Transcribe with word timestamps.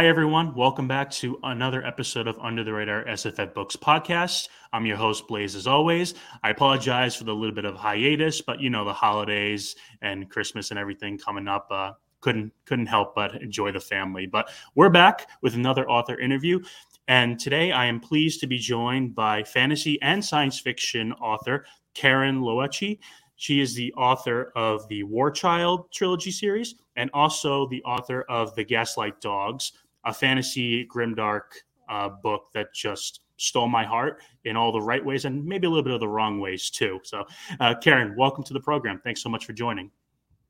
Hi, 0.00 0.06
everyone. 0.06 0.54
Welcome 0.54 0.88
back 0.88 1.10
to 1.10 1.38
another 1.42 1.84
episode 1.84 2.26
of 2.26 2.38
Under 2.38 2.64
the 2.64 2.72
Radar 2.72 3.04
SFF 3.04 3.52
Books 3.52 3.76
podcast. 3.76 4.48
I'm 4.72 4.86
your 4.86 4.96
host, 4.96 5.28
Blaze, 5.28 5.54
as 5.54 5.66
always. 5.66 6.14
I 6.42 6.48
apologize 6.48 7.14
for 7.14 7.24
the 7.24 7.34
little 7.34 7.54
bit 7.54 7.66
of 7.66 7.76
hiatus, 7.76 8.40
but 8.40 8.60
you 8.60 8.70
know, 8.70 8.86
the 8.86 8.94
holidays 8.94 9.76
and 10.00 10.30
Christmas 10.30 10.70
and 10.70 10.80
everything 10.80 11.18
coming 11.18 11.46
up. 11.48 11.66
Uh, 11.70 11.92
couldn't 12.22 12.50
couldn't 12.64 12.86
help 12.86 13.14
but 13.14 13.42
enjoy 13.42 13.72
the 13.72 13.78
family. 13.78 14.24
But 14.24 14.50
we're 14.74 14.88
back 14.88 15.28
with 15.42 15.54
another 15.54 15.86
author 15.86 16.18
interview. 16.18 16.60
And 17.06 17.38
today 17.38 17.70
I 17.70 17.84
am 17.84 18.00
pleased 18.00 18.40
to 18.40 18.46
be 18.46 18.56
joined 18.56 19.14
by 19.14 19.42
fantasy 19.44 20.00
and 20.00 20.24
science 20.24 20.58
fiction 20.58 21.12
author 21.12 21.66
Karin 21.92 22.40
Lowachee. 22.40 23.00
She 23.36 23.60
is 23.60 23.74
the 23.74 23.92
author 23.94 24.50
of 24.56 24.88
the 24.88 25.02
War 25.02 25.30
Child 25.30 25.92
trilogy 25.92 26.30
series 26.30 26.74
and 26.96 27.10
also 27.14 27.66
the 27.68 27.82
author 27.84 28.22
of 28.28 28.54
The 28.54 28.64
Gaslight 28.64 29.20
Dogs, 29.22 29.72
a 30.04 30.12
fantasy 30.12 30.86
grimdark 30.86 31.42
uh, 31.88 32.08
book 32.22 32.44
that 32.54 32.72
just 32.74 33.20
stole 33.36 33.68
my 33.68 33.84
heart 33.84 34.22
in 34.44 34.56
all 34.56 34.70
the 34.70 34.80
right 34.80 35.04
ways 35.04 35.24
and 35.24 35.44
maybe 35.44 35.66
a 35.66 35.70
little 35.70 35.82
bit 35.82 35.92
of 35.92 36.00
the 36.00 36.08
wrong 36.08 36.40
ways 36.40 36.70
too. 36.70 37.00
So, 37.02 37.24
uh, 37.58 37.74
Karin, 37.82 38.14
welcome 38.16 38.44
to 38.44 38.52
the 38.52 38.60
program. 38.60 39.00
Thanks 39.02 39.22
so 39.22 39.28
much 39.28 39.46
for 39.46 39.52
joining. 39.52 39.90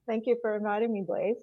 Thank 0.06 0.26
you 0.26 0.36
for 0.42 0.56
inviting 0.56 0.92
me, 0.92 1.02
Blaze. 1.02 1.36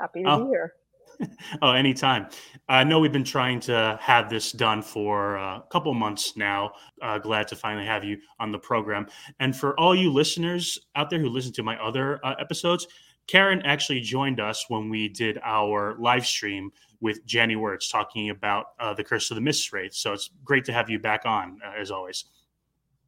Happy 0.00 0.22
to 0.22 0.30
oh. 0.30 0.44
be 0.44 0.50
here. 0.50 0.74
oh, 1.62 1.72
anytime. 1.72 2.26
I 2.68 2.84
know 2.84 2.98
we've 2.98 3.12
been 3.12 3.22
trying 3.22 3.60
to 3.60 3.98
have 4.00 4.30
this 4.30 4.50
done 4.50 4.82
for 4.82 5.36
a 5.36 5.62
couple 5.70 5.92
months 5.94 6.36
now. 6.36 6.72
Uh, 7.02 7.18
glad 7.18 7.48
to 7.48 7.56
finally 7.56 7.86
have 7.86 8.02
you 8.02 8.18
on 8.40 8.50
the 8.50 8.58
program. 8.58 9.06
And 9.40 9.54
for 9.54 9.78
all 9.78 9.94
you 9.94 10.12
listeners 10.12 10.78
out 10.96 11.10
there 11.10 11.20
who 11.20 11.28
listen 11.28 11.52
to 11.52 11.62
my 11.62 11.76
other 11.82 12.18
uh, 12.24 12.34
episodes, 12.40 12.86
Karin 13.26 13.62
actually 13.62 14.00
joined 14.00 14.40
us 14.40 14.66
when 14.68 14.88
we 14.88 15.08
did 15.08 15.38
our 15.42 15.96
live 15.98 16.26
stream 16.26 16.72
with 17.00 17.24
Janny 17.26 17.56
Wurts 17.56 17.90
talking 17.90 18.30
about 18.30 18.66
uh, 18.78 18.94
the 18.94 19.04
Curse 19.04 19.30
of 19.30 19.34
the 19.36 19.40
Mist 19.40 19.72
Wraith. 19.72 19.94
So 19.94 20.12
it's 20.12 20.30
great 20.44 20.64
to 20.66 20.72
have 20.72 20.88
you 20.90 20.98
back 20.98 21.22
on, 21.24 21.58
uh, 21.64 21.80
as 21.80 21.90
always. 21.90 22.24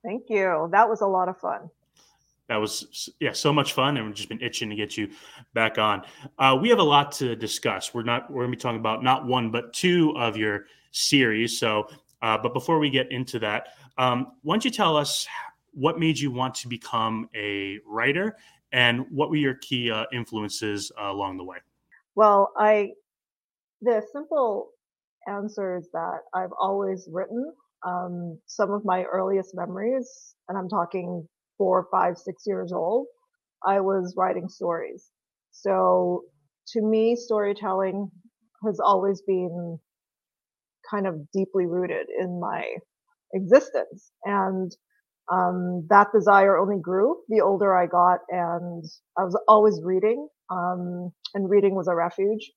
Thank 0.05 0.25
you. 0.28 0.69
That 0.73 0.89
was 0.89 1.01
a 1.01 1.06
lot 1.06 1.28
of 1.28 1.39
fun 1.39 1.70
that 2.48 2.56
was 2.56 3.11
yeah 3.20 3.33
so 3.33 3.53
much 3.53 3.73
fun 3.73 3.97
and 3.97 4.06
we've 4.06 4.15
just 4.15 4.28
been 4.28 4.41
itching 4.41 4.70
to 4.70 4.77
get 4.77 4.97
you 4.97 5.09
back 5.55 5.78
on 5.78 6.03
uh, 6.39 6.56
we 6.61 6.69
have 6.69 6.78
a 6.78 6.83
lot 6.83 7.12
to 7.12 7.34
discuss 7.37 7.95
we're 7.95 8.03
not 8.03 8.31
we're 8.31 8.43
going 8.43 8.53
to 8.53 8.56
be 8.56 8.61
talking 8.61 8.78
about 8.78 9.03
not 9.03 9.27
one 9.27 9.51
but 9.51 9.73
two 9.73 10.15
of 10.17 10.37
your 10.37 10.67
series 10.93 11.59
so 11.59 11.89
uh, 12.23 12.39
but 12.39 12.53
before 12.55 12.78
we 12.78 12.91
get 12.91 13.11
into 13.11 13.39
that 13.39 13.69
um, 13.98 14.33
why 14.43 14.55
don't 14.55 14.65
you 14.65 14.71
tell 14.71 14.97
us 14.97 15.27
what 15.73 15.98
made 15.98 16.19
you 16.19 16.31
want 16.31 16.55
to 16.55 16.69
become 16.69 17.28
a 17.34 17.78
writer 17.87 18.37
and 18.73 19.05
what 19.11 19.31
were 19.31 19.37
your 19.37 19.55
key 19.55 19.91
uh, 19.91 20.05
influences 20.12 20.93
uh, 21.00 21.11
along 21.11 21.37
the 21.37 21.45
way 21.45 21.59
well 22.15 22.53
i 22.56 22.93
the 23.82 24.02
simple 24.12 24.70
answer 25.28 25.77
is 25.77 25.88
that 25.92 26.20
i've 26.34 26.52
always 26.60 27.08
written 27.12 27.52
um, 27.86 28.38
some 28.46 28.72
of 28.72 28.84
my 28.84 29.05
earliest 29.05 29.52
memories 29.55 30.34
and 30.48 30.58
i'm 30.58 30.69
talking 30.69 31.27
four, 31.58 31.86
five, 31.91 32.16
six 32.19 32.44
years 32.47 32.72
old, 32.72 33.06
I 33.66 33.80
was 33.80 34.14
writing 34.16 34.48
stories. 34.48 35.10
So 35.52 36.24
to 36.69 36.82
me, 36.82 37.16
storytelling 37.16 38.10
has 38.64 38.80
always 38.80 39.22
been 39.27 39.78
kind 40.91 41.06
of 41.06 41.16
deeply 41.32 41.66
rooted 41.66 42.06
in 42.19 42.41
my 42.41 42.65
existence. 43.34 44.10
And 44.25 44.72
um, 45.32 45.86
that 45.91 46.09
desire 46.15 46.59
only 46.59 46.81
grew 46.81 47.16
the 47.28 47.41
older 47.41 47.76
I 47.76 47.86
got, 47.86 48.20
and 48.31 48.84
I 49.19 49.25
was 49.25 49.38
always 49.48 49.81
reading, 49.82 50.28
um, 50.50 51.12
and 51.34 51.50
reading 51.50 51.75
was 51.75 51.88
a 51.88 51.94
refuge 51.94 52.50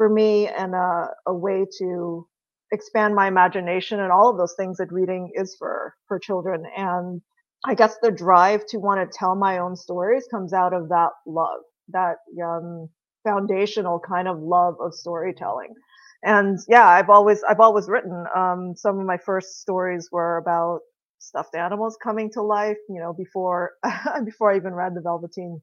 for 0.00 0.08
me 0.08 0.48
and 0.48 0.74
a, 0.74 1.10
a, 1.26 1.34
way 1.34 1.66
to 1.76 2.26
expand 2.72 3.14
my 3.14 3.28
imagination 3.28 4.00
and 4.00 4.10
all 4.10 4.30
of 4.30 4.38
those 4.38 4.54
things 4.56 4.78
that 4.78 4.90
reading 4.90 5.30
is 5.34 5.54
for 5.58 5.94
for 6.08 6.18
children. 6.18 6.62
And 6.74 7.20
I 7.66 7.74
guess 7.74 7.98
the 8.00 8.10
drive 8.10 8.64
to 8.68 8.78
want 8.78 8.98
to 9.02 9.18
tell 9.18 9.34
my 9.34 9.58
own 9.58 9.76
stories 9.76 10.26
comes 10.30 10.54
out 10.54 10.72
of 10.72 10.88
that 10.88 11.10
love, 11.26 11.60
that 11.88 12.16
um, 12.42 12.88
foundational 13.24 14.00
kind 14.00 14.26
of 14.26 14.38
love 14.38 14.76
of 14.80 14.94
storytelling. 14.94 15.74
And 16.22 16.58
yeah, 16.66 16.88
I've 16.88 17.10
always 17.10 17.42
I've 17.46 17.60
always 17.60 17.86
written. 17.86 18.24
Um, 18.34 18.72
some 18.76 18.98
of 18.98 19.04
my 19.04 19.18
first 19.18 19.60
stories 19.60 20.08
were 20.10 20.38
about 20.38 20.80
stuffed 21.18 21.54
animals 21.54 21.98
coming 22.02 22.30
to 22.32 22.40
life. 22.40 22.78
You 22.88 23.02
know, 23.02 23.12
before 23.12 23.72
before 24.24 24.50
I 24.50 24.56
even 24.56 24.72
read 24.72 24.94
the 24.94 25.02
Velveteen 25.02 25.60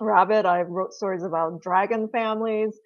Rabbit, 0.00 0.46
I 0.46 0.62
wrote 0.62 0.94
stories 0.94 1.22
about 1.22 1.60
dragon 1.60 2.08
families. 2.08 2.78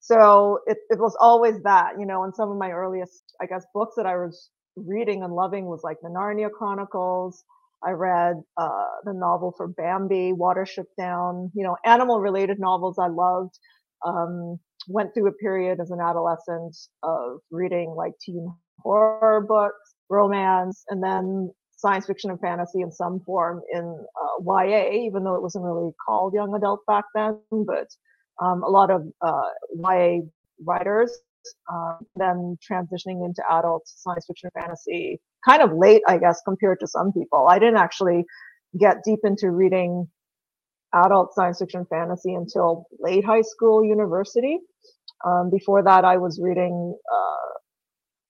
So 0.00 0.60
it, 0.66 0.78
it 0.88 0.98
was 0.98 1.16
always 1.20 1.62
that, 1.62 1.92
you 1.98 2.06
know, 2.06 2.24
and 2.24 2.34
some 2.34 2.50
of 2.50 2.58
my 2.58 2.70
earliest, 2.70 3.34
I 3.40 3.46
guess, 3.46 3.64
books 3.74 3.94
that 3.96 4.06
I 4.06 4.16
was 4.16 4.50
reading 4.76 5.22
and 5.22 5.34
loving 5.34 5.66
was 5.66 5.82
like 5.84 5.98
the 6.02 6.08
Narnia 6.08 6.50
Chronicles. 6.50 7.44
I 7.84 7.90
read 7.92 8.36
uh, 8.56 8.84
the 9.04 9.14
novel 9.14 9.54
for 9.56 9.68
Bambi, 9.68 10.32
Watership 10.32 10.86
Down, 10.98 11.50
you 11.54 11.64
know, 11.64 11.76
animal 11.84 12.20
related 12.20 12.58
novels 12.58 12.98
I 12.98 13.08
loved. 13.08 13.58
Um, 14.06 14.58
went 14.88 15.12
through 15.12 15.28
a 15.28 15.32
period 15.32 15.78
as 15.80 15.90
an 15.90 16.00
adolescent 16.00 16.76
of 17.02 17.38
reading 17.50 17.94
like 17.96 18.12
teen 18.20 18.50
horror 18.82 19.44
books, 19.46 19.94
romance, 20.08 20.84
and 20.88 21.02
then 21.02 21.50
science 21.76 22.06
fiction 22.06 22.30
and 22.30 22.40
fantasy 22.40 22.80
in 22.80 22.90
some 22.90 23.20
form 23.20 23.60
in 23.72 23.82
uh, 23.82 24.42
YA, 24.64 24.90
even 24.92 25.24
though 25.24 25.34
it 25.34 25.42
wasn't 25.42 25.64
really 25.64 25.92
called 26.06 26.34
young 26.34 26.54
adult 26.54 26.80
back 26.86 27.04
then. 27.14 27.38
But 27.50 27.88
um, 28.40 28.62
a 28.62 28.68
lot 28.68 28.90
of 28.90 29.06
uh, 29.22 29.48
YA 29.74 30.20
writers 30.64 31.20
um, 31.72 31.98
then 32.16 32.58
transitioning 32.68 33.24
into 33.24 33.42
adult 33.50 33.82
science 33.86 34.26
fiction 34.26 34.50
fantasy 34.54 35.20
kind 35.46 35.62
of 35.62 35.72
late, 35.72 36.02
I 36.06 36.18
guess, 36.18 36.40
compared 36.44 36.80
to 36.80 36.86
some 36.86 37.12
people. 37.12 37.46
I 37.48 37.58
didn't 37.58 37.78
actually 37.78 38.24
get 38.78 38.98
deep 39.04 39.20
into 39.24 39.50
reading 39.50 40.06
adult 40.94 41.34
science 41.34 41.58
fiction 41.58 41.86
fantasy 41.88 42.34
until 42.34 42.86
late 42.98 43.24
high 43.24 43.42
school, 43.42 43.84
university. 43.84 44.58
Um, 45.26 45.50
before 45.50 45.82
that, 45.82 46.04
I 46.04 46.16
was 46.16 46.40
reading, 46.42 46.94
uh, 47.12 47.58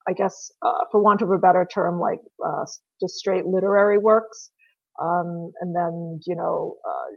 I 0.08 0.12
guess, 0.12 0.52
uh, 0.62 0.84
for 0.90 1.02
want 1.02 1.22
of 1.22 1.30
a 1.30 1.38
better 1.38 1.66
term, 1.72 1.98
like 1.98 2.20
uh, 2.44 2.64
just 3.00 3.14
straight 3.14 3.46
literary 3.46 3.98
works. 3.98 4.50
Um, 5.00 5.52
and 5.60 5.74
then, 5.74 6.20
you 6.26 6.36
know, 6.36 6.76
uh, 6.86 7.14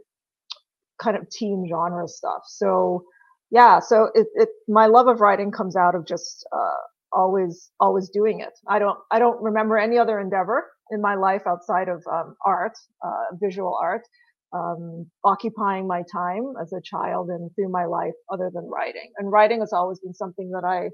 kind 1.02 1.16
of 1.16 1.28
teen 1.30 1.66
genre 1.68 2.06
stuff. 2.08 2.42
So, 2.46 3.04
yeah, 3.50 3.80
so 3.80 4.10
it, 4.14 4.26
it 4.34 4.48
my 4.68 4.86
love 4.86 5.08
of 5.08 5.20
writing 5.20 5.50
comes 5.50 5.76
out 5.76 5.94
of 5.94 6.06
just 6.06 6.46
uh, 6.52 6.78
always 7.12 7.70
always 7.80 8.08
doing 8.10 8.40
it. 8.40 8.52
I 8.68 8.78
don't 8.78 8.98
I 9.10 9.18
don't 9.18 9.42
remember 9.42 9.78
any 9.78 9.98
other 9.98 10.18
endeavor 10.20 10.64
in 10.90 11.00
my 11.00 11.14
life 11.14 11.42
outside 11.46 11.88
of 11.88 12.02
um, 12.10 12.34
art, 12.44 12.74
uh, 13.04 13.36
visual 13.42 13.78
art, 13.80 14.02
um, 14.52 15.06
occupying 15.24 15.86
my 15.86 16.02
time 16.12 16.52
as 16.60 16.72
a 16.72 16.80
child 16.82 17.28
and 17.28 17.50
through 17.54 17.70
my 17.70 17.86
life 17.86 18.12
other 18.32 18.50
than 18.52 18.68
writing. 18.68 19.10
And 19.18 19.30
writing 19.32 19.60
has 19.60 19.72
always 19.72 20.00
been 20.00 20.14
something 20.14 20.50
that 20.50 20.64
I 20.64 20.90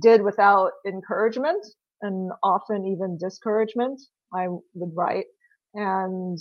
did 0.00 0.22
without 0.22 0.72
encouragement 0.86 1.64
and 2.02 2.30
often 2.42 2.86
even 2.86 3.18
discouragement. 3.18 4.00
I 4.34 4.48
would 4.48 4.90
write 4.94 5.26
and 5.74 6.38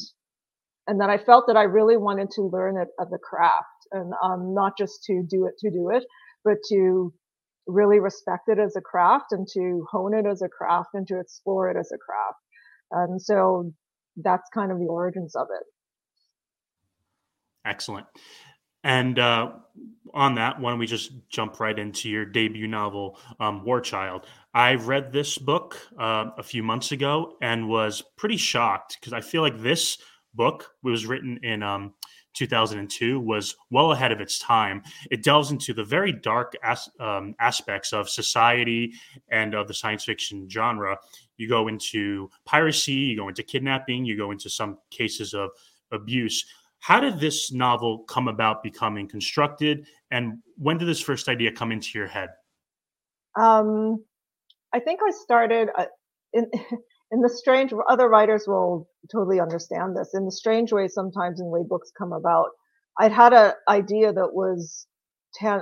and 0.88 1.00
then 1.00 1.10
I 1.10 1.18
felt 1.18 1.46
that 1.48 1.58
I 1.58 1.64
really 1.64 1.98
wanted 1.98 2.30
to 2.32 2.44
learn 2.44 2.78
it 2.78 2.90
as 3.00 3.12
a 3.12 3.18
craft 3.18 3.88
and 3.92 4.14
um, 4.24 4.54
not 4.54 4.78
just 4.78 5.04
to 5.06 5.24
do 5.28 5.46
it 5.48 5.58
to 5.60 5.72
do 5.72 5.90
it, 5.92 6.04
but 6.44 6.58
to 6.70 7.14
really 7.68 8.00
respect 8.00 8.48
it 8.48 8.60
as 8.60 8.76
a 8.76 8.82
craft 8.82 9.32
and 9.32 9.48
to 9.54 9.88
hone 9.92 10.14
it 10.14 10.26
as 10.26 10.42
a 10.42 10.50
craft 10.50 10.90
and 10.94 11.08
to 11.08 11.20
explore 11.20 11.70
it 11.70 11.78
as 11.78 11.92
a 11.92 11.98
craft. 11.98 12.40
And 12.92 13.22
so 13.22 13.72
that's 14.18 14.48
kind 14.54 14.72
of 14.72 14.80
the 14.80 14.86
origins 14.86 15.36
of 15.36 15.48
it. 15.52 15.64
Excellent. 17.66 18.06
And 18.84 19.18
uh, 19.18 19.54
on 20.14 20.36
that, 20.36 20.60
why 20.60 20.70
don't 20.70 20.78
we 20.78 20.86
just 20.86 21.12
jump 21.30 21.60
right 21.60 21.78
into 21.78 22.08
your 22.08 22.24
debut 22.24 22.68
novel, 22.68 23.18
um, 23.40 23.66
War 23.66 23.82
Child? 23.82 24.28
I 24.54 24.76
read 24.76 25.12
this 25.12 25.40
book 25.40 25.80
uh, 25.98 26.26
a 26.38 26.44
few 26.44 26.62
months 26.62 26.92
ago 26.92 27.34
and 27.42 27.68
was 27.68 28.04
pretty 28.16 28.38
shocked 28.38 28.98
because 29.00 29.12
I 29.12 29.22
feel 29.22 29.42
like 29.42 29.60
this 29.60 29.98
book 30.36 30.72
was 30.84 31.06
written 31.06 31.40
in 31.44 31.64
um, 31.64 31.94
2002 32.36 33.20
was 33.20 33.56
well 33.72 33.92
ahead 33.92 34.12
of 34.12 34.20
its 34.20 34.38
time. 34.40 34.84
It 35.10 35.24
delves 35.24 35.52
into 35.52 35.74
the 35.74 35.84
very 35.84 36.12
dark 36.12 36.54
as, 36.64 36.88
um, 37.00 37.34
aspects 37.40 37.94
of 37.94 38.10
society 38.10 38.94
and 39.32 39.54
of 39.54 39.68
the 39.68 39.74
science 39.74 40.04
fiction 40.04 40.48
genre. 40.50 40.98
You 41.38 41.50
go 41.50 41.68
into 41.68 42.30
piracy, 42.46 42.94
you 42.94 43.18
go 43.18 43.30
into 43.30 43.44
kidnapping, 43.44 44.06
you 44.06 44.18
go 44.18 44.32
into 44.32 44.50
some 44.50 44.78
cases 44.92 45.34
of 45.34 45.52
abuse. 45.92 46.46
How 46.80 47.00
did 47.00 47.20
this 47.20 47.52
novel 47.52 48.00
come 48.08 48.28
about 48.28 48.62
becoming 48.62 49.08
constructed, 49.08 49.88
and 50.12 50.40
when 50.58 50.78
did 50.78 50.88
this 50.88 51.02
first 51.02 51.28
idea 51.28 51.52
come 51.52 51.72
into 51.72 51.98
your 51.98 52.08
head? 52.08 52.30
Um, 53.40 54.04
I 54.72 54.80
think 54.80 55.00
I 55.06 55.12
started 55.12 55.70
uh, 55.78 55.86
in 56.34 56.46
in 57.12 57.22
the 57.22 57.30
strange 57.30 57.74
other 57.88 58.08
writers 58.10 58.46
will 58.48 58.88
totally 59.12 59.40
understand 59.40 59.96
this 59.96 60.14
in 60.14 60.26
the 60.26 60.32
strange 60.32 60.72
way 60.72 60.88
sometimes 60.88 61.40
in 61.40 61.48
way 61.48 61.64
books 61.68 61.92
come 61.98 62.14
about 62.14 62.48
i'd 63.00 63.12
had 63.12 63.34
an 63.34 63.52
idea 63.70 64.12
that 64.14 64.34
was 64.34 64.88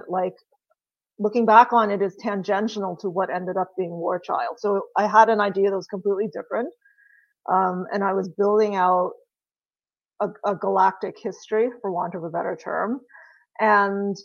like 0.07 0.36
looking 1.19 1.45
back 1.45 1.74
on 1.74 1.92
it 1.92 2.01
is 2.01 2.16
tangential 2.19 2.98
to 2.98 3.10
what 3.10 3.34
ended 3.34 3.57
up 3.57 3.69
being 3.78 3.92
War 3.92 4.19
Child. 4.19 4.57
So 4.57 4.84
I 4.98 5.07
had 5.07 5.30
an 5.30 5.40
idea 5.40 5.69
that 5.69 5.75
was 5.75 5.88
completely 5.88 6.28
different. 6.28 6.69
Um, 7.51 7.86
and 7.94 8.04
I 8.04 8.13
was 8.13 8.30
building 8.30 8.75
out 8.75 9.12
a, 10.22 10.30
a, 10.45 10.56
galactic 10.56 11.16
history, 11.22 11.69
for 11.81 11.92
want 11.92 12.16
of 12.16 12.24
a 12.24 12.30
better 12.30 12.57
term. 12.62 13.01
And 13.60 14.16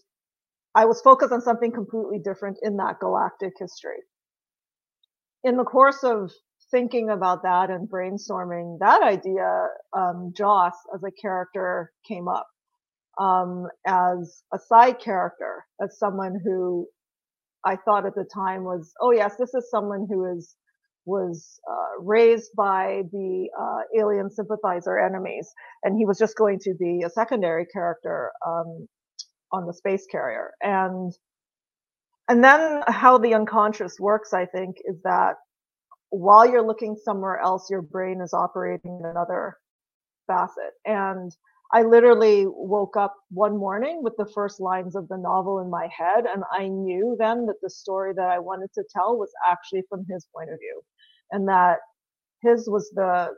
I 0.74 0.84
was 0.84 1.00
focused 1.00 1.32
on 1.32 1.40
something 1.40 1.72
completely 1.72 2.20
different 2.20 2.58
in 2.62 2.76
that 2.76 3.00
galactic 3.00 3.54
history. 3.58 3.98
In 5.42 5.56
the 5.56 5.64
course 5.64 6.04
of 6.04 6.30
thinking 6.70 7.10
about 7.10 7.42
that 7.44 7.70
and 7.70 7.88
brainstorming 7.88 8.78
that 8.80 9.02
idea, 9.02 9.68
um, 9.96 10.32
Joss 10.36 10.74
as 10.94 11.02
a 11.04 11.10
character 11.12 11.92
came 12.06 12.28
up 12.28 12.46
um, 13.18 13.68
as 13.86 14.42
a 14.52 14.58
side 14.58 15.00
character, 15.00 15.64
as 15.82 15.98
someone 15.98 16.40
who 16.44 16.86
I 17.64 17.76
thought 17.76 18.06
at 18.06 18.14
the 18.14 18.26
time 18.32 18.64
was, 18.64 18.92
oh 19.00 19.12
yes, 19.12 19.36
this 19.38 19.54
is 19.54 19.70
someone 19.70 20.06
who 20.10 20.36
is 20.36 20.56
was 21.06 21.60
uh, 21.70 22.02
raised 22.02 22.50
by 22.56 23.02
the 23.12 23.48
uh, 23.58 24.00
alien 24.00 24.30
sympathizer 24.30 24.98
enemies, 24.98 25.50
and 25.82 25.96
he 25.98 26.04
was 26.06 26.18
just 26.18 26.36
going 26.36 26.58
to 26.60 26.74
be 26.78 27.02
a 27.04 27.10
secondary 27.10 27.66
character 27.66 28.30
um, 28.46 28.86
on 29.52 29.66
the 29.66 29.74
space 29.74 30.06
carrier. 30.10 30.52
And 30.62 31.12
and 32.28 32.44
then 32.44 32.82
how 32.88 33.18
the 33.18 33.34
unconscious 33.34 33.98
works, 34.00 34.34
I 34.34 34.46
think, 34.46 34.76
is 34.84 34.96
that 35.04 35.36
while 36.10 36.48
you're 36.48 36.66
looking 36.66 36.96
somewhere 36.96 37.38
else, 37.40 37.68
your 37.70 37.82
brain 37.82 38.20
is 38.22 38.32
operating 38.32 39.00
in 39.00 39.10
another 39.10 39.56
facet. 40.26 40.72
And 40.84 41.32
I 41.72 41.82
literally 41.82 42.46
woke 42.46 42.96
up 42.96 43.14
one 43.30 43.58
morning 43.58 44.02
with 44.02 44.14
the 44.16 44.30
first 44.34 44.58
lines 44.60 44.96
of 44.96 45.06
the 45.08 45.18
novel 45.18 45.60
in 45.60 45.70
my 45.70 45.88
head, 45.96 46.24
and 46.24 46.42
I 46.50 46.68
knew 46.68 47.14
then 47.18 47.44
that 47.46 47.56
the 47.62 47.68
story 47.70 48.14
that 48.16 48.30
I 48.30 48.38
wanted 48.38 48.70
to 48.74 48.84
tell 48.94 49.18
was 49.18 49.30
actually 49.50 49.82
from 49.90 50.06
his 50.08 50.26
point 50.34 50.50
of 50.50 50.58
view, 50.58 50.80
and 51.30 51.46
that 51.48 51.78
his 52.42 52.68
was 52.70 52.90
the 52.94 53.30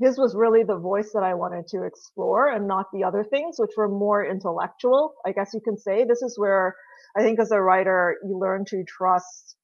his 0.00 0.18
was 0.18 0.34
really 0.36 0.64
the 0.64 0.78
voice 0.78 1.12
that 1.14 1.22
I 1.22 1.34
wanted 1.34 1.66
to 1.68 1.84
explore, 1.84 2.48
and 2.50 2.68
not 2.68 2.86
the 2.92 3.04
other 3.04 3.24
things, 3.24 3.56
which 3.58 3.72
were 3.76 3.88
more 3.88 4.24
intellectual. 4.24 5.14
I 5.26 5.32
guess 5.32 5.50
you 5.54 5.60
can 5.60 5.76
say 5.76 6.04
this 6.04 6.22
is 6.22 6.38
where 6.38 6.74
I 7.16 7.22
think 7.22 7.40
as 7.40 7.50
a 7.50 7.60
writer 7.60 8.16
you 8.24 8.38
learn 8.38 8.64
to 8.66 8.84
trust 8.84 9.56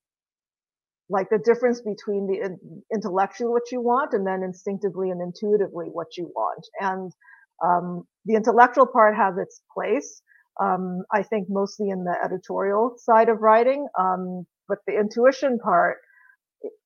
like 1.10 1.28
the 1.30 1.38
difference 1.44 1.82
between 1.82 2.26
the 2.28 2.58
intellectual 2.94 3.52
what 3.52 3.72
you 3.72 3.82
want 3.82 4.14
and 4.14 4.26
then 4.26 4.42
instinctively 4.44 5.10
and 5.10 5.20
intuitively 5.20 5.88
what 5.92 6.16
you 6.16 6.32
want. 6.34 6.64
And 6.80 7.12
um, 7.64 8.04
the 8.26 8.36
intellectual 8.36 8.86
part 8.86 9.16
has 9.16 9.36
its 9.38 9.62
place 9.74 10.22
um, 10.60 11.02
i 11.12 11.22
think 11.22 11.48
mostly 11.50 11.90
in 11.90 12.04
the 12.04 12.14
editorial 12.24 12.94
side 12.98 13.28
of 13.28 13.40
writing 13.40 13.86
um, 13.98 14.46
but 14.68 14.78
the 14.86 14.94
intuition 14.98 15.58
part 15.58 15.98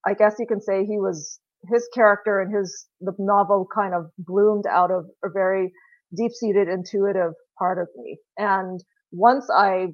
i 0.06 0.14
guess 0.14 0.36
you 0.38 0.46
can 0.46 0.60
say 0.60 0.84
he 0.84 0.98
was 0.98 1.40
his 1.72 1.88
character 1.94 2.40
and 2.40 2.54
his 2.54 2.86
the 3.00 3.12
novel 3.18 3.66
kind 3.74 3.94
of 3.94 4.06
bloomed 4.18 4.66
out 4.70 4.90
of 4.90 5.06
a 5.24 5.28
very 5.32 5.72
deep-seated 6.16 6.68
intuitive 6.68 7.32
part 7.58 7.78
of 7.78 7.88
me. 7.96 8.18
And 8.38 8.82
once 9.12 9.48
i 9.54 9.88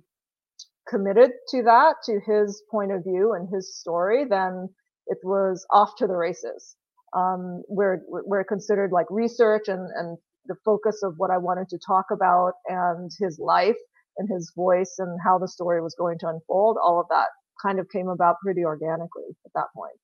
committed 0.91 1.31
to 1.49 1.63
that, 1.63 1.97
to 2.05 2.21
his 2.27 2.63
point 2.71 2.93
of 2.93 3.05
view 3.05 3.33
and 3.35 3.49
his 3.55 3.79
story, 3.79 4.25
then 4.29 4.69
it 5.07 5.19
was 5.23 5.65
off 5.73 5.91
to 5.99 6.07
the 6.07 6.17
races. 6.17 6.77
Um, 7.13 7.63
where 7.67 8.03
where 8.07 8.45
considered 8.45 8.93
like 8.93 9.07
research 9.11 9.67
and 9.67 9.89
and 9.97 10.17
the 10.47 10.55
focus 10.65 11.03
of 11.03 11.15
what 11.17 11.31
I 11.31 11.39
wanted 11.39 11.69
to 11.71 11.79
talk 11.85 12.07
about 12.13 12.53
and 12.69 13.11
his 13.19 13.39
life 13.39 13.77
and 14.19 14.29
his 14.29 14.53
voice 14.55 14.95
and 14.99 15.19
how 15.25 15.39
the 15.39 15.49
story 15.49 15.83
was 15.83 15.95
going 15.99 16.19
to 16.21 16.29
unfold. 16.29 16.77
All 16.83 17.01
of 17.01 17.07
that 17.11 17.27
kind 17.63 17.79
of 17.79 17.89
came 17.91 18.09
about 18.09 18.37
pretty 18.43 18.65
organically 18.65 19.37
at 19.45 19.53
that 19.55 19.67
point. 19.75 19.99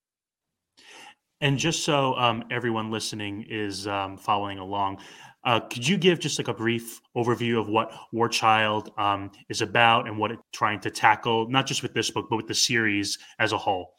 And 1.40 1.58
just 1.58 1.84
so 1.84 2.14
um, 2.14 2.44
everyone 2.50 2.90
listening 2.90 3.44
is 3.48 3.86
um, 3.86 4.16
following 4.16 4.58
along, 4.58 4.98
uh, 5.46 5.60
could 5.60 5.86
you 5.86 5.96
give 5.96 6.18
just 6.18 6.38
like 6.40 6.48
a 6.48 6.54
brief 6.54 7.00
overview 7.16 7.60
of 7.60 7.68
what 7.68 7.92
War 8.12 8.28
Child 8.28 8.90
um, 8.98 9.30
is 9.48 9.62
about 9.62 10.08
and 10.08 10.18
what 10.18 10.32
it's 10.32 10.42
trying 10.52 10.80
to 10.80 10.90
tackle, 10.90 11.48
not 11.48 11.66
just 11.66 11.84
with 11.84 11.94
this 11.94 12.10
book, 12.10 12.26
but 12.28 12.36
with 12.36 12.48
the 12.48 12.54
series 12.54 13.16
as 13.38 13.52
a 13.52 13.58
whole? 13.58 13.94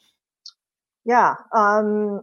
Yeah. 1.06 1.36
Um, 1.56 2.20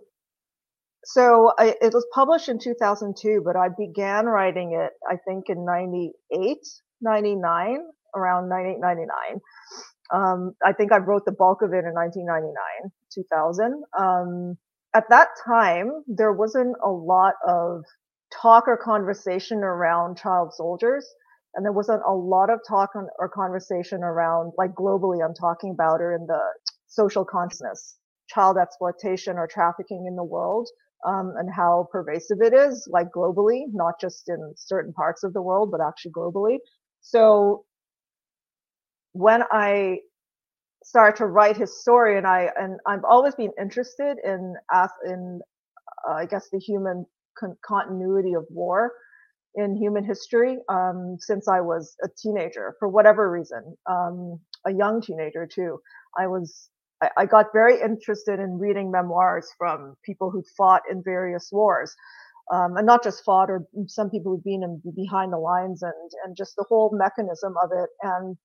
so 1.05 1.53
I, 1.59 1.75
it 1.81 1.94
was 1.94 2.06
published 2.15 2.50
in 2.50 2.59
2002, 2.59 3.41
but 3.43 3.56
I 3.56 3.69
began 3.76 4.26
writing 4.26 4.79
it, 4.79 4.93
I 5.11 5.17
think, 5.26 5.47
in 5.49 5.65
98, 5.65 6.59
99, 7.00 7.79
around 8.15 8.50
98, 8.50 8.79
99. 8.79 9.41
Um, 10.12 10.53
I 10.62 10.75
think 10.75 10.93
I 10.93 10.99
wrote 10.99 11.25
the 11.25 11.32
bulk 11.32 11.62
of 11.62 11.73
it 11.73 11.85
in 11.87 11.94
1999, 11.94 12.93
2000. 13.11 13.85
Um, 13.99 14.59
at 14.94 15.05
that 15.09 15.29
time, 15.47 16.05
there 16.06 16.32
wasn't 16.32 16.76
a 16.85 16.91
lot 16.91 17.35
of 17.49 17.85
talk 18.41 18.69
or 18.69 18.77
conversation 18.77 19.59
around 19.59 20.19
child 20.19 20.53
soldiers. 20.55 21.07
And 21.55 21.65
there 21.65 21.73
wasn't 21.73 22.03
a 22.07 22.13
lot 22.13 22.51
of 22.51 22.61
talk 22.69 22.91
on, 22.97 23.09
or 23.19 23.29
conversation 23.29 24.03
around, 24.03 24.53
like 24.59 24.75
globally, 24.75 25.25
I'm 25.25 25.35
talking 25.35 25.71
about, 25.71 26.01
or 26.01 26.13
in 26.15 26.27
the 26.27 26.41
social 26.89 27.25
consciousness, 27.25 27.97
child 28.29 28.57
exploitation 28.59 29.39
or 29.39 29.47
trafficking 29.47 30.07
in 30.09 30.17
the 30.17 30.25
world, 30.25 30.69
um, 31.07 31.35
and 31.39 31.49
how 31.55 31.89
pervasive 31.93 32.41
it 32.43 32.53
is, 32.55 32.89
like 32.91 33.09
globally, 33.17 33.65
not 33.73 34.01
just 34.01 34.29
in 34.29 34.53
certain 34.57 34.93
parts 34.93 35.23
of 35.23 35.33
the 35.33 35.43
world, 35.43 35.71
but 35.71 35.81
actually 35.81 36.13
globally. 36.13 36.59
So 37.03 37.65
when 39.13 39.43
I 39.53 39.99
started 40.85 41.17
to 41.19 41.27
write 41.27 41.57
his 41.57 41.81
story 41.81 42.19
and 42.19 42.27
I 42.27 42.51
and 42.57 42.79
I've 42.87 43.05
always 43.05 43.35
been 43.35 43.53
interested 43.61 44.19
in 44.25 44.55
in 45.07 45.41
uh, 46.09 46.13
I 46.15 46.27
guess 46.27 46.49
the 46.51 46.59
human 46.59 47.07
con- 47.39 47.57
continuity 47.65 48.35
of 48.35 48.45
war 48.51 48.93
in 49.57 49.76
human 49.76 50.05
history 50.05 50.59
um, 50.69 51.17
since 51.21 51.49
I 51.49 51.61
was 51.61 51.97
a 52.03 52.09
teenager 52.17 52.75
for 52.79 52.88
whatever 52.88 53.31
reason 53.31 53.76
um, 53.88 54.41
a 54.67 54.73
young 54.73 55.00
teenager 55.00 55.47
too. 55.47 55.79
I 56.19 56.26
was 56.26 56.71
I, 57.03 57.11
I 57.19 57.26
got 57.26 57.47
very 57.53 57.81
interested 57.81 58.41
in 58.41 58.59
reading 58.59 58.91
memoirs 58.91 59.49
from 59.59 59.97
people 60.05 60.31
who 60.31 60.43
fought 60.57 60.83
in 60.91 61.03
various 61.05 61.50
wars 61.53 61.95
um, 62.53 62.76
and 62.76 62.87
not 62.87 63.03
just 63.03 63.25
fought 63.25 63.50
or 63.50 63.64
some 63.87 64.11
people 64.11 64.33
who've 64.33 64.45
been 64.45 64.62
in, 64.62 64.83
behind 64.95 65.33
the 65.33 65.38
lines 65.38 65.83
and 65.83 66.11
and 66.25 66.37
just 66.37 66.57
the 66.57 66.64
whole 66.69 66.91
mechanism 66.93 67.55
of 67.62 67.71
it 67.73 67.91
and 68.03 68.37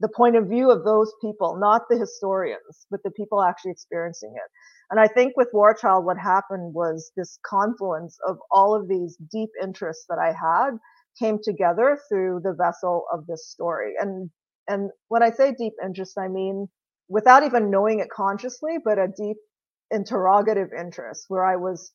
the 0.00 0.08
point 0.08 0.36
of 0.36 0.46
view 0.46 0.70
of 0.70 0.84
those 0.84 1.12
people, 1.20 1.56
not 1.58 1.82
the 1.88 1.98
historians, 1.98 2.86
but 2.90 3.00
the 3.02 3.10
people 3.10 3.42
actually 3.42 3.72
experiencing 3.72 4.32
it. 4.34 4.50
And 4.90 5.00
I 5.00 5.06
think 5.06 5.36
with 5.36 5.48
War 5.52 5.74
Child, 5.74 6.04
what 6.04 6.18
happened 6.18 6.72
was 6.74 7.10
this 7.16 7.38
confluence 7.44 8.16
of 8.26 8.38
all 8.50 8.74
of 8.74 8.88
these 8.88 9.16
deep 9.30 9.50
interests 9.62 10.06
that 10.08 10.18
I 10.18 10.28
had 10.28 10.78
came 11.18 11.38
together 11.42 11.98
through 12.08 12.40
the 12.44 12.54
vessel 12.54 13.04
of 13.12 13.26
this 13.26 13.48
story. 13.50 13.94
And 13.98 14.30
and 14.68 14.90
when 15.08 15.22
I 15.22 15.30
say 15.30 15.54
deep 15.58 15.72
interest, 15.84 16.16
I 16.18 16.28
mean 16.28 16.68
without 17.08 17.42
even 17.42 17.70
knowing 17.70 18.00
it 18.00 18.10
consciously, 18.10 18.76
but 18.84 18.98
a 18.98 19.08
deep 19.08 19.38
interrogative 19.90 20.68
interest 20.78 21.24
where 21.28 21.44
I 21.44 21.56
was 21.56 21.90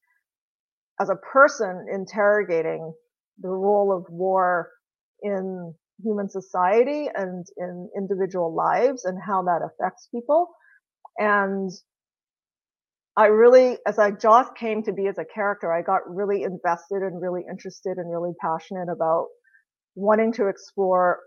as 0.99 1.09
a 1.09 1.15
person 1.15 1.85
interrogating 1.91 2.93
the 3.39 3.49
role 3.49 3.95
of 3.95 4.05
war 4.09 4.69
in 5.21 5.73
human 6.03 6.29
society 6.29 7.09
and 7.13 7.45
in 7.57 7.89
individual 7.95 8.53
lives 8.53 9.05
and 9.05 9.17
how 9.21 9.43
that 9.43 9.61
affects 9.61 10.07
people. 10.13 10.49
And 11.17 11.71
I 13.15 13.27
really, 13.27 13.77
as 13.85 13.99
I 13.99 14.11
Joss 14.11 14.47
came 14.57 14.81
to 14.83 14.91
be 14.91 15.07
as 15.07 15.19
a 15.19 15.25
character, 15.25 15.71
I 15.71 15.83
got 15.83 16.01
really 16.07 16.43
invested 16.43 17.03
and 17.03 17.21
really 17.21 17.43
interested 17.49 17.97
and 17.97 18.11
really 18.11 18.33
passionate 18.41 18.89
about 18.91 19.27
wanting 19.95 20.33
to 20.33 20.47
explore 20.47 21.19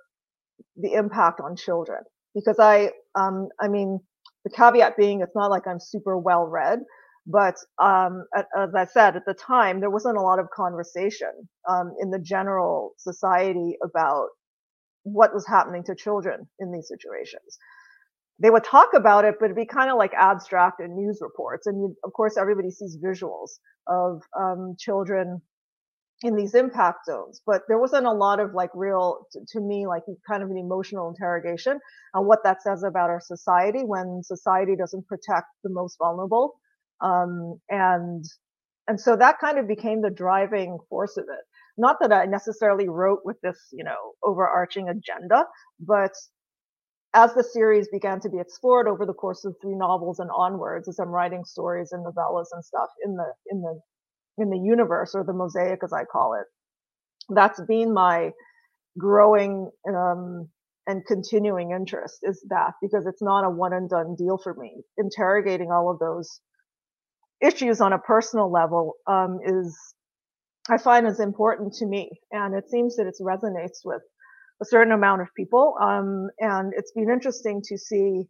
the 0.77 0.95
impact 0.95 1.41
on 1.41 1.55
children. 1.55 2.01
Because 2.35 2.59
I, 2.59 2.91
um, 3.15 3.49
I 3.61 3.69
mean, 3.69 4.01
the 4.45 4.51
caveat 4.51 4.97
being, 4.97 5.21
it's 5.21 5.37
not 5.37 5.51
like 5.51 5.67
I'm 5.67 5.81
super 5.81 6.19
well 6.19 6.45
read, 6.45 6.81
but 7.27 7.55
um, 7.83 8.25
as 8.37 8.75
I 8.75 8.87
said 8.87 9.17
at 9.17 9.25
the 9.27 9.35
time, 9.35 9.81
there 9.81 9.91
wasn't 9.91 10.17
a 10.17 10.21
lot 10.21 10.39
of 10.39 10.49
conversation 10.51 11.31
um, 11.69 11.95
in 12.01 12.11
the 12.11 12.19
general 12.19 12.93
society 12.99 13.77
about 13.83 14.29
what 15.07 15.33
was 15.33 15.47
happening 15.47 15.85
to 15.85 15.95
children 15.95 16.49
in 16.59 16.73
these 16.73 16.89
situations. 16.89 17.59
They 18.39 18.51
would 18.51 18.65
talk 18.65 18.91
about 18.95 19.25
it, 19.25 19.37
but 19.39 19.47
it'd 19.47 19.57
be 19.57 19.65
kind 19.67 19.91
of 19.91 19.97
like 19.97 20.13
abstract 20.15 20.81
in 20.81 20.95
news 20.95 21.19
reports. 21.21 21.67
And 21.67 21.79
you, 21.79 21.97
of 22.05 22.13
course, 22.13 22.37
everybody 22.37 22.71
sees 22.71 22.99
visuals 23.03 23.59
of 23.87 24.23
um, 24.39 24.75
children 24.79 25.41
in 26.23 26.35
these 26.35 26.55
impact 26.55 27.07
zones, 27.07 27.41
but 27.47 27.63
there 27.69 27.79
wasn't 27.79 28.07
a 28.07 28.13
lot 28.13 28.41
of 28.41 28.53
like 28.53 28.71
real, 28.75 29.27
to, 29.33 29.41
to 29.53 29.61
me, 29.61 29.87
like 29.87 30.03
kind 30.29 30.43
of 30.43 30.51
an 30.51 30.59
emotional 30.59 31.09
interrogation 31.09 31.79
on 32.15 32.27
what 32.27 32.41
that 32.43 32.63
says 32.63 32.83
about 32.83 33.11
our 33.11 33.21
society 33.21 33.81
when 33.85 34.23
society 34.23 34.75
doesn't 34.77 35.07
protect 35.07 35.47
the 35.63 35.71
most 35.71 35.97
vulnerable. 35.99 36.55
Um, 37.01 37.61
and 37.69 38.25
and 38.89 39.01
so 39.01 39.17
that 39.17 39.39
kind 39.41 39.59
of 39.59 39.67
became 39.67 40.01
the 40.01 40.11
driving 40.11 40.79
force 40.89 41.17
of 41.17 41.25
it 41.25 41.45
not 41.79 41.99
that 42.01 42.13
I 42.13 42.27
necessarily 42.27 42.89
wrote 42.89 43.21
with 43.25 43.41
this, 43.43 43.59
you 43.73 43.85
know, 43.85 44.13
overarching 44.25 44.89
agenda, 44.89 45.47
but 45.81 46.13
as 47.15 47.35
the 47.35 47.45
series 47.45 47.89
began 47.89 48.21
to 48.21 48.29
be 48.31 48.39
explored 48.39 48.89
over 48.89 49.07
the 49.07 49.15
course 49.15 49.45
of 49.45 49.55
three 49.63 49.75
novels 49.75 50.19
and 50.21 50.31
onwards, 50.37 50.89
as 50.89 50.99
I'm 50.99 51.09
writing 51.09 51.45
stories 51.45 51.93
and 51.93 52.05
novellas 52.05 52.47
and 52.53 52.65
stuff 52.65 52.91
in 53.05 53.17
the 53.17 53.33
in 53.51 53.63
the 53.63 53.81
in 54.39 54.51
the 54.51 54.59
universe 54.59 55.15
or 55.15 55.25
the 55.25 55.33
mosaic, 55.33 55.81
as 55.85 55.93
I 55.93 56.05
call 56.05 56.35
it, 56.35 56.47
that's 57.35 57.61
been 57.63 57.93
my 57.95 58.33
growing 58.99 59.71
um, 59.89 60.49
and 60.87 61.05
continuing 61.07 61.73
interest 61.73 62.19
is 62.23 62.45
that 62.51 62.73
because 62.83 63.07
it's 63.07 63.23
not 63.23 63.45
a 63.45 63.51
one 63.51 63.73
and 63.73 63.91
done 63.91 64.17
deal 64.17 64.39
for 64.39 64.55
me. 64.55 64.83
Interrogating 64.99 65.71
all 65.73 65.91
of 65.91 65.99
those 65.99 66.41
issues 67.43 67.81
on 67.81 67.93
a 67.93 67.99
personal 67.99 68.51
level 68.53 68.95
um, 69.07 69.39
is 69.45 69.77
I 70.69 70.79
find 70.79 71.07
is 71.07 71.21
important 71.21 71.73
to 71.75 71.87
me, 71.87 72.11
and 72.33 72.55
it 72.55 72.69
seems 72.69 72.97
that 72.97 73.07
it 73.07 73.17
resonates 73.21 73.81
with 73.85 74.03
a 74.61 74.65
certain 74.65 74.93
amount 74.93 75.23
of 75.23 75.29
people. 75.37 75.75
Um, 75.81 76.29
and 76.41 76.73
it's 76.77 76.93
been 76.93 77.11
interesting 77.11 77.63
to 77.65 77.79
see, 77.79 78.25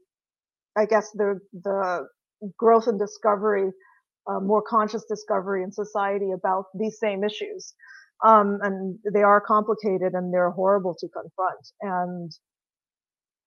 I 0.76 0.86
guess, 0.86 1.10
the 1.12 1.40
the 1.52 2.06
growth 2.58 2.86
and 2.86 2.98
discovery, 2.98 3.70
uh, 4.28 4.40
more 4.40 4.62
conscious 4.62 5.04
discovery 5.08 5.62
in 5.62 5.72
society 5.72 6.32
about 6.32 6.66
these 6.78 6.98
same 6.98 7.24
issues. 7.24 7.74
Um, 8.24 8.58
and 8.62 8.98
they 9.12 9.22
are 9.22 9.40
complicated 9.40 10.14
and 10.14 10.32
they're 10.32 10.50
horrible 10.50 10.94
to 11.00 11.08
confront. 11.08 11.66
And 11.82 12.32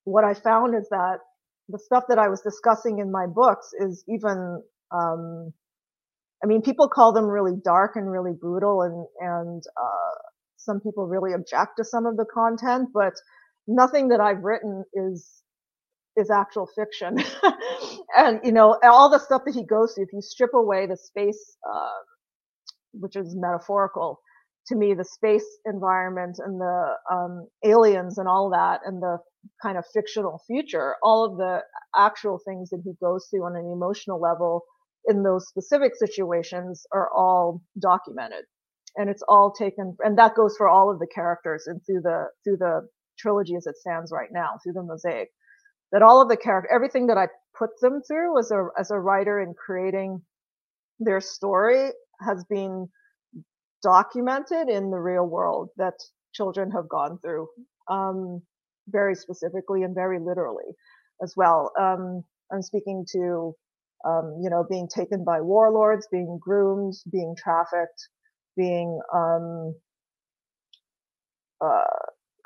what 0.04 0.24
I 0.24 0.34
found 0.34 0.76
is 0.76 0.88
that 0.90 1.18
the 1.70 1.80
stuff 1.80 2.06
that 2.10 2.20
I 2.20 2.30
was 2.30 2.42
discussing 2.42 3.00
in 3.00 3.12
my 3.12 3.26
books 3.28 3.70
is 3.80 4.04
even, 4.08 4.62
um, 4.92 5.54
I 6.44 6.48
mean, 6.48 6.62
people 6.62 6.88
call 6.88 7.14
them 7.14 7.26
really 7.26 7.54
dark 7.64 7.96
and 7.96 8.10
really 8.10 8.34
brutal, 8.40 8.82
and 8.82 9.06
and 9.20 9.64
uh, 9.78 10.16
some 10.58 10.80
people 10.80 11.08
really 11.08 11.34
object 11.34 11.78
to 11.78 11.84
some 11.84 12.06
of 12.06 12.18
the 12.18 12.26
content, 12.34 12.90
but 12.94 13.14
nothing 13.68 14.10
that 14.10 14.22
I've 14.22 14.44
written 14.44 14.84
is 14.94 15.42
is 16.16 16.30
actual 16.30 16.68
fiction. 16.76 17.18
and 18.18 18.40
you 18.44 18.52
know, 18.52 18.78
all 18.84 19.10
the 19.10 19.20
stuff 19.20 19.44
that 19.46 19.56
he 19.56 19.66
goes 19.66 19.94
through, 19.94 20.06
if 20.06 20.14
you 20.14 20.22
strip 20.22 20.54
away 20.54 20.86
the 20.88 20.98
space, 20.98 21.58
uh, 21.70 22.00
which 22.94 23.16
is 23.16 23.36
metaphorical, 23.38 24.20
to 24.68 24.76
me, 24.76 24.94
the 24.94 25.06
space 25.06 25.46
environment 25.66 26.38
and 26.40 26.60
the 26.60 26.94
um, 27.12 27.48
aliens 27.66 28.18
and 28.18 28.28
all 28.28 28.50
that, 28.52 28.82
and 28.86 29.02
the 29.02 29.18
kind 29.62 29.78
of 29.78 29.86
fictional 29.94 30.42
future, 30.48 30.96
all 31.04 31.26
of 31.26 31.38
the 31.38 31.62
actual 31.98 32.40
things 32.46 32.70
that 32.70 32.82
he 32.86 32.94
goes 33.02 33.28
through 33.30 33.46
on 33.46 33.56
an 33.56 33.70
emotional 33.72 34.22
level 34.22 34.64
in 35.08 35.24
those 35.24 35.48
specific 35.48 35.94
situations 35.96 36.86
are 36.94 37.10
all 37.16 37.62
documented. 37.80 38.46
And 38.98 39.10
it's 39.10 39.24
all 39.28 39.52
taken 39.52 39.96
and 40.00 40.18
that 40.18 40.36
goes 40.36 40.56
for 40.58 40.68
all 40.68 40.92
of 40.92 41.00
the 41.00 41.08
characters 41.14 41.66
and 41.68 41.80
through 41.86 42.02
the 42.02 42.26
through 42.44 42.58
the 42.58 42.88
trilogy 43.18 43.56
as 43.56 43.68
it 43.68 43.78
stands 43.78 44.12
right 44.12 44.30
now 44.32 44.58
through 44.64 44.74
the 44.74 44.84
mosaic. 44.84 45.30
That 45.92 46.02
all 46.02 46.22
of 46.22 46.30
the 46.30 46.38
character 46.38 46.70
everything 46.74 47.08
that 47.08 47.18
i 47.18 47.28
put 47.58 47.70
them 47.82 48.02
through 48.08 48.40
as 48.40 48.52
a 48.52 48.68
as 48.80 48.92
a 48.92 49.00
writer 49.00 49.40
in 49.42 49.54
creating 49.54 50.22
their 51.00 51.22
story 51.22 51.92
has 52.22 52.44
been 52.50 52.88
documented 53.84 54.70
in 54.70 54.92
the 54.92 55.00
real 55.00 55.26
world 55.26 55.70
that 55.78 55.94
children 56.34 56.72
have 56.72 56.90
gone 56.90 57.20
through 57.24 57.48
um, 57.90 58.42
very 58.90 59.16
specifically 59.16 59.84
and 59.84 59.96
very 59.96 60.20
literally 60.20 60.66
as 61.24 61.34
well. 61.38 61.72
Um, 61.80 62.24
i'm 62.52 62.62
speaking 62.64 63.06
to 63.14 63.56
um, 64.06 64.40
you 64.42 64.50
know 64.50 64.66
being 64.70 64.88
taken 64.94 65.24
by 65.24 65.42
warlords 65.42 66.08
being 66.12 66.40
groomed 66.42 66.94
being 67.12 67.36
trafficked 67.38 68.10
being 68.58 69.00
um, 69.14 69.76
uh, 71.62 71.84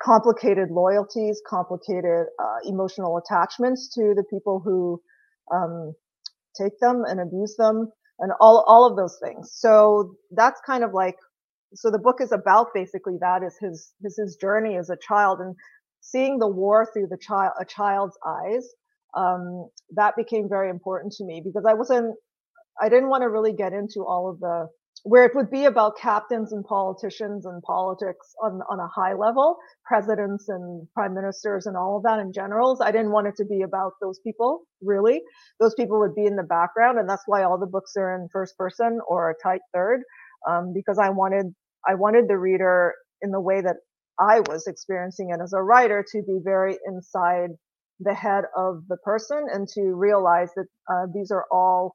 complicated 0.02 0.70
loyalties, 0.70 1.40
complicated 1.48 2.26
uh, 2.42 2.58
emotional 2.64 3.18
attachments 3.18 3.88
to 3.94 4.14
the 4.16 4.24
people 4.30 4.60
who 4.64 5.00
um, 5.54 5.94
take 6.60 6.78
them 6.80 7.04
and 7.06 7.20
abuse 7.20 7.56
them, 7.56 7.90
and 8.20 8.32
all 8.40 8.64
all 8.68 8.86
of 8.86 8.96
those 8.96 9.18
things. 9.22 9.52
So 9.54 10.16
that's 10.32 10.60
kind 10.66 10.84
of 10.84 10.92
like 10.94 11.16
so 11.74 11.90
the 11.90 11.98
book 11.98 12.20
is 12.20 12.32
about 12.32 12.68
basically 12.74 13.16
that 13.20 13.42
is 13.42 13.56
his 13.60 13.92
his 14.02 14.18
his 14.18 14.36
journey 14.36 14.76
as 14.76 14.90
a 14.90 14.96
child 14.98 15.40
and 15.40 15.54
seeing 16.00 16.38
the 16.38 16.48
war 16.48 16.88
through 16.92 17.08
the 17.08 17.18
child 17.18 17.52
a 17.60 17.64
child's 17.64 18.18
eyes. 18.26 18.68
Um, 19.16 19.68
that 19.94 20.16
became 20.16 20.48
very 20.48 20.70
important 20.70 21.12
to 21.14 21.24
me 21.24 21.40
because 21.44 21.64
I 21.68 21.74
wasn't 21.74 22.14
I 22.80 22.88
didn't 22.88 23.08
want 23.08 23.22
to 23.22 23.28
really 23.28 23.52
get 23.52 23.72
into 23.72 24.04
all 24.04 24.28
of 24.28 24.40
the 24.40 24.68
where 25.04 25.26
it 25.26 25.34
would 25.34 25.50
be 25.50 25.66
about 25.66 25.98
captains 25.98 26.52
and 26.52 26.64
politicians 26.64 27.44
and 27.44 27.62
politics 27.62 28.34
on, 28.42 28.62
on 28.70 28.80
a 28.80 28.88
high 28.88 29.12
level, 29.12 29.58
presidents 29.84 30.48
and 30.48 30.88
prime 30.94 31.14
ministers 31.14 31.66
and 31.66 31.76
all 31.76 31.98
of 31.98 32.02
that 32.04 32.18
and 32.20 32.32
generals. 32.32 32.80
I 32.80 32.90
didn't 32.90 33.12
want 33.12 33.26
it 33.26 33.36
to 33.36 33.44
be 33.44 33.62
about 33.62 33.92
those 34.00 34.18
people, 34.20 34.62
really. 34.80 35.20
Those 35.60 35.74
people 35.74 36.00
would 36.00 36.14
be 36.14 36.24
in 36.24 36.36
the 36.36 36.42
background. 36.42 36.98
And 36.98 37.06
that's 37.06 37.24
why 37.26 37.42
all 37.42 37.58
the 37.58 37.66
books 37.66 37.92
are 37.98 38.14
in 38.14 38.28
first 38.32 38.56
person 38.56 38.98
or 39.06 39.30
a 39.30 39.34
tight 39.42 39.60
third, 39.74 40.00
um, 40.48 40.72
because 40.72 40.98
I 40.98 41.10
wanted, 41.10 41.54
I 41.86 41.96
wanted 41.96 42.26
the 42.26 42.38
reader 42.38 42.94
in 43.20 43.30
the 43.30 43.40
way 43.40 43.60
that 43.60 43.76
I 44.18 44.40
was 44.40 44.66
experiencing 44.66 45.30
it 45.30 45.42
as 45.42 45.52
a 45.52 45.62
writer 45.62 46.02
to 46.12 46.22
be 46.22 46.38
very 46.42 46.78
inside 46.86 47.50
the 48.04 48.14
head 48.14 48.44
of 48.56 48.84
the 48.88 48.98
person 48.98 49.46
and 49.52 49.68
to 49.68 49.82
realize 49.94 50.50
that 50.56 50.66
uh, 50.92 51.06
these 51.14 51.32
are 51.32 51.46
all 51.52 51.94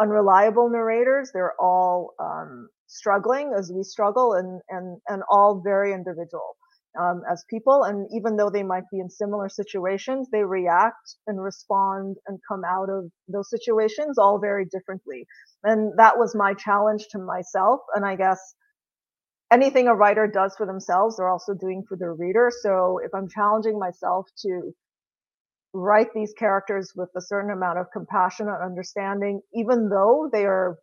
unreliable 0.00 0.70
narrators. 0.70 1.30
They're 1.32 1.54
all 1.60 2.14
um, 2.20 2.68
struggling 2.86 3.52
as 3.58 3.72
we 3.74 3.82
struggle, 3.82 4.34
and 4.34 4.60
and 4.70 5.00
and 5.08 5.22
all 5.30 5.62
very 5.64 5.92
individual 5.92 6.56
um, 7.00 7.22
as 7.30 7.44
people. 7.50 7.84
And 7.84 8.08
even 8.14 8.36
though 8.36 8.50
they 8.50 8.62
might 8.62 8.84
be 8.92 9.00
in 9.00 9.10
similar 9.10 9.48
situations, 9.48 10.28
they 10.32 10.44
react 10.44 11.16
and 11.26 11.42
respond 11.42 12.16
and 12.26 12.38
come 12.48 12.62
out 12.66 12.90
of 12.90 13.10
those 13.28 13.50
situations 13.50 14.18
all 14.18 14.38
very 14.40 14.66
differently. 14.66 15.26
And 15.64 15.92
that 15.98 16.18
was 16.18 16.34
my 16.34 16.54
challenge 16.54 17.06
to 17.12 17.18
myself. 17.18 17.80
And 17.94 18.04
I 18.04 18.16
guess 18.16 18.40
anything 19.52 19.88
a 19.88 19.96
writer 19.96 20.28
does 20.28 20.54
for 20.56 20.66
themselves, 20.66 21.18
they're 21.18 21.30
also 21.30 21.54
doing 21.54 21.84
for 21.88 21.96
their 21.98 22.14
reader. 22.14 22.50
So 22.62 23.00
if 23.04 23.14
I'm 23.14 23.28
challenging 23.28 23.78
myself 23.78 24.26
to 24.42 24.72
write 25.72 26.08
these 26.14 26.32
characters 26.38 26.92
with 26.96 27.10
a 27.16 27.20
certain 27.20 27.50
amount 27.50 27.78
of 27.78 27.86
compassion 27.92 28.48
and 28.48 28.62
understanding, 28.62 29.40
even 29.54 29.88
though 29.88 30.28
they 30.32 30.44
are 30.44 30.78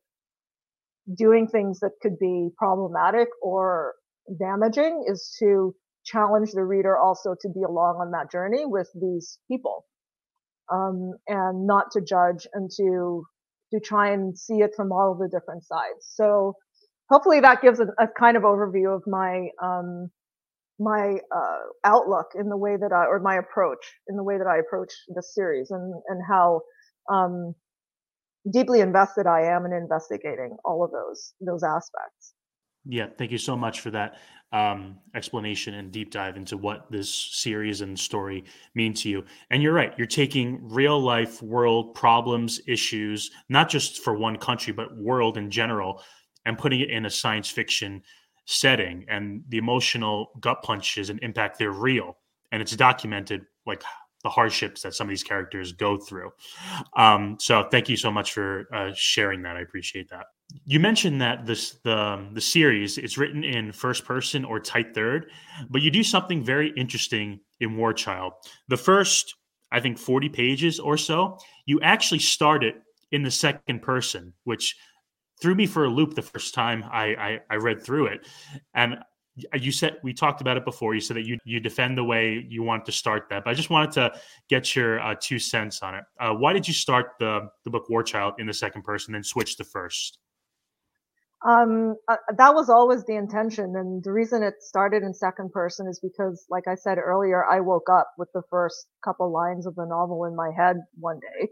doing 1.17 1.47
things 1.47 1.79
that 1.79 1.91
could 2.01 2.17
be 2.19 2.49
problematic 2.57 3.27
or 3.41 3.95
damaging, 4.39 5.05
is 5.07 5.35
to 5.39 5.73
challenge 6.05 6.51
the 6.51 6.63
reader 6.63 6.97
also 6.97 7.35
to 7.41 7.49
be 7.49 7.63
along 7.63 7.95
on 7.95 8.11
that 8.11 8.31
journey 8.31 8.65
with 8.65 8.89
these 9.01 9.39
people 9.49 9.85
um, 10.71 11.13
and 11.27 11.67
not 11.67 11.91
to 11.91 12.01
judge 12.01 12.47
and 12.53 12.69
to 12.77 13.23
to 13.73 13.81
try 13.81 14.11
and 14.11 14.37
see 14.37 14.61
it 14.61 14.71
from 14.77 14.93
all 14.93 15.13
the 15.13 15.27
different 15.27 15.61
sides. 15.65 16.07
So 16.15 16.55
hopefully 17.09 17.41
that 17.41 17.61
gives 17.61 17.81
a, 17.81 17.87
a 17.99 18.07
kind 18.07 18.37
of 18.37 18.43
overview 18.43 18.95
of 18.95 19.03
my 19.05 19.49
um, 19.61 20.09
my 20.79 21.17
uh, 21.35 21.59
outlook 21.83 22.27
in 22.39 22.49
the 22.49 22.57
way 22.57 22.77
that 22.77 22.91
I, 22.91 23.05
or 23.05 23.19
my 23.19 23.35
approach 23.35 23.83
in 24.07 24.15
the 24.15 24.23
way 24.23 24.37
that 24.37 24.47
I 24.47 24.57
approach 24.59 24.93
this 25.15 25.33
series 25.33 25.71
and, 25.71 25.93
and 26.07 26.21
how 26.27 26.61
um, 27.11 27.55
deeply 28.51 28.81
invested 28.81 29.27
I 29.27 29.41
am 29.41 29.65
in 29.65 29.73
investigating 29.73 30.55
all 30.63 30.83
of 30.83 30.91
those, 30.91 31.33
those 31.41 31.63
aspects. 31.63 32.33
Yeah, 32.85 33.07
thank 33.17 33.31
you 33.31 33.37
so 33.37 33.57
much 33.57 33.81
for 33.81 33.91
that 33.91 34.17
um, 34.53 34.99
explanation 35.13 35.73
and 35.73 35.91
deep 35.91 36.11
dive 36.11 36.37
into 36.37 36.55
what 36.55 36.89
this 36.89 37.13
series 37.33 37.81
and 37.81 37.99
story 37.99 38.45
mean 38.75 38.93
to 38.93 39.09
you. 39.09 39.25
And 39.49 39.61
you're 39.61 39.73
right, 39.73 39.93
you're 39.97 40.07
taking 40.07 40.59
real 40.69 40.99
life 40.99 41.41
world 41.41 41.95
problems, 41.95 42.61
issues, 42.65 43.29
not 43.49 43.67
just 43.67 44.03
for 44.03 44.13
one 44.13 44.37
country, 44.37 44.71
but 44.71 44.95
world 44.95 45.37
in 45.37 45.51
general, 45.51 46.01
and 46.45 46.57
putting 46.57 46.79
it 46.79 46.89
in 46.89 47.05
a 47.05 47.09
science 47.09 47.49
fiction 47.49 48.03
setting 48.47 49.05
and 49.09 49.43
the 49.49 49.57
emotional 49.57 50.31
gut 50.39 50.63
punches 50.63 51.09
and 51.09 51.19
impact 51.21 51.59
they're 51.59 51.71
real. 51.71 52.17
And 52.51 52.61
it's 52.61 52.75
documented 52.75 53.45
like 53.65 53.83
the 54.23 54.29
hardships 54.29 54.81
that 54.81 54.95
some 54.95 55.07
of 55.07 55.09
these 55.09 55.23
characters 55.23 55.73
go 55.73 55.97
through. 55.97 56.31
Um, 56.95 57.37
so 57.39 57.67
thank 57.69 57.89
you 57.89 57.97
so 57.97 58.09
much 58.09 58.31
for 58.31 58.67
uh, 58.73 58.91
sharing 58.95 59.43
that. 59.43 59.57
I 59.57 59.61
appreciate 59.61 60.09
that. 60.09 60.25
You 60.65 60.79
mentioned 60.79 61.21
that 61.21 61.45
this 61.45 61.77
the 61.83 61.97
um, 61.97 62.33
the 62.33 62.41
series 62.41 62.97
it's 62.97 63.17
written 63.17 63.43
in 63.43 63.73
first 63.73 64.05
person 64.05 64.45
or 64.45 64.61
tight 64.61 64.95
third 64.95 65.29
but 65.69 65.81
you 65.81 65.91
do 65.91 66.03
something 66.03 66.41
very 66.41 66.71
interesting 66.77 67.41
in 67.59 67.75
war 67.75 67.93
child. 67.93 68.31
The 68.69 68.77
first 68.77 69.35
i 69.69 69.81
think 69.81 69.97
40 69.97 70.29
pages 70.29 70.79
or 70.79 70.95
so 70.95 71.37
you 71.65 71.81
actually 71.81 72.19
start 72.19 72.63
it 72.63 72.75
in 73.11 73.23
the 73.23 73.31
second 73.31 73.81
person 73.81 74.33
which 74.45 74.75
threw 75.41 75.55
me 75.55 75.67
for 75.67 75.85
a 75.85 75.89
loop 75.89 76.15
the 76.15 76.21
first 76.21 76.53
time 76.53 76.83
I, 76.91 77.15
I, 77.15 77.39
I 77.51 77.55
read 77.55 77.83
through 77.83 78.07
it. 78.07 78.27
And 78.73 78.97
you 79.53 79.71
said 79.71 79.97
we 80.03 80.13
talked 80.13 80.41
about 80.41 80.57
it 80.57 80.65
before. 80.65 80.95
You 80.95 81.01
said 81.01 81.17
that 81.17 81.25
you 81.25 81.37
you 81.45 81.59
defend 81.59 81.97
the 81.97 82.03
way 82.03 82.45
you 82.49 82.63
want 82.63 82.85
to 82.85 82.91
start 82.91 83.27
that, 83.29 83.43
but 83.43 83.51
I 83.51 83.53
just 83.53 83.69
wanted 83.69 83.91
to 83.93 84.19
get 84.49 84.75
your 84.75 84.99
uh, 84.99 85.15
two 85.19 85.39
cents 85.39 85.83
on 85.83 85.95
it. 85.95 86.03
Uh, 86.19 86.33
why 86.33 86.53
did 86.53 86.67
you 86.67 86.73
start 86.73 87.11
the 87.19 87.49
the 87.63 87.69
book 87.69 87.89
War 87.89 88.03
Child 88.03 88.35
in 88.39 88.47
the 88.47 88.53
second 88.53 88.83
person, 88.83 89.13
then 89.13 89.23
switch 89.23 89.57
to 89.57 89.63
first? 89.63 90.19
Um, 91.47 91.95
uh, 92.07 92.15
that 92.35 92.55
was 92.55 92.67
always 92.67 93.05
the 93.05 93.15
intention, 93.15 93.75
and 93.75 94.03
the 94.03 94.11
reason 94.11 94.41
it 94.41 94.55
started 94.59 95.03
in 95.03 95.13
second 95.13 95.51
person 95.51 95.87
is 95.87 95.99
because, 95.99 96.43
like 96.49 96.67
I 96.67 96.73
said 96.73 96.97
earlier, 96.97 97.45
I 97.45 97.59
woke 97.59 97.89
up 97.91 98.11
with 98.17 98.29
the 98.33 98.41
first 98.49 98.87
couple 99.05 99.31
lines 99.31 99.67
of 99.67 99.75
the 99.75 99.85
novel 99.85 100.25
in 100.25 100.35
my 100.35 100.49
head 100.57 100.77
one 100.99 101.19
day, 101.19 101.47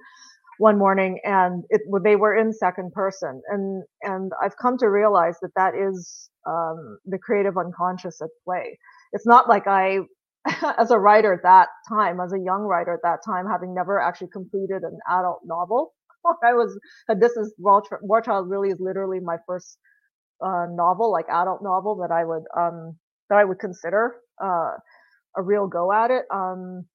one 0.60 0.78
morning, 0.78 1.20
and 1.24 1.64
it 1.70 1.82
they 2.04 2.16
were 2.16 2.36
in 2.36 2.54
second 2.54 2.94
person, 2.94 3.42
and 3.50 3.84
and 4.04 4.32
I've 4.44 4.58
come 4.62 4.78
to 4.80 4.88
realize 4.90 5.36
that 5.42 5.52
that 5.56 5.74
is 5.76 6.30
um, 6.48 7.00
the 7.06 7.20
creative 7.20 7.58
unconscious 7.58 8.22
at 8.22 8.30
play. 8.46 8.78
It's 9.14 9.28
not 9.28 9.50
like 9.50 9.68
I, 9.68 10.00
as 10.80 10.92
a 10.92 11.00
writer 11.00 11.34
at 11.34 11.44
that 11.44 11.70
time, 11.90 12.20
as 12.20 12.34
a 12.34 12.40
young 12.40 12.64
writer 12.64 12.94
at 12.94 13.02
that 13.04 13.20
time, 13.26 13.46
having 13.48 13.74
never 13.76 14.00
actually 14.00 14.30
completed 14.34 14.84
an 14.84 15.00
adult 15.10 15.42
novel, 15.46 15.94
I 16.44 16.54
was 16.54 16.78
this 17.20 17.34
is 17.34 17.54
War, 17.60 17.84
Child 18.22 18.50
really 18.50 18.70
is 18.70 18.80
literally 18.80 19.20
my 19.22 19.38
first 19.48 19.78
uh, 20.46 20.68
novel, 20.72 21.12
like 21.12 21.26
adult 21.30 21.62
novel 21.64 21.96
that 21.98 22.12
I 22.14 22.26
would 22.26 22.44
um, 22.58 22.98
that 23.30 23.38
I 23.40 23.46
would 23.46 23.60
consider 23.60 24.16
uh, 24.44 24.74
a 25.38 25.42
real 25.44 25.68
go 25.68 25.92
at 25.94 26.12
it. 26.12 26.24
Um. 26.34 26.86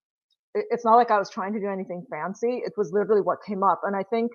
It's 0.54 0.85
not 0.85 0.97
like 0.97 1.11
I 1.11 1.19
was 1.19 1.30
trying 1.30 1.52
to 1.52 1.61
do 1.61 1.69
anything 1.69 2.04
fancy. 2.11 2.62
It 2.64 2.73
was 2.76 2.92
literally 2.92 3.23
what 3.23 3.38
came 3.47 3.62
up, 3.62 3.83
and 3.85 3.95
I 3.95 4.02
think 4.02 4.33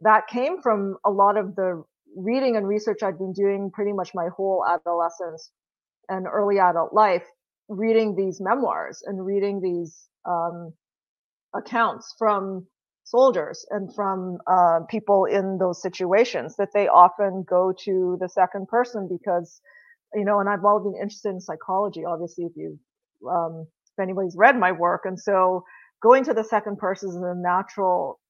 that 0.00 0.26
came 0.28 0.62
from 0.62 0.96
a 1.04 1.10
lot 1.10 1.36
of 1.36 1.54
the 1.56 1.84
reading 2.16 2.56
and 2.56 2.66
research 2.66 3.02
I'd 3.02 3.18
been 3.18 3.32
doing 3.32 3.70
pretty 3.72 3.92
much 3.92 4.10
my 4.14 4.28
whole 4.36 4.64
adolescence 4.68 5.50
and 6.08 6.26
early 6.26 6.58
adult 6.58 6.92
life, 6.92 7.24
reading 7.68 8.16
these 8.16 8.40
memoirs 8.40 9.02
and 9.06 9.24
reading 9.24 9.60
these 9.60 10.08
um, 10.28 10.72
accounts 11.54 12.14
from 12.18 12.66
soldiers 13.04 13.66
and 13.70 13.94
from 13.94 14.38
uh, 14.46 14.80
people 14.88 15.24
in 15.24 15.58
those 15.58 15.82
situations 15.82 16.56
that 16.56 16.68
they 16.72 16.86
often 16.88 17.44
go 17.48 17.72
to 17.84 18.16
the 18.20 18.28
second 18.28 18.68
person 18.68 19.08
because 19.10 19.60
you 20.14 20.24
know 20.24 20.38
and 20.38 20.48
i've 20.48 20.64
always 20.64 20.84
been 20.84 21.00
interested 21.00 21.30
in 21.30 21.40
psychology 21.40 22.04
obviously 22.04 22.44
if 22.44 22.52
you 22.54 22.78
um, 23.28 23.66
if 23.96 24.02
anybody's 24.02 24.36
read 24.36 24.58
my 24.58 24.72
work 24.72 25.02
and 25.04 25.18
so 25.18 25.64
going 26.02 26.24
to 26.24 26.34
the 26.34 26.44
second 26.44 26.78
person 26.78 27.10
is 27.10 27.16
a 27.16 27.34
natural 27.36 28.20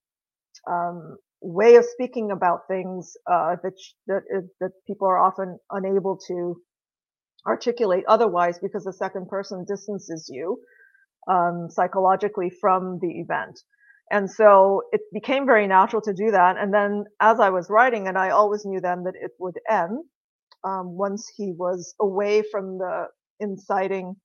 um, 0.70 1.16
way 1.42 1.76
of 1.76 1.84
speaking 1.84 2.30
about 2.30 2.60
things 2.68 3.12
uh, 3.30 3.56
that 3.62 3.72
that 4.06 4.22
that 4.60 4.70
people 4.86 5.08
are 5.08 5.18
often 5.18 5.58
unable 5.70 6.18
to 6.28 6.56
articulate 7.46 8.04
otherwise 8.08 8.58
because 8.60 8.84
the 8.84 8.92
second 8.92 9.28
person 9.28 9.64
distances 9.66 10.28
you 10.30 10.58
um, 11.28 11.68
psychologically 11.70 12.50
from 12.60 12.98
the 13.00 13.20
event 13.20 13.58
and 14.10 14.28
so 14.28 14.82
it 14.92 15.02
became 15.12 15.46
very 15.46 15.68
natural 15.68 16.02
to 16.02 16.12
do 16.12 16.32
that. 16.32 16.56
And 16.58 16.74
then 16.74 17.04
as 17.20 17.38
I 17.38 17.50
was 17.50 17.70
writing, 17.70 18.08
and 18.08 18.18
I 18.18 18.30
always 18.30 18.64
knew 18.64 18.80
then 18.80 19.04
that 19.04 19.14
it 19.14 19.30
would 19.38 19.54
end 19.70 20.04
um, 20.64 20.96
once 20.96 21.30
he 21.36 21.54
was 21.56 21.94
away 22.00 22.42
from 22.50 22.78
the 22.78 23.06
inciting, 23.38 24.16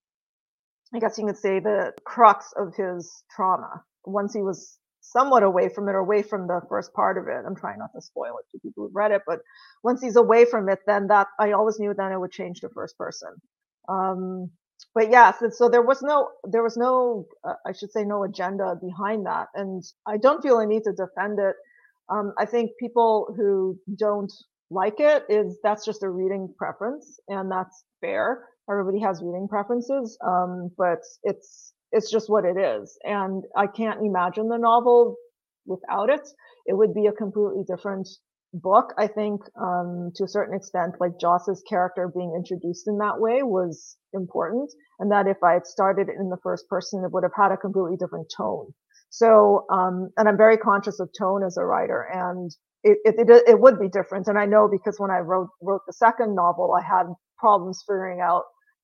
I 0.96 1.00
guess 1.00 1.18
you 1.18 1.25
could 1.25 1.38
say, 1.38 1.60
the 1.60 1.94
crux 2.06 2.54
of 2.58 2.74
his 2.75 3.24
trauma. 3.36 3.84
Once 4.06 4.34
he 4.34 4.42
was 4.42 4.78
somewhat 5.02 5.44
away 5.44 5.70
from 5.70 5.88
it, 5.88 5.92
or 5.92 5.98
away 6.00 6.24
from 6.24 6.48
the 6.48 6.62
first 6.68 6.94
part 6.94 7.18
of 7.18 7.28
it. 7.28 7.44
I'm 7.46 7.56
trying 7.56 7.80
not 7.80 7.92
to 7.96 8.02
spoil 8.02 8.38
it 8.40 8.46
to 8.52 8.60
people 8.60 8.84
who've 8.84 8.96
read 8.96 9.12
it, 9.12 9.22
but 9.28 9.40
once 9.84 10.02
he's 10.02 10.16
away 10.16 10.46
from 10.46 10.68
it, 10.70 10.80
then 10.88 11.08
that 11.08 11.28
I 11.40 11.52
always 11.52 11.80
knew 11.80 11.94
then 11.94 12.12
it 12.12 12.20
would 12.20 12.32
change 12.32 12.62
to 12.62 12.70
first 12.70 12.98
person. 12.98 13.30
Um, 13.88 14.50
but 14.96 15.12
yes, 15.12 15.44
so 15.52 15.70
there 15.70 15.81
was 15.81 16.01
no, 16.01 16.29
there 16.44 16.64
was 16.64 16.77
no, 16.77 17.27
uh, 17.44 17.53
I 17.66 17.74
should 17.74 17.92
say, 17.92 18.03
no 18.03 18.24
agenda 18.24 18.75
behind 18.81 19.25
that, 19.25 19.48
and 19.53 19.84
I 20.08 20.18
don't 20.18 20.42
feel 20.42 20.60
a 20.60 20.66
need 20.66 20.84
to 20.86 20.92
defend 20.92 21.40
it. 21.40 21.55
Um, 22.10 22.34
I 22.38 22.46
think 22.46 22.72
people 22.79 23.34
who 23.36 23.77
don't 23.96 24.31
like 24.70 25.00
it 25.00 25.24
is 25.30 25.58
that's 25.64 25.86
just 25.86 26.04
a 26.04 26.10
reading 26.10 26.54
preference, 26.58 27.20
and 27.28 27.51
that's 27.51 27.84
fair. 28.01 28.46
Everybody 28.70 29.00
has 29.01 29.22
reading 29.24 29.48
preferences, 29.48 30.18
um, 30.25 30.72
but 30.78 31.00
it's 31.24 31.74
it's 31.92 32.12
just 32.12 32.30
what 32.30 32.46
it 32.46 32.58
is, 32.58 32.98
and 33.04 33.44
I 33.56 33.68
can't 33.68 34.06
imagine 34.06 34.50
the 34.50 34.58
novel 34.58 35.16
without 35.66 36.10
it. 36.10 36.28
It 36.66 36.78
would 36.78 36.94
be 36.94 37.08
a 37.08 37.12
completely 37.12 37.64
different 37.68 38.08
book, 38.54 38.94
I 38.98 39.08
think, 39.08 39.42
um, 39.60 40.12
to 40.16 40.24
a 40.24 40.28
certain 40.28 40.56
extent, 40.56 40.96
like 41.00 41.20
Joss's 41.20 41.62
character 41.68 42.12
being 42.14 42.34
introduced 42.36 42.88
in 42.88 42.98
that 43.00 43.20
way 43.20 43.44
was 43.44 43.98
important. 44.14 44.72
And 45.00 45.12
that 45.12 45.28
if 45.28 45.38
I 45.44 45.54
had 45.54 45.68
started 45.68 46.08
in 46.10 46.30
the 46.30 46.38
first 46.42 46.68
person, 46.70 47.04
it 47.04 47.12
would 47.12 47.24
have 47.24 47.36
had 47.36 47.51
a 47.51 47.58
completely 47.58 47.98
different 47.98 48.32
tone. 48.36 48.74
So, 49.10 49.66
um, 49.72 50.10
and 50.18 50.28
I'm 50.28 50.38
very 50.38 50.58
conscious 50.58 51.00
of 51.00 51.10
tone 51.18 51.44
as 51.44 51.58
a 51.58 51.66
writer 51.66 52.08
and 52.14 52.51
it, 52.85 53.15
it, 53.17 53.43
it, 53.48 53.59
would 53.59 53.79
be 53.79 53.89
different. 53.89 54.27
And 54.27 54.37
I 54.37 54.45
know 54.45 54.69
because 54.71 55.00
when 55.00 55.11
I 55.11 55.19
wrote, 55.19 55.50
wrote 55.61 55.81
the 55.87 55.93
second 55.93 56.35
novel, 56.35 56.74
I 56.74 56.83
had 56.85 57.07
problems 57.37 57.83
figuring 57.87 58.21
out 58.21 58.43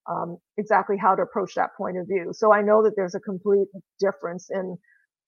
um, 0.09 0.37
exactly 0.57 0.97
how 0.97 1.15
to 1.15 1.21
approach 1.21 1.53
that 1.55 1.69
point 1.77 1.97
of 1.97 2.07
view. 2.07 2.31
So 2.33 2.51
I 2.51 2.61
know 2.61 2.83
that 2.83 2.93
there's 2.95 3.15
a 3.15 3.19
complete 3.19 3.67
difference 3.99 4.49
in 4.49 4.77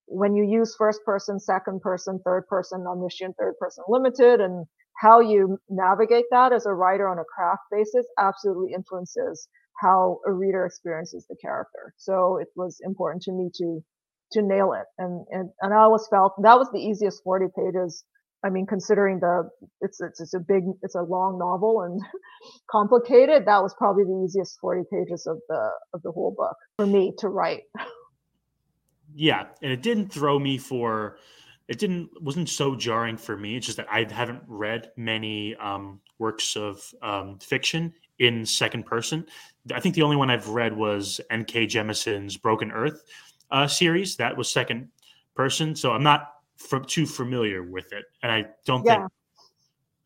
when 0.07 0.35
you 0.35 0.43
use 0.43 0.75
first 0.77 1.01
person, 1.05 1.39
second 1.39 1.81
person, 1.81 2.19
third 2.25 2.47
person, 2.47 2.85
omniscient, 2.87 3.35
third 3.39 3.53
person 3.59 3.83
limited, 3.87 4.41
and 4.41 4.65
how 4.99 5.19
you 5.19 5.57
navigate 5.69 6.25
that 6.31 6.51
as 6.51 6.65
a 6.65 6.73
writer 6.73 7.07
on 7.07 7.19
a 7.19 7.23
craft 7.23 7.61
basis 7.71 8.05
absolutely 8.19 8.73
influences 8.73 9.47
how 9.81 10.19
a 10.27 10.31
reader 10.31 10.65
experiences 10.65 11.25
the 11.29 11.35
character. 11.41 11.93
So 11.97 12.37
it 12.37 12.47
was 12.55 12.79
important 12.83 13.23
to 13.23 13.31
me 13.31 13.49
to 13.55 13.83
to 14.33 14.41
nail 14.41 14.73
it, 14.73 14.85
and 14.97 15.25
and 15.29 15.49
and 15.61 15.73
I 15.73 15.77
always 15.77 16.07
felt 16.09 16.33
that 16.41 16.57
was 16.57 16.69
the 16.71 16.79
easiest 16.79 17.23
40 17.23 17.47
pages. 17.55 18.03
I 18.43 18.49
mean, 18.49 18.65
considering 18.65 19.19
the 19.19 19.49
it's 19.81 20.01
it's, 20.01 20.19
it's 20.19 20.33
a 20.33 20.39
big 20.39 20.63
it's 20.81 20.95
a 20.95 21.01
long 21.01 21.39
novel 21.39 21.81
and 21.81 22.01
complicated. 22.71 23.45
That 23.45 23.63
was 23.63 23.73
probably 23.77 24.03
the 24.03 24.25
easiest 24.25 24.59
40 24.59 24.83
pages 24.91 25.25
of 25.27 25.37
the 25.47 25.69
of 25.93 26.01
the 26.03 26.11
whole 26.11 26.35
book 26.37 26.57
for 26.77 26.85
me 26.85 27.13
to 27.19 27.29
write. 27.29 27.63
yeah, 29.15 29.45
and 29.61 29.71
it 29.71 29.81
didn't 29.81 30.11
throw 30.11 30.39
me 30.39 30.57
for 30.57 31.17
it 31.67 31.79
didn't 31.79 32.09
wasn't 32.21 32.49
so 32.49 32.75
jarring 32.75 33.17
for 33.17 33.37
me. 33.37 33.55
It's 33.55 33.65
just 33.65 33.77
that 33.77 33.87
I 33.89 34.05
haven't 34.11 34.43
read 34.47 34.91
many 34.97 35.55
um, 35.55 36.01
works 36.19 36.55
of 36.57 36.83
um, 37.01 37.39
fiction 37.39 37.93
in 38.19 38.45
second 38.45 38.85
person. 38.85 39.25
I 39.73 39.79
think 39.79 39.95
the 39.95 40.01
only 40.01 40.17
one 40.17 40.29
I've 40.29 40.49
read 40.49 40.75
was 40.75 41.21
N.K. 41.29 41.67
Jemisin's 41.67 42.35
Broken 42.35 42.71
Earth 42.71 43.01
uh, 43.49 43.67
series. 43.67 44.17
That 44.17 44.35
was 44.35 44.51
second 44.51 44.89
person, 45.35 45.75
so 45.75 45.93
I'm 45.93 46.03
not 46.03 46.33
f- 46.59 46.85
too 46.87 47.05
familiar 47.05 47.63
with 47.63 47.93
it, 47.93 48.05
and 48.21 48.31
I 48.31 48.45
don't 48.65 48.85
yeah. 48.85 48.99
think 48.99 49.11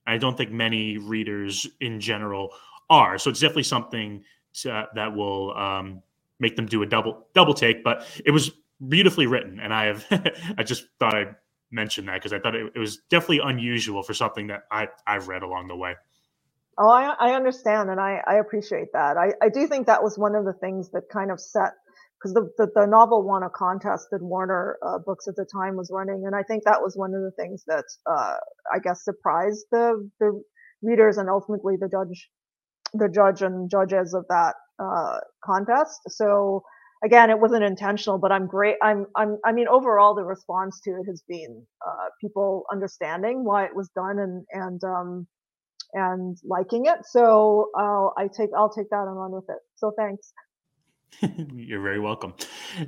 I 0.08 0.18
don't 0.18 0.38
think 0.38 0.52
many 0.52 0.98
readers 0.98 1.68
in 1.82 2.00
general 2.00 2.54
are. 2.90 3.18
So 3.18 3.30
it's 3.30 3.40
definitely 3.40 3.64
something 3.64 4.24
to, 4.62 4.88
that 4.96 5.16
will 5.16 5.56
um, 5.58 6.02
make 6.40 6.56
them 6.56 6.66
do 6.66 6.82
a 6.82 6.86
double 6.86 7.28
double 7.34 7.54
take. 7.54 7.84
But 7.84 8.06
it 8.26 8.32
was 8.32 8.52
beautifully 8.88 9.28
written, 9.28 9.60
and 9.60 9.74
I 9.74 9.86
have 9.86 10.06
I 10.58 10.64
just 10.64 10.88
thought 11.00 11.14
I'd 11.14 11.36
mention 11.72 12.06
that 12.06 12.16
because 12.16 12.34
I 12.34 12.40
thought 12.40 12.56
it, 12.56 12.72
it, 12.76 12.80
was 12.80 13.00
definitely 13.10 13.42
unusual 13.44 14.02
for 14.02 14.14
something 14.14 14.48
that 14.48 14.64
I 14.72 14.88
I've 15.06 15.28
read 15.28 15.44
along 15.44 15.68
the 15.68 15.76
way. 15.76 15.96
Oh, 16.80 16.90
I, 16.90 17.16
I 17.20 17.34
understand, 17.34 17.90
and 17.90 18.00
I, 18.00 18.22
I 18.28 18.36
appreciate 18.36 18.94
that. 18.94 19.18
I, 19.18 19.34
I 19.42 19.50
do 19.50 19.66
think 19.66 19.88
that 19.88 20.04
was 20.04 20.18
one 20.18 20.36
of 20.36 20.46
the 20.46 20.54
things 20.54 20.92
that 20.92 21.10
kind 21.10 21.32
of 21.32 21.40
set 21.40 21.74
because 22.20 22.34
the, 22.34 22.50
the, 22.58 22.72
the 22.76 22.88
novel 22.88 23.24
won 23.24 23.44
a 23.44 23.50
contest 23.52 24.08
that 24.12 24.24
Warner 24.24 24.78
uh, 24.86 25.00
Books 25.06 25.28
at 25.28 25.36
the 25.38 25.46
time 25.54 25.78
was 25.78 25.92
running, 25.94 26.26
and 26.26 26.36
I 26.36 26.44
think 26.44 26.64
that 26.66 26.82
was 26.82 26.98
one 26.98 27.14
of 27.16 27.22
the 27.22 27.32
things 27.32 27.64
that 27.68 27.86
uh, 28.10 28.36
I 28.74 28.80
guess 28.84 29.04
surprised 29.06 29.66
the 29.72 30.10
the 30.20 30.42
readers 30.84 31.18
and 31.18 31.30
ultimately 31.30 31.76
the 31.80 31.90
judge 31.90 32.28
the 32.96 33.10
judge 33.10 33.44
and 33.44 33.72
judges 33.72 34.16
of 34.16 34.26
that 34.30 34.56
uh, 34.84 35.20
contest. 35.46 36.02
So 36.10 36.64
again, 37.06 37.32
it 37.32 37.40
wasn't 37.40 37.66
intentional, 37.66 38.20
but 38.20 38.34
I'm 38.34 38.48
great. 38.48 38.78
I'm, 38.84 39.08
I'm, 39.18 39.40
I 39.46 39.54
mean, 39.54 39.70
overall, 39.70 40.16
the 40.16 40.26
response 40.26 40.82
to 40.86 40.92
it 40.92 41.06
has 41.08 41.24
been 41.30 41.66
uh, 41.88 42.08
people 42.22 42.66
understanding 42.74 43.46
why 43.46 43.66
it 43.66 43.76
was 43.76 43.90
done 43.96 44.20
and 44.20 44.46
and 44.54 44.84
um, 44.86 45.28
and 45.94 46.38
liking 46.46 46.86
it. 46.88 47.00
So 47.06 47.72
I'll 47.78 48.14
I 48.18 48.28
take 48.28 48.52
I'll 48.58 48.74
take 48.74 48.90
that 48.92 49.06
and 49.08 49.18
run 49.18 49.32
with 49.32 49.46
it. 49.50 49.60
So 49.78 49.94
thanks. 49.98 50.34
You're 51.54 51.82
very 51.82 52.00
welcome. 52.00 52.34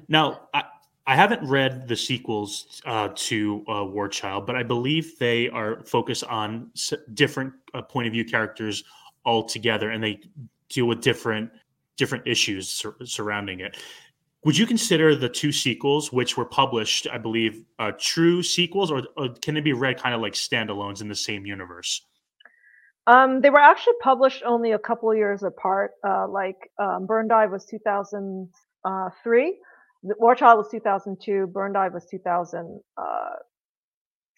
Now, 0.08 0.49
I, 0.53 0.63
I 1.08 1.15
haven't 1.15 1.47
read 1.47 1.88
the 1.88 1.95
sequels 1.95 2.82
uh, 2.86 3.10
to 3.15 3.65
uh, 3.67 3.84
War 3.86 4.08
Child, 4.08 4.45
but 4.45 4.55
I 4.55 4.63
believe 4.63 5.17
they 5.17 5.49
are 5.49 5.84
focused 5.86 6.23
on 6.25 6.69
different 7.15 7.53
uh, 7.73 7.82
point 7.82 8.08
of 8.08 8.13
view 8.13 8.23
characters 8.23 8.84
altogether, 9.25 9.89
and 9.89 10.03
they 10.03 10.21
deal 10.69 10.86
with 10.86 11.01
different 11.01 11.49
different 11.97 12.27
issues 12.27 12.69
sur- 12.69 12.95
surrounding 13.03 13.60
it. 13.60 13.77
Would 14.45 14.58
you 14.58 14.65
consider 14.65 15.15
the 15.15 15.27
two 15.27 15.51
sequels, 15.51 16.13
which 16.13 16.38
were 16.38 16.45
published, 16.45 17.08
I 17.12 17.17
believe, 17.17 17.65
uh, 17.77 17.91
true 17.99 18.41
sequels, 18.41 18.89
or, 18.89 19.03
or, 19.17 19.29
can 19.41 19.55
they 19.55 19.62
be 19.62 19.73
read 19.73 19.97
kind 19.97 20.15
of 20.15 20.21
like 20.21 20.34
standalones 20.34 21.01
in 21.01 21.10
the 21.10 21.15
same 21.15 21.45
universe? 21.45 22.05
Um, 23.10 23.41
they 23.41 23.50
were 23.50 23.60
actually 23.60 23.95
published 24.04 24.43
only 24.45 24.74
a 24.74 24.80
couple 24.80 25.13
years 25.15 25.43
apart. 25.43 25.91
Uh, 26.08 26.28
like 26.30 26.58
um, 26.80 27.08
Burndive 27.08 27.52
was 27.52 27.65
2003, 27.65 29.58
War 30.04 30.36
Child 30.36 30.58
was 30.60 30.69
2002, 30.72 31.48
Burndive 31.54 31.93
was 31.93 32.06
2003. 32.12 32.84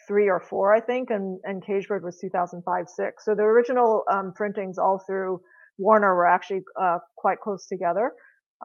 2003 0.07 0.29
or 0.29 0.39
four, 0.39 0.73
I 0.73 0.81
think, 0.81 1.09
and 1.09 1.39
and 1.43 1.63
Cagebird 1.63 2.03
was 2.03 2.17
2005 2.19 2.89
six. 2.89 3.25
So 3.25 3.35
the 3.35 3.43
original 3.43 4.03
um, 4.11 4.33
printings 4.35 4.77
all 4.77 5.01
through 5.05 5.41
Warner 5.77 6.15
were 6.15 6.27
actually 6.27 6.61
uh, 6.81 6.99
quite 7.17 7.39
close 7.39 7.67
together, 7.67 8.11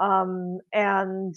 um, 0.01 0.59
and 0.73 1.35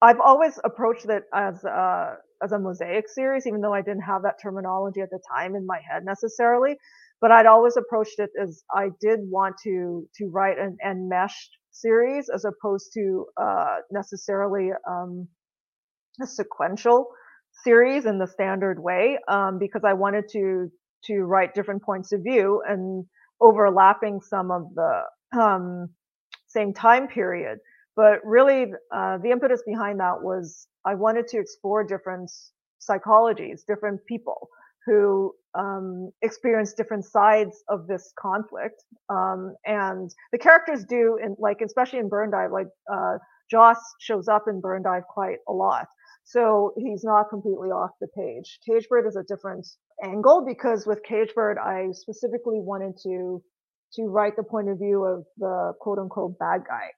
I've 0.00 0.20
always 0.20 0.58
approached 0.64 1.06
it 1.06 1.24
as 1.34 1.64
a, 1.64 2.16
as 2.42 2.52
a 2.52 2.58
mosaic 2.58 3.08
series, 3.08 3.46
even 3.46 3.60
though 3.60 3.74
I 3.74 3.82
didn't 3.82 4.02
have 4.02 4.22
that 4.22 4.36
terminology 4.42 5.00
at 5.00 5.10
the 5.10 5.20
time 5.36 5.56
in 5.56 5.66
my 5.66 5.80
head 5.90 6.04
necessarily. 6.04 6.76
But 7.20 7.32
I'd 7.32 7.46
always 7.46 7.76
approached 7.76 8.18
it 8.18 8.30
as 8.40 8.62
I 8.74 8.90
did 9.00 9.20
want 9.24 9.56
to 9.64 10.08
to 10.16 10.26
write 10.28 10.58
an 10.58 10.76
enmeshed 10.84 11.56
series 11.70 12.28
as 12.28 12.44
opposed 12.44 12.92
to 12.94 13.26
uh, 13.40 13.76
necessarily 13.90 14.70
um, 14.88 15.28
a 16.22 16.26
sequential 16.26 17.08
series 17.64 18.06
in 18.06 18.18
the 18.18 18.26
standard 18.26 18.82
way 18.82 19.18
um, 19.28 19.58
because 19.58 19.82
I 19.84 19.92
wanted 19.94 20.24
to 20.32 20.70
to 21.04 21.20
write 21.22 21.54
different 21.54 21.82
points 21.82 22.12
of 22.12 22.22
view 22.22 22.62
and 22.68 23.04
overlapping 23.40 24.20
some 24.20 24.50
of 24.50 24.74
the 24.74 25.02
um, 25.40 25.88
same 26.48 26.72
time 26.72 27.06
period. 27.08 27.58
But 27.96 28.20
really, 28.24 28.72
uh, 28.94 29.18
the 29.18 29.30
impetus 29.30 29.62
behind 29.66 30.00
that 30.00 30.22
was 30.22 30.68
I 30.84 30.94
wanted 30.94 31.28
to 31.28 31.38
explore 31.38 31.84
different 31.84 32.30
psychologies, 32.80 33.60
different 33.66 34.00
people 34.06 34.48
who 34.86 35.34
um, 35.58 36.10
experience 36.22 36.72
different 36.72 37.04
sides 37.04 37.62
of 37.68 37.86
this 37.86 38.12
conflict. 38.18 38.84
Um, 39.08 39.54
and 39.66 40.10
the 40.32 40.38
characters 40.38 40.84
do, 40.84 41.18
in 41.22 41.36
like 41.38 41.60
especially 41.60 41.98
in 41.98 42.08
Burndive, 42.08 42.52
like 42.52 42.68
uh, 42.92 43.18
Joss 43.50 43.78
shows 44.00 44.28
up 44.28 44.44
in 44.48 44.62
Burndive 44.62 45.04
quite 45.06 45.38
a 45.48 45.52
lot. 45.52 45.86
So 46.24 46.74
he's 46.76 47.04
not 47.04 47.30
completely 47.30 47.70
off 47.70 47.90
the 48.00 48.08
page. 48.08 48.58
Cagebird 48.68 49.08
is 49.08 49.16
a 49.16 49.22
different 49.22 49.66
angle 50.04 50.44
because 50.46 50.86
with 50.86 51.00
Cagebird, 51.08 51.56
I 51.58 51.92
specifically 51.92 52.60
wanted 52.60 52.94
to 53.04 53.42
to 53.94 54.02
write 54.04 54.36
the 54.36 54.42
point 54.42 54.68
of 54.68 54.78
view 54.78 55.04
of 55.04 55.24
the 55.38 55.72
quote 55.80 55.98
unquote 55.98 56.38
bad 56.38 56.60
guy. 56.68 56.88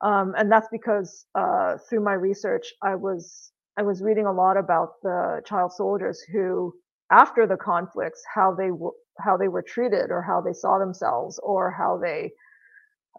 Um, 0.00 0.34
and 0.38 0.50
that's 0.50 0.68
because 0.70 1.26
uh, 1.34 1.78
through 1.88 2.04
my 2.04 2.12
research, 2.12 2.72
I 2.82 2.94
was 2.94 3.50
I 3.76 3.82
was 3.82 4.02
reading 4.02 4.26
a 4.26 4.32
lot 4.32 4.56
about 4.56 4.94
the 5.02 5.40
child 5.44 5.72
soldiers 5.72 6.20
who, 6.32 6.74
after 7.10 7.46
the 7.46 7.56
conflicts, 7.56 8.22
how 8.34 8.54
they 8.54 8.68
w- 8.68 8.92
how 9.20 9.36
they 9.36 9.48
were 9.48 9.62
treated, 9.62 10.10
or 10.10 10.22
how 10.22 10.40
they 10.40 10.52
saw 10.52 10.78
themselves, 10.78 11.38
or 11.42 11.70
how 11.70 11.98
they 11.98 12.32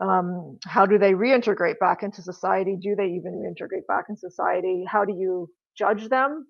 um, 0.01 0.57
how 0.65 0.85
do 0.85 0.97
they 0.97 1.13
reintegrate 1.13 1.79
back 1.79 2.03
into 2.03 2.21
society? 2.21 2.77
Do 2.81 2.95
they 2.95 3.07
even 3.07 3.33
reintegrate 3.33 3.87
back 3.87 4.05
in 4.09 4.17
society? 4.17 4.85
How 4.87 5.05
do 5.05 5.13
you 5.13 5.49
judge 5.77 6.09
them? 6.09 6.47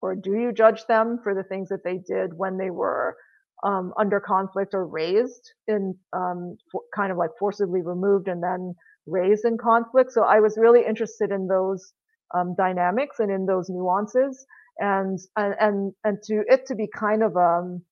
Or 0.00 0.14
do 0.16 0.32
you 0.32 0.52
judge 0.52 0.86
them 0.86 1.20
for 1.22 1.34
the 1.34 1.44
things 1.44 1.68
that 1.68 1.84
they 1.84 1.98
did 1.98 2.36
when 2.36 2.58
they 2.58 2.70
were 2.70 3.16
um, 3.64 3.92
under 3.98 4.20
conflict 4.20 4.74
or 4.74 4.86
raised 4.86 5.52
in 5.68 5.96
um, 6.12 6.56
kind 6.94 7.12
of 7.12 7.18
like 7.18 7.30
forcibly 7.38 7.82
removed 7.82 8.28
and 8.28 8.42
then 8.42 8.74
raised 9.06 9.44
in 9.44 9.58
conflict? 9.58 10.12
So 10.12 10.22
I 10.24 10.40
was 10.40 10.58
really 10.58 10.84
interested 10.86 11.30
in 11.30 11.46
those 11.46 11.92
um, 12.34 12.54
dynamics 12.56 13.16
and 13.20 13.30
in 13.30 13.46
those 13.46 13.68
nuances 13.68 14.44
and, 14.78 15.18
and, 15.36 15.54
and, 15.60 15.92
and 16.04 16.18
to 16.24 16.42
it 16.48 16.66
to 16.66 16.74
be 16.74 16.88
kind 16.94 17.22
of, 17.22 17.36
um, 17.36 17.82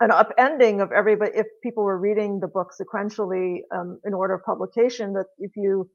an 0.00 0.10
upending 0.10 0.82
of 0.82 0.90
everybody 0.92 1.30
if 1.34 1.46
people 1.62 1.84
were 1.84 1.98
reading 1.98 2.40
the 2.40 2.48
book 2.48 2.72
sequentially 2.80 3.58
um, 3.74 4.00
in 4.04 4.14
order 4.14 4.34
of 4.34 4.42
publication 4.44 5.12
that 5.12 5.26
if 5.38 5.52
you 5.56 5.88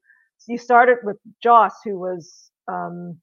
you 0.46 0.58
started 0.58 0.98
with 1.02 1.16
joss 1.42 1.72
who 1.84 1.98
was 1.98 2.50
um, 2.70 3.18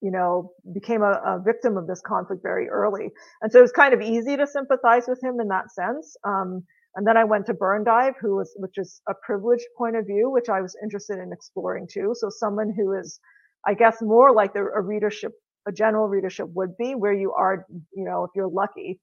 you 0.00 0.10
know 0.10 0.52
became 0.72 1.02
a, 1.02 1.20
a, 1.24 1.40
victim 1.44 1.76
of 1.76 1.86
this 1.86 2.02
conflict 2.04 2.42
very 2.42 2.68
early. 2.68 3.10
And 3.40 3.52
so 3.52 3.60
it 3.60 3.62
was 3.62 3.72
kind 3.72 3.94
of 3.94 4.00
easy 4.00 4.36
to 4.36 4.46
sympathize 4.46 5.04
with 5.06 5.22
him 5.22 5.40
in 5.40 5.48
that 5.48 5.70
sense 5.70 6.16
um, 6.24 6.64
and 6.96 7.06
then 7.06 7.16
i 7.16 7.24
went 7.24 7.46
to 7.46 7.54
Burndive 7.54 8.14
who 8.20 8.36
was 8.36 8.52
which 8.56 8.78
is 8.78 9.00
a 9.08 9.14
privileged 9.24 9.66
point 9.78 9.96
of 9.96 10.06
view 10.06 10.28
which 10.28 10.48
i 10.48 10.60
was 10.60 10.76
interested 10.82 11.18
in 11.18 11.32
exploring 11.32 11.86
too. 11.86 12.14
So 12.18 12.30
someone 12.30 12.72
who 12.76 12.98
is 12.98 13.20
i 13.64 13.74
guess 13.74 14.02
more 14.02 14.32
like 14.32 14.54
the, 14.54 14.60
a 14.60 14.80
readership 14.80 15.32
a 15.66 15.72
general 15.72 16.08
readership 16.08 16.48
would 16.54 16.76
be 16.76 16.94
where 16.94 17.14
you 17.14 17.32
are 17.32 17.66
you 17.94 18.04
know 18.04 18.24
if 18.24 18.30
you're 18.34 18.48
lucky 18.48 19.00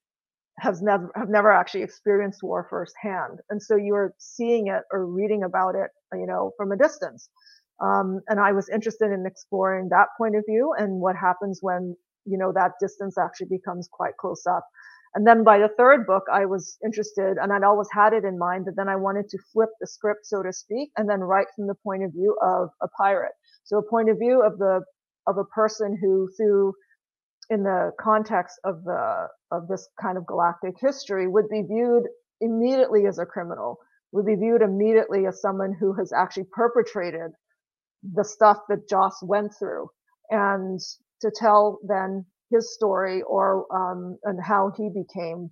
has 0.60 0.82
never 0.82 1.12
have 1.16 1.30
never 1.30 1.52
actually 1.52 1.82
experienced 1.84 2.44
war 2.44 2.68
firsthand, 2.70 3.40
and 3.50 3.62
so 3.62 3.76
you 3.76 3.96
are 3.96 4.14
seeing 4.20 4.68
it 4.68 4.84
or 4.92 5.06
reading 5.08 5.44
about 5.44 5.76
it, 5.76 5.90
you 6.14 6.28
know, 6.28 6.52
from 6.58 6.72
a 6.72 6.78
distance. 6.78 7.30
Um, 7.82 8.22
and 8.28 8.40
I 8.40 8.52
was 8.52 8.70
interested 8.70 9.12
in 9.12 9.26
exploring 9.26 9.90
that 9.90 10.10
point 10.18 10.36
of 10.36 10.44
view 10.48 10.74
and 10.78 11.02
what 11.02 11.16
happens 11.16 11.60
when 11.62 11.96
you 12.26 12.38
know 12.38 12.52
that 12.54 12.74
distance 12.80 13.18
actually 13.18 13.48
becomes 13.48 13.90
quite 13.92 14.18
close 14.18 14.46
up. 14.46 14.66
And 15.16 15.28
then 15.28 15.44
by 15.44 15.58
the 15.58 15.68
third 15.78 16.06
book, 16.06 16.24
I 16.32 16.46
was 16.46 16.78
interested, 16.86 17.38
and 17.42 17.52
I'd 17.52 17.64
always 17.64 17.90
had 17.92 18.14
it 18.14 18.24
in 18.24 18.38
mind, 18.38 18.66
but 18.66 18.76
then 18.78 18.88
I 18.88 18.96
wanted 18.96 19.28
to 19.30 19.38
flip 19.52 19.70
the 19.82 19.88
script, 19.88 20.26
so 20.26 20.42
to 20.44 20.54
speak, 20.54 20.92
and 20.96 21.10
then 21.10 21.20
write 21.20 21.48
from 21.56 21.68
the 21.68 21.76
point 21.76 22.04
of 22.04 22.14
view 22.14 22.38
of 22.42 22.70
a 22.82 22.88
pirate. 22.90 23.34
So 23.64 23.78
a 23.78 23.90
point 23.90 24.10
of 24.10 24.20
view 24.20 24.42
of 24.42 24.58
the 24.58 24.82
of 25.28 25.38
a 25.38 25.46
person 25.46 25.98
who, 26.00 26.30
through 26.38 26.74
in 27.50 27.64
the 27.64 27.92
context 28.00 28.60
of 28.64 28.84
the 28.84 29.28
of 29.52 29.68
this 29.68 29.90
kind 30.02 30.18
of 30.18 30.26
galactic 30.26 30.76
history 30.80 31.28
would 31.28 31.50
be 31.50 31.62
viewed 31.64 32.04
immediately 32.40 33.06
as 33.06 33.20
a 33.20 33.26
criminal 33.26 33.78
would 34.12 34.26
be 34.26 34.36
viewed 34.36 34.62
immediately 34.62 35.26
as 35.26 35.42
someone 35.42 35.74
who 35.80 35.94
has 35.94 36.12
actually 36.12 36.48
perpetrated 36.52 37.32
the 38.14 38.24
stuff 38.24 38.58
that 38.68 38.90
Joss 38.90 39.22
went 39.24 39.54
through. 39.58 39.90
And 40.30 40.80
to 41.22 41.32
tell 41.34 41.80
then 41.88 42.26
his 42.50 42.74
story 42.74 43.22
or 43.22 43.66
um, 43.74 44.18
and 44.24 44.40
how 44.44 44.72
he 44.76 44.90
became 44.90 45.50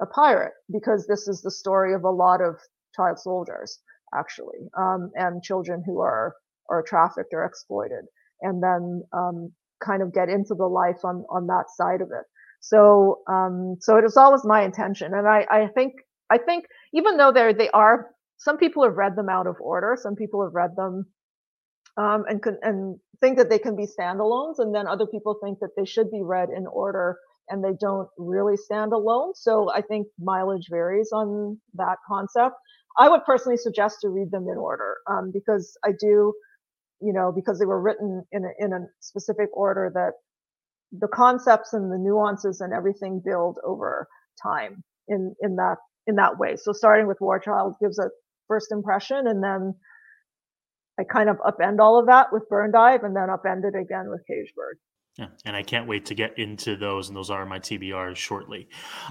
a 0.00 0.06
pirate 0.06 0.52
because 0.72 1.06
this 1.06 1.28
is 1.28 1.42
the 1.42 1.50
story 1.50 1.94
of 1.94 2.04
a 2.04 2.10
lot 2.10 2.40
of 2.40 2.56
child 2.94 3.18
soldiers 3.18 3.78
actually 4.14 4.68
um, 4.78 5.10
and 5.14 5.42
children 5.42 5.82
who 5.84 6.00
are 6.00 6.34
are 6.70 6.82
trafficked 6.82 7.32
or 7.32 7.44
exploited 7.44 8.04
and 8.42 8.62
then 8.62 9.02
um, 9.12 9.52
kind 9.84 10.02
of 10.02 10.14
get 10.14 10.28
into 10.28 10.54
the 10.54 10.66
life 10.66 11.04
on 11.04 11.24
on 11.30 11.46
that 11.48 11.66
side 11.76 12.00
of 12.00 12.08
it. 12.08 12.24
So 12.60 13.20
um, 13.28 13.76
so 13.80 13.96
it 13.96 14.04
was 14.04 14.16
always 14.16 14.44
my 14.44 14.62
intention, 14.62 15.14
and 15.14 15.28
I 15.28 15.46
I 15.50 15.68
think 15.68 15.94
I 16.30 16.38
think 16.38 16.66
even 16.94 17.16
though 17.16 17.32
they're 17.32 17.54
they 17.54 17.70
are 17.70 18.10
some 18.38 18.58
people 18.58 18.84
have 18.84 18.96
read 18.96 19.16
them 19.16 19.28
out 19.28 19.46
of 19.46 19.56
order, 19.60 19.96
some 20.00 20.16
people 20.16 20.42
have 20.44 20.54
read 20.54 20.76
them 20.76 21.06
um, 21.96 22.24
and 22.28 22.42
and 22.62 22.98
think 23.20 23.38
that 23.38 23.50
they 23.50 23.58
can 23.60 23.76
be 23.76 23.86
standalones, 23.86 24.56
and 24.58 24.74
then 24.74 24.88
other 24.88 25.06
people 25.06 25.38
think 25.42 25.60
that 25.60 25.70
they 25.76 25.86
should 25.86 26.10
be 26.10 26.22
read 26.22 26.50
in 26.50 26.66
order 26.68 27.18
and 27.50 27.64
they 27.64 27.74
don't 27.80 28.08
really 28.18 28.56
stand 28.56 28.92
alone. 28.92 29.34
So 29.36 29.70
I 29.72 29.82
think 29.82 30.08
mileage 30.18 30.68
varies 30.70 31.10
on 31.12 31.60
that 31.74 31.98
concept. 32.08 32.56
I 32.98 33.08
would 33.10 33.24
personally 33.26 33.58
suggest 33.58 33.98
to 34.02 34.08
read 34.10 34.32
them 34.32 34.48
in 34.50 34.58
order 34.58 34.96
um, 35.10 35.30
because 35.32 35.76
I 35.84 35.90
do 36.00 36.34
you 37.00 37.12
know, 37.12 37.32
because 37.34 37.58
they 37.58 37.66
were 37.66 37.80
written 37.80 38.24
in 38.32 38.44
a, 38.44 38.64
in 38.64 38.72
a 38.72 38.86
specific 39.00 39.48
order 39.52 39.90
that 39.94 40.12
the 40.92 41.08
concepts 41.08 41.72
and 41.72 41.90
the 41.92 41.98
nuances 41.98 42.60
and 42.60 42.72
everything 42.72 43.20
build 43.24 43.58
over 43.64 44.08
time 44.42 44.82
in, 45.08 45.34
in 45.40 45.56
that, 45.56 45.76
in 46.06 46.14
that 46.16 46.38
way. 46.38 46.56
So 46.56 46.72
starting 46.72 47.06
with 47.06 47.18
War 47.20 47.38
Child 47.38 47.74
gives 47.80 47.98
a 47.98 48.08
first 48.48 48.70
impression 48.70 49.26
and 49.26 49.42
then 49.42 49.74
I 50.98 51.04
kind 51.04 51.28
of 51.28 51.36
upend 51.38 51.78
all 51.80 51.98
of 51.98 52.06
that 52.06 52.32
with 52.32 52.44
Burndive 52.50 53.04
and 53.04 53.14
then 53.14 53.28
upend 53.28 53.64
it 53.64 53.78
again 53.78 54.08
with 54.08 54.22
Cagebird. 54.30 54.76
Yeah, 55.18 55.28
and 55.46 55.56
I 55.56 55.62
can't 55.62 55.88
wait 55.88 56.06
to 56.06 56.14
get 56.14 56.38
into 56.38 56.76
those, 56.76 57.08
and 57.08 57.16
those 57.16 57.30
are 57.30 57.46
my 57.46 57.58
TBRs 57.58 58.16
shortly. 58.16 58.68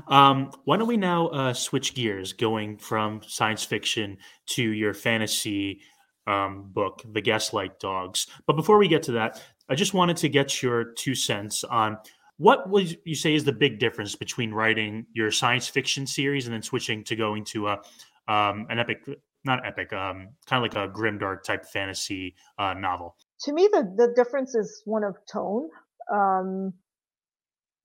Um, 0.07 0.51
why 0.63 0.77
don't 0.77 0.87
we 0.87 0.97
now 0.97 1.29
uh, 1.29 1.53
switch 1.53 1.95
gears, 1.95 2.31
going 2.31 2.77
from 2.77 3.21
science 3.27 3.63
fiction 3.63 4.17
to 4.49 4.63
your 4.63 4.93
fantasy 4.93 5.81
um, 6.27 6.69
book, 6.73 7.03
The 7.11 7.21
Gaslight 7.21 7.79
Dogs. 7.79 8.27
But 8.47 8.55
before 8.55 8.77
we 8.77 8.87
get 8.87 9.03
to 9.03 9.13
that, 9.13 9.41
I 9.69 9.75
just 9.75 9.93
wanted 9.93 10.17
to 10.17 10.29
get 10.29 10.61
your 10.61 10.83
two 10.83 11.15
cents 11.15 11.63
on 11.63 11.97
what 12.37 12.69
would 12.69 12.97
you 13.05 13.15
say 13.15 13.33
is 13.33 13.43
the 13.43 13.53
big 13.53 13.79
difference 13.79 14.15
between 14.15 14.51
writing 14.51 15.05
your 15.13 15.31
science 15.31 15.67
fiction 15.67 16.05
series 16.05 16.45
and 16.45 16.53
then 16.53 16.61
switching 16.61 17.03
to 17.05 17.15
going 17.15 17.45
to 17.45 17.67
a 17.67 17.81
um, 18.27 18.65
an 18.69 18.79
epic, 18.79 19.05
not 19.43 19.65
epic, 19.65 19.93
um, 19.93 20.29
kind 20.47 20.65
of 20.65 20.73
like 20.73 20.75
a 20.75 20.91
grimdark 20.91 21.43
type 21.43 21.65
fantasy 21.65 22.35
uh, 22.57 22.73
novel. 22.73 23.15
To 23.41 23.53
me, 23.53 23.69
the 23.71 23.83
the 23.95 24.13
difference 24.15 24.55
is 24.55 24.81
one 24.85 25.03
of 25.03 25.15
tone, 25.31 25.69
um, 26.11 26.73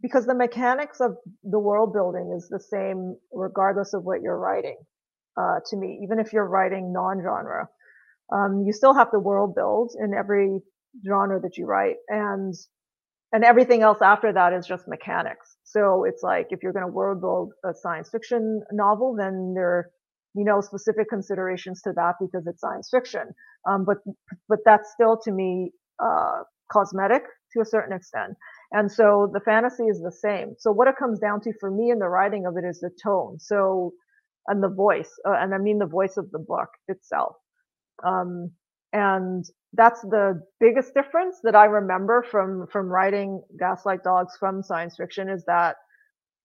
because 0.00 0.26
the 0.26 0.34
mechanics 0.34 1.00
of 1.00 1.16
the 1.44 1.58
world 1.58 1.92
building 1.92 2.32
is 2.36 2.48
the 2.48 2.60
same 2.60 3.16
regardless 3.32 3.92
of 3.94 4.04
what 4.04 4.22
you're 4.22 4.38
writing. 4.38 4.78
Uh, 5.36 5.60
to 5.68 5.76
me, 5.76 6.00
even 6.02 6.18
if 6.18 6.32
you're 6.32 6.46
writing 6.46 6.92
non-genre, 6.92 7.68
um, 8.32 8.64
you 8.66 8.72
still 8.72 8.94
have 8.94 9.10
to 9.12 9.18
world 9.18 9.54
build 9.54 9.92
in 10.02 10.14
every 10.14 10.60
genre 11.06 11.40
that 11.40 11.56
you 11.58 11.66
write 11.66 11.96
and 12.08 12.54
and 13.32 13.44
everything 13.44 13.82
else 13.82 13.98
after 14.02 14.32
that 14.32 14.52
is 14.52 14.66
just 14.66 14.88
mechanics 14.88 15.56
so 15.64 16.04
it's 16.04 16.22
like 16.22 16.48
if 16.50 16.62
you're 16.62 16.72
going 16.72 16.86
to 16.86 16.92
world 16.92 17.20
build 17.20 17.52
a 17.64 17.74
science 17.74 18.10
fiction 18.10 18.62
novel 18.72 19.16
then 19.18 19.52
there 19.54 19.90
you 20.34 20.44
know 20.44 20.60
specific 20.60 21.08
considerations 21.10 21.82
to 21.82 21.92
that 21.94 22.14
because 22.20 22.46
it's 22.46 22.60
science 22.60 22.88
fiction 22.90 23.28
um, 23.68 23.84
but 23.84 23.98
but 24.48 24.60
that's 24.64 24.92
still 24.92 25.18
to 25.18 25.32
me 25.32 25.72
uh, 26.02 26.42
cosmetic 26.72 27.22
to 27.52 27.60
a 27.60 27.64
certain 27.66 27.94
extent 27.96 28.36
And 28.72 28.90
so 28.90 29.30
the 29.32 29.40
fantasy 29.40 29.84
is 29.84 30.00
the 30.02 30.12
same. 30.12 30.54
So 30.58 30.72
what 30.72 30.88
it 30.88 30.96
comes 30.98 31.18
down 31.18 31.40
to 31.42 31.52
for 31.60 31.70
me 31.70 31.90
in 31.90 31.98
the 31.98 32.08
writing 32.08 32.46
of 32.46 32.56
it 32.56 32.64
is 32.64 32.80
the 32.80 32.90
tone. 33.02 33.38
So, 33.40 33.92
and 34.48 34.62
the 34.62 34.68
voice, 34.68 35.10
uh, 35.26 35.34
and 35.38 35.54
I 35.54 35.58
mean 35.58 35.78
the 35.78 35.86
voice 35.86 36.16
of 36.16 36.30
the 36.30 36.38
book 36.38 36.68
itself. 36.88 37.36
Um, 38.04 38.50
and 38.92 39.44
that's 39.74 40.00
the 40.02 40.42
biggest 40.58 40.94
difference 40.94 41.38
that 41.44 41.54
I 41.54 41.66
remember 41.66 42.24
from 42.30 42.66
from 42.72 42.88
writing 42.88 43.42
Gaslight 43.58 44.02
Dogs 44.02 44.36
from 44.38 44.62
science 44.62 44.96
fiction 44.96 45.28
is 45.28 45.44
that 45.46 45.76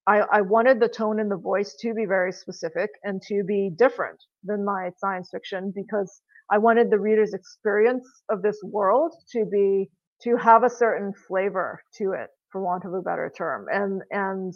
I, 0.06 0.20
I 0.32 0.42
wanted 0.42 0.80
the 0.80 0.88
tone 0.88 1.20
and 1.20 1.30
the 1.30 1.38
voice 1.38 1.76
to 1.80 1.94
be 1.94 2.06
very 2.06 2.32
specific 2.32 2.90
and 3.04 3.22
to 3.28 3.44
be 3.44 3.70
different 3.76 4.22
than 4.44 4.64
my 4.64 4.90
science 4.98 5.30
fiction 5.32 5.72
because 5.74 6.22
I 6.52 6.58
wanted 6.58 6.90
the 6.90 7.00
reader's 7.00 7.34
experience 7.34 8.06
of 8.30 8.42
this 8.42 8.60
world 8.64 9.14
to 9.32 9.46
be 9.46 9.90
to 10.22 10.36
have 10.36 10.64
a 10.64 10.70
certain 10.70 11.12
flavor 11.28 11.82
to 11.98 12.12
it, 12.12 12.30
for 12.52 12.62
want 12.62 12.84
of 12.84 12.94
a 12.94 13.02
better 13.02 13.32
term. 13.36 13.66
And 13.72 14.02
and 14.12 14.54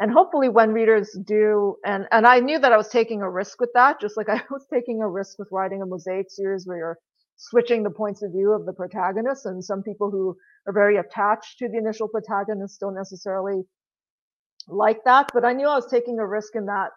and 0.00 0.12
hopefully 0.12 0.48
when 0.48 0.72
readers 0.72 1.16
do 1.26 1.76
and 1.84 2.06
and 2.12 2.26
I 2.26 2.40
knew 2.40 2.58
that 2.58 2.72
I 2.72 2.76
was 2.76 2.88
taking 2.88 3.22
a 3.22 3.30
risk 3.30 3.60
with 3.60 3.70
that, 3.74 4.00
just 4.00 4.16
like 4.16 4.28
I 4.30 4.42
was 4.50 4.66
taking 4.72 5.02
a 5.02 5.08
risk 5.08 5.38
with 5.38 5.48
writing 5.52 5.82
a 5.82 5.86
mosaic 5.86 6.26
series 6.30 6.66
where 6.66 6.78
you're 6.78 6.98
switching 7.36 7.82
the 7.82 7.90
points 7.90 8.22
of 8.22 8.32
view 8.32 8.52
of 8.52 8.66
the 8.66 8.72
protagonist. 8.72 9.46
And 9.46 9.64
some 9.64 9.82
people 9.82 10.10
who 10.10 10.36
are 10.66 10.72
very 10.72 10.96
attached 10.98 11.58
to 11.58 11.68
the 11.68 11.78
initial 11.78 12.08
protagonist 12.08 12.80
don't 12.80 12.94
necessarily 12.94 13.62
like 14.68 15.04
that. 15.04 15.30
But 15.34 15.44
i 15.44 15.52
knew 15.52 15.68
i 15.68 15.76
was 15.76 15.90
taking 15.90 16.18
a 16.18 16.26
risk 16.26 16.56
in 16.56 16.66
that 16.66 16.90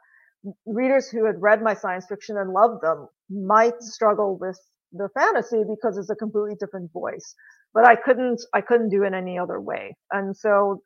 readers 0.66 1.10
who 1.10 1.26
had 1.26 1.42
read 1.42 1.62
my 1.62 1.74
science 1.76 2.06
fiction 2.08 2.38
and 2.38 2.52
loved 2.54 2.82
them 2.84 3.08
might 3.30 3.82
struggle 3.82 4.38
with 4.40 4.60
the 4.94 5.10
fantasy 5.18 5.64
because 5.70 5.98
it's 5.98 6.10
a 6.10 6.16
completely 6.16 6.56
different 6.60 6.92
voice. 6.94 7.36
But 7.74 7.86
i 7.88 7.96
couldn't 7.96 8.42
i 8.54 8.62
couldn't 8.62 8.90
do 8.90 9.04
it 9.04 9.14
any 9.14 9.38
other 9.40 9.62
way. 9.62 9.96
And 10.12 10.36
so 10.36 10.82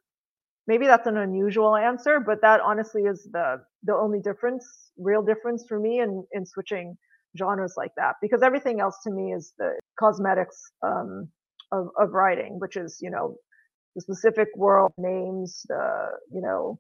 maybe 0.68 0.86
that's 0.86 1.08
an 1.08 1.18
unusual 1.18 1.76
answer 1.76 2.20
but 2.20 2.42
that 2.42 2.62
honestly 2.62 3.04
is 3.04 3.28
the 3.32 3.58
the 3.84 3.94
only 3.94 4.20
difference 4.20 4.92
real 4.98 5.22
difference 5.22 5.66
for 5.68 5.80
me 5.80 6.00
in 6.00 6.24
in 6.34 6.46
switching 6.46 6.96
genres 7.38 7.74
like 7.78 7.92
that 7.98 8.16
because 8.22 8.42
everything 8.44 8.80
else 8.80 8.98
to 9.04 9.12
me 9.12 9.34
is 9.34 9.54
the 9.58 9.72
cosmetics 10.00 10.62
um, 10.86 11.28
of, 11.72 11.88
of 12.00 12.12
writing 12.12 12.60
which 12.60 12.76
is 12.78 13.00
you 13.02 13.10
know 13.10 13.36
the 13.96 14.02
specific 14.02 14.48
world 14.56 14.92
names 14.98 15.62
the 15.68 16.08
you 16.32 16.42
know 16.42 16.80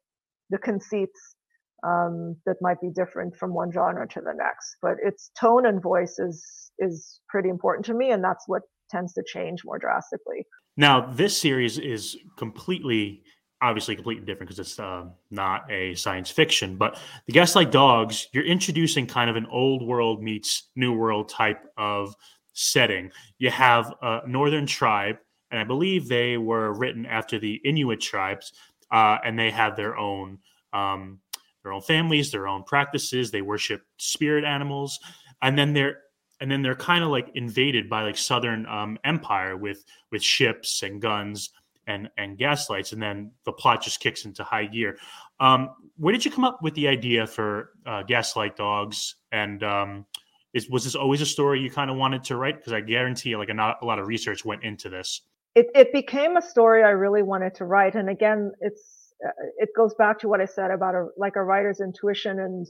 the 0.49 0.57
conceits 0.57 1.35
um, 1.83 2.37
that 2.45 2.55
might 2.61 2.79
be 2.81 2.89
different 2.89 3.35
from 3.35 3.53
one 3.53 3.71
genre 3.71 4.07
to 4.07 4.21
the 4.21 4.33
next. 4.35 4.77
But 4.81 4.95
its 5.03 5.31
tone 5.39 5.65
and 5.65 5.81
voice 5.81 6.17
is 6.19 6.71
is 6.79 7.19
pretty 7.29 7.49
important 7.49 7.85
to 7.87 7.93
me, 7.93 8.11
and 8.11 8.23
that's 8.23 8.45
what 8.47 8.63
tends 8.89 9.13
to 9.13 9.23
change 9.25 9.61
more 9.65 9.77
drastically. 9.77 10.45
Now, 10.75 11.11
this 11.11 11.37
series 11.37 11.77
is 11.77 12.17
completely, 12.37 13.21
obviously, 13.63 13.95
completely 13.95 14.26
different 14.26 14.49
because 14.49 14.60
it's 14.60 14.78
uh, 14.78 15.06
not 15.32 15.71
a 15.71 15.95
science 15.95 16.30
fiction. 16.30 16.76
But 16.76 16.99
the 17.26 17.34
Gaslight 17.34 17.71
Dogs, 17.71 18.28
you're 18.34 18.45
introducing 18.45 19.08
kind 19.08 19.30
of 19.30 19.38
an 19.38 19.45
old 19.47 19.82
world 19.82 20.21
meets 20.21 20.69
new 20.76 20.93
world 20.93 21.30
type 21.30 21.63
of 21.78 22.13
setting. 22.52 23.10
You 23.39 23.49
have 23.49 23.93
a 24.02 24.21
northern 24.28 24.65
tribe, 24.65 25.15
and 25.49 25.60
I 25.60 25.63
believe 25.63 26.08
they 26.08 26.38
were 26.38 26.73
written 26.73 27.06
after 27.06 27.39
the 27.39 27.62
Inuit 27.63 28.02
tribes, 28.02 28.52
uh, 28.91 29.17
and 29.23 29.39
they 29.39 29.49
have 29.49 29.76
their 29.76 29.97
own. 29.97 30.39
Um, 30.73 31.19
their 31.63 31.71
own 31.71 31.82
families, 31.82 32.30
their 32.30 32.45
own 32.45 32.63
practices. 32.63 33.32
They 33.32 33.41
worship 33.41 33.84
spirit 33.97 34.43
animals, 34.43 34.99
and 35.41 35.58
then 35.58 35.71
they're 35.71 35.99
and 36.41 36.52
then 36.52 36.62
they're 36.62 36.76
kind 36.76 37.06
of 37.06 37.10
like 37.10 37.30
invaded 37.36 37.89
by 37.89 38.04
like 38.04 38.17
Southern 38.17 38.65
um, 38.65 38.99
Empire 39.06 39.56
with 39.56 39.86
with 40.12 40.21
ships 40.21 40.84
and 40.84 41.02
guns 41.02 41.52
and 41.87 42.09
and 42.17 42.37
gaslights, 42.37 42.93
and 42.93 43.01
then 43.01 43.31
the 43.45 43.51
plot 43.51 43.83
just 43.83 43.99
kicks 43.99 44.25
into 44.25 44.43
high 44.43 44.65
gear. 44.65 44.97
Um, 45.39 45.69
where 45.97 46.11
did 46.11 46.25
you 46.25 46.31
come 46.31 46.43
up 46.43 46.61
with 46.61 46.73
the 46.75 46.87
idea 46.87 47.27
for 47.27 47.71
uh, 47.85 48.03
Gaslight 48.03 48.55
Dogs? 48.55 49.15
And 49.31 49.63
um, 49.63 50.05
is, 50.53 50.69
was 50.69 50.83
this 50.83 50.95
always 50.95 51.21
a 51.21 51.25
story 51.25 51.59
you 51.59 51.69
kind 51.69 51.89
of 51.89 51.97
wanted 51.97 52.23
to 52.25 52.37
write? 52.37 52.57
Because 52.57 52.73
I 52.73 52.81
guarantee, 52.81 53.35
like 53.35 53.49
a, 53.49 53.53
not, 53.53 53.77
a 53.81 53.85
lot 53.85 53.99
of 53.99 54.07
research 54.07 54.45
went 54.45 54.63
into 54.63 54.89
this. 54.89 55.21
It, 55.55 55.67
it 55.75 55.91
became 55.93 56.37
a 56.37 56.41
story 56.41 56.83
I 56.83 56.89
really 56.89 57.23
wanted 57.23 57.55
to 57.55 57.65
write, 57.65 57.95
and 57.95 58.09
again, 58.09 58.51
it's 58.61 59.13
uh, 59.25 59.31
it 59.57 59.69
goes 59.75 59.93
back 59.95 60.19
to 60.19 60.27
what 60.27 60.41
I 60.41 60.45
said 60.45 60.71
about 60.71 60.95
a, 60.95 61.07
like 61.17 61.35
a 61.35 61.43
writer's 61.43 61.79
intuition 61.79 62.39
and 62.39 62.67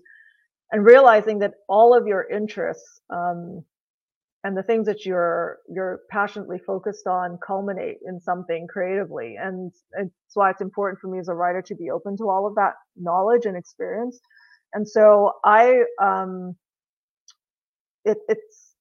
and 0.71 0.85
realizing 0.85 1.39
that 1.39 1.53
all 1.69 1.95
of 1.95 2.07
your 2.07 2.27
interests 2.29 2.99
um, 3.09 3.63
and 4.43 4.57
the 4.57 4.63
things 4.63 4.85
that 4.87 5.05
you're 5.05 5.59
you're 5.69 6.01
passionately 6.11 6.59
focused 6.65 7.07
on 7.07 7.37
culminate 7.45 7.97
in 8.05 8.19
something 8.19 8.67
creatively 8.67 9.35
and, 9.41 9.71
and 9.93 10.09
that's 10.09 10.35
why 10.35 10.49
it's 10.51 10.61
important 10.61 10.99
for 10.99 11.07
me 11.09 11.19
as 11.19 11.29
a 11.29 11.33
writer 11.33 11.61
to 11.61 11.75
be 11.75 11.89
open 11.89 12.17
to 12.17 12.29
all 12.29 12.45
of 12.47 12.55
that 12.55 12.73
knowledge 12.97 13.45
and 13.45 13.57
experience 13.57 14.19
and 14.73 14.87
so 14.87 15.33
i 15.45 15.83
um 16.01 16.55
it, 18.05 18.17
it's 18.27 18.75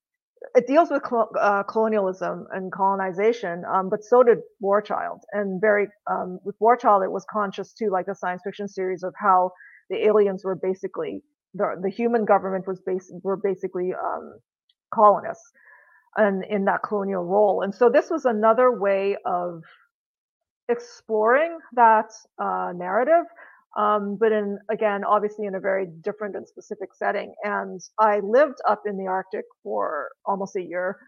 it 0.54 0.66
deals 0.66 0.90
with 0.90 1.02
uh, 1.40 1.62
colonialism 1.64 2.46
and 2.52 2.72
colonization, 2.72 3.64
um, 3.72 3.88
but 3.88 4.04
so 4.04 4.22
did 4.22 4.38
War 4.60 4.82
Child. 4.82 5.20
And 5.32 5.60
very 5.60 5.86
um, 6.10 6.40
with 6.44 6.56
War 6.60 6.76
Child, 6.76 7.04
it 7.04 7.12
was 7.12 7.24
conscious 7.30 7.72
too, 7.72 7.90
like 7.90 8.08
a 8.08 8.14
science 8.14 8.42
fiction 8.44 8.68
series 8.68 9.02
of 9.02 9.14
how 9.18 9.52
the 9.88 10.04
aliens 10.06 10.44
were 10.44 10.56
basically 10.56 11.22
the 11.54 11.76
the 11.82 11.90
human 11.90 12.24
government 12.24 12.66
was 12.66 12.80
bas- 12.84 13.12
were 13.22 13.36
basically 13.36 13.92
um, 13.94 14.34
colonists, 14.92 15.52
and 16.16 16.44
in 16.44 16.64
that 16.66 16.82
colonial 16.82 17.24
role. 17.24 17.62
And 17.62 17.74
so 17.74 17.88
this 17.88 18.10
was 18.10 18.24
another 18.24 18.72
way 18.72 19.16
of 19.24 19.62
exploring 20.68 21.58
that 21.74 22.10
uh, 22.38 22.72
narrative 22.74 23.24
um, 23.76 24.16
but 24.16 24.32
in 24.32 24.58
again 24.70 25.04
obviously 25.04 25.46
in 25.46 25.54
a 25.54 25.60
very 25.60 25.86
different 26.02 26.36
and 26.36 26.46
specific 26.46 26.90
setting. 26.94 27.34
And 27.42 27.80
i 27.98 28.20
lived 28.20 28.58
up 28.68 28.82
in 28.86 28.96
the 28.98 29.06
arctic 29.06 29.44
for 29.62 30.10
almost 30.26 30.56
a 30.56 30.62
year 30.62 30.98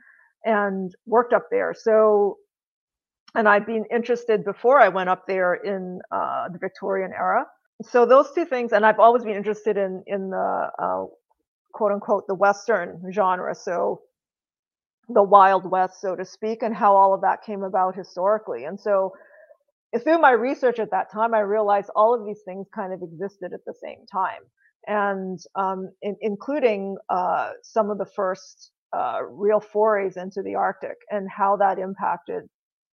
and 0.44 0.94
worked 1.06 1.32
up 1.32 1.46
there. 1.50 1.74
So 1.74 2.38
and 3.34 3.48
i'd 3.48 3.66
been 3.66 3.84
interested 3.90 4.44
before 4.44 4.80
i 4.80 4.88
went 4.88 5.08
up 5.08 5.26
there 5.26 5.54
in 5.54 6.00
uh, 6.10 6.48
the 6.48 6.58
victorian 6.58 7.12
era. 7.12 7.46
So 7.82 8.06
those 8.06 8.32
two 8.34 8.44
things 8.46 8.72
and 8.72 8.86
i've 8.86 9.00
always 9.00 9.24
been 9.24 9.36
interested 9.36 9.76
in 9.76 10.02
in 10.06 10.30
the 10.30 10.70
uh, 10.78 11.04
quote 11.74 11.92
unquote 11.92 12.26
the 12.28 12.34
western 12.34 13.02
genre 13.12 13.54
so 13.54 14.00
the 15.10 15.22
wild 15.22 15.70
west 15.70 16.00
so 16.00 16.16
to 16.16 16.24
speak 16.24 16.62
and 16.62 16.74
how 16.74 16.96
all 16.96 17.14
of 17.14 17.22
that 17.22 17.42
came 17.44 17.62
about 17.64 17.96
historically 17.96 18.64
and 18.64 18.80
so 18.80 19.12
through 20.02 20.18
my 20.18 20.32
research 20.32 20.78
at 20.78 20.90
that 20.90 21.12
time, 21.12 21.34
I 21.34 21.40
realized 21.40 21.90
all 21.96 22.14
of 22.14 22.26
these 22.26 22.40
things 22.44 22.66
kind 22.74 22.92
of 22.92 23.02
existed 23.02 23.52
at 23.52 23.64
the 23.66 23.74
same 23.74 24.06
time, 24.10 24.42
and 24.86 25.38
um, 25.56 25.90
in, 26.02 26.16
including 26.20 26.96
uh, 27.10 27.52
some 27.62 27.90
of 27.90 27.98
the 27.98 28.06
first 28.06 28.72
uh, 28.92 29.20
real 29.28 29.60
forays 29.60 30.16
into 30.16 30.42
the 30.42 30.54
Arctic 30.54 30.96
and 31.10 31.28
how 31.30 31.56
that 31.56 31.78
impacted 31.78 32.44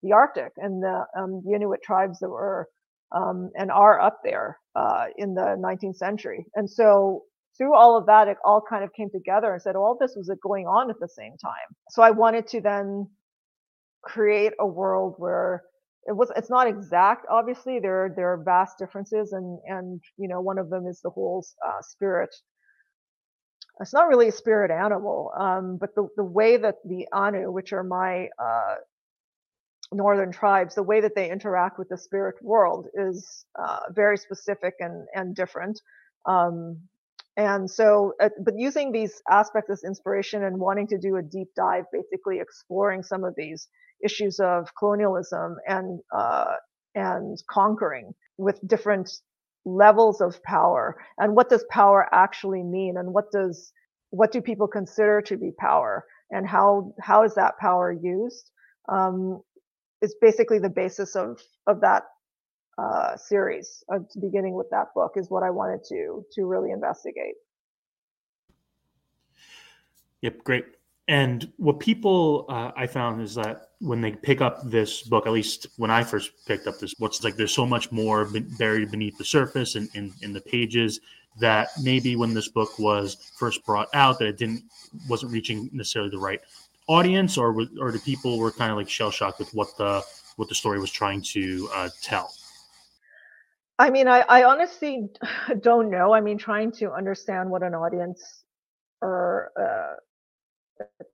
the 0.03 0.13
Arctic 0.13 0.53
and 0.57 0.83
the, 0.83 1.05
um, 1.19 1.43
Inuit 1.53 1.83
tribes 1.83 2.19
that 2.21 2.29
were 2.29 2.69
um, 3.15 3.51
and 3.57 3.71
are 3.71 4.01
up 4.01 4.21
there 4.25 4.59
uh, 4.77 5.07
in 5.17 5.35
the 5.35 5.57
19th 5.59 5.97
century. 5.97 6.47
And 6.55 6.71
so 6.71 7.23
through 7.59 7.75
all 7.75 7.97
of 7.97 8.07
that, 8.07 8.29
it 8.29 8.39
all 8.45 8.63
kind 8.67 8.85
of 8.85 8.93
came 8.95 9.11
together 9.11 9.53
and 9.53 9.61
said 9.61 9.77
all 9.77 9.99
this 10.01 10.15
was 10.17 10.31
going 10.43 10.67
on 10.67 10.91
at 10.91 11.01
the 11.01 11.09
same 11.09 11.37
time. 11.37 11.77
So 11.91 12.03
I 12.03 12.13
wanted 12.13 12.47
to 12.49 12.61
then 12.61 13.09
create 14.03 14.53
a 14.61 14.67
world 14.67 15.15
where 15.19 15.65
it 16.07 16.17
was 16.17 16.31
it's 16.37 16.51
not 16.51 16.67
exact 16.67 17.27
obviously 17.31 17.79
there 17.79 18.13
there 18.17 18.33
are 18.33 18.43
vast 18.43 18.79
differences 18.79 19.33
and 19.33 19.59
and 19.67 20.01
you 20.17 20.29
know 20.29 20.41
one 20.41 20.59
of 20.59 20.71
them 20.71 20.87
is 20.87 21.01
the 21.03 21.11
whole 21.11 21.45
uh, 21.67 21.83
spirit 21.83 22.35
it's 23.81 23.93
not 23.93 24.09
really 24.09 24.29
a 24.29 24.33
spirit 24.33 24.71
animal 24.71 25.33
um, 25.39 25.77
but 25.77 25.95
the, 25.95 26.09
the 26.17 26.25
way 26.25 26.57
that 26.57 26.77
the 26.85 27.07
Aniw 27.13 27.53
which 27.53 27.73
are 27.73 27.85
my 27.85 28.29
uh, 28.43 28.77
northern 29.93 30.33
tribes 30.33 30.75
the 30.75 30.83
way 30.83 31.01
that 31.01 31.15
they 31.15 31.31
interact 31.31 31.79
with 31.79 31.89
the 31.89 31.99
spirit 31.99 32.37
world 32.43 32.87
is 32.95 33.45
uh, 33.59 33.81
very 33.91 34.17
specific 34.17 34.75
and 34.81 35.07
and 35.15 35.35
different 35.35 35.81
um, 36.27 36.79
and 37.39 37.71
so 37.71 38.15
uh, 38.23 38.31
but 38.45 38.55
using 38.59 38.93
these 38.93 39.23
aspects 39.31 39.71
as 39.71 39.85
inspiration 39.85 40.45
and 40.45 40.59
wanting 40.59 40.89
to 40.89 40.99
do 40.99 41.17
a 41.17 41.23
deep 41.23 41.49
dive 41.57 41.87
basically 41.93 42.41
exploring 42.41 43.03
some 43.03 43.25
of 43.25 43.35
these 43.39 43.69
issues 44.05 44.41
of 44.41 44.69
colonialism 44.79 45.57
and 45.69 46.01
uh, 46.17 46.57
and 46.97 47.39
conquering 47.51 48.13
with 48.39 48.61
different 48.69 49.11
levels 49.65 50.21
of 50.21 50.43
power. 50.45 50.97
And 51.19 51.37
what 51.37 51.51
does 51.51 51.65
power 51.71 52.09
actually 52.13 52.65
mean? 52.65 52.97
And 52.99 53.15
what 53.15 53.31
does 53.33 53.73
what 54.11 54.33
do 54.33 54.43
people 54.43 54.69
consider 54.69 55.23
to 55.23 55.37
be 55.37 55.53
power? 55.59 56.05
And 56.31 56.47
how 56.49 56.95
how 57.01 57.25
is 57.25 57.35
that 57.37 57.59
power 57.59 57.93
used? 57.93 58.51
Um, 58.89 59.43
is 60.03 60.17
basically 60.21 60.59
the 60.59 60.71
basis 60.71 61.17
of 61.17 61.41
of 61.67 61.81
that 61.83 62.05
uh, 62.79 63.17
series 63.17 63.83
of 63.89 64.07
beginning 64.21 64.55
with 64.55 64.71
that 64.71 64.95
book 64.95 65.13
is 65.17 65.31
what 65.31 65.43
I 65.43 65.51
wanted 65.51 65.85
to 65.89 66.25
to 66.33 66.45
really 66.45 66.71
investigate. 66.71 67.35
Yep, 70.23 70.45
great. 70.45 70.65
And 71.09 71.51
what 71.57 71.81
people 71.81 72.45
uh, 72.49 72.73
I 72.77 72.87
found 72.87 73.23
is 73.23 73.35
that 73.37 73.71
when 73.81 74.01
they 74.01 74.13
pick 74.13 74.41
up 74.43 74.69
this 74.69 75.03
book, 75.03 75.27
at 75.27 75.33
least 75.33 75.67
when 75.77 75.91
I 75.91 76.05
first 76.05 76.33
picked 76.47 76.67
up 76.67 76.79
this 76.79 76.95
book, 76.95 77.13
it's 77.13 77.25
like 77.25 77.37
there's 77.37 77.55
so 77.55 77.65
much 77.65 77.91
more 77.91 78.29
buried 78.59 78.91
beneath 78.91 79.17
the 79.17 79.25
surface 79.25 79.75
and 79.75 79.89
in, 79.95 80.05
in, 80.05 80.13
in, 80.23 80.33
the 80.35 80.41
pages 80.41 81.01
that 81.41 81.69
maybe 81.83 82.15
when 82.15 82.35
this 82.35 82.49
book 82.49 82.79
was 82.79 83.33
first 83.39 83.65
brought 83.65 83.89
out, 83.95 84.19
that 84.19 84.29
it 84.29 84.37
didn't 84.37 84.65
wasn't 85.09 85.33
reaching 85.33 85.71
necessarily 85.73 86.11
the 86.11 86.19
right 86.19 86.41
audience, 86.89 87.39
or 87.39 87.57
or 87.81 87.91
the 87.91 88.01
people 88.05 88.39
were 88.39 88.53
kind 88.53 88.71
of 88.71 88.77
like 88.77 88.91
shell 88.91 89.11
shocked 89.11 89.39
with 89.39 89.55
what 89.55 89.69
the 89.79 90.03
what 90.37 90.49
the 90.49 90.55
story 90.55 90.79
was 90.79 90.91
trying 90.91 91.23
to 91.23 91.71
uh, 91.75 91.89
tell. 92.03 92.35
I 93.79 93.91
mean, 93.91 94.09
I, 94.09 94.21
I 94.29 94.45
honestly 94.45 95.09
don't 95.63 95.91
know. 95.91 96.13
I 96.13 96.21
mean, 96.21 96.39
trying 96.39 96.73
to 96.73 96.93
understand 96.93 97.51
what 97.51 97.63
an 97.63 97.75
audience 97.75 98.45
or 99.03 99.53
uh, 99.61 99.97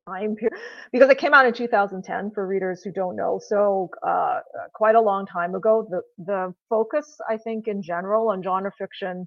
time 0.08 0.36
period 0.36 0.58
because 0.92 1.08
it 1.10 1.18
came 1.18 1.34
out 1.34 1.46
in 1.46 1.52
2010 1.52 2.30
for 2.32 2.46
readers 2.46 2.82
who 2.82 2.92
don't 2.92 3.16
know 3.16 3.40
so 3.42 3.88
uh, 4.06 4.40
quite 4.74 4.94
a 4.94 5.00
long 5.00 5.26
time 5.26 5.54
ago 5.54 5.86
the 5.90 6.02
the 6.24 6.54
focus 6.68 7.18
i 7.30 7.36
think 7.36 7.66
in 7.68 7.82
general 7.82 8.28
on 8.30 8.42
genre 8.42 8.72
fiction 8.78 9.26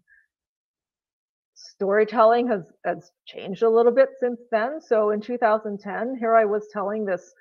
storytelling 1.55 2.47
has 2.47 2.71
has 2.85 3.11
changed 3.25 3.63
a 3.63 3.69
little 3.69 3.91
bit 3.91 4.09
since 4.19 4.39
then 4.51 4.79
so 4.79 5.09
in 5.09 5.19
2010 5.19 6.15
here 6.19 6.35
i 6.35 6.45
was 6.45 6.67
telling 6.71 7.05
this 7.05 7.33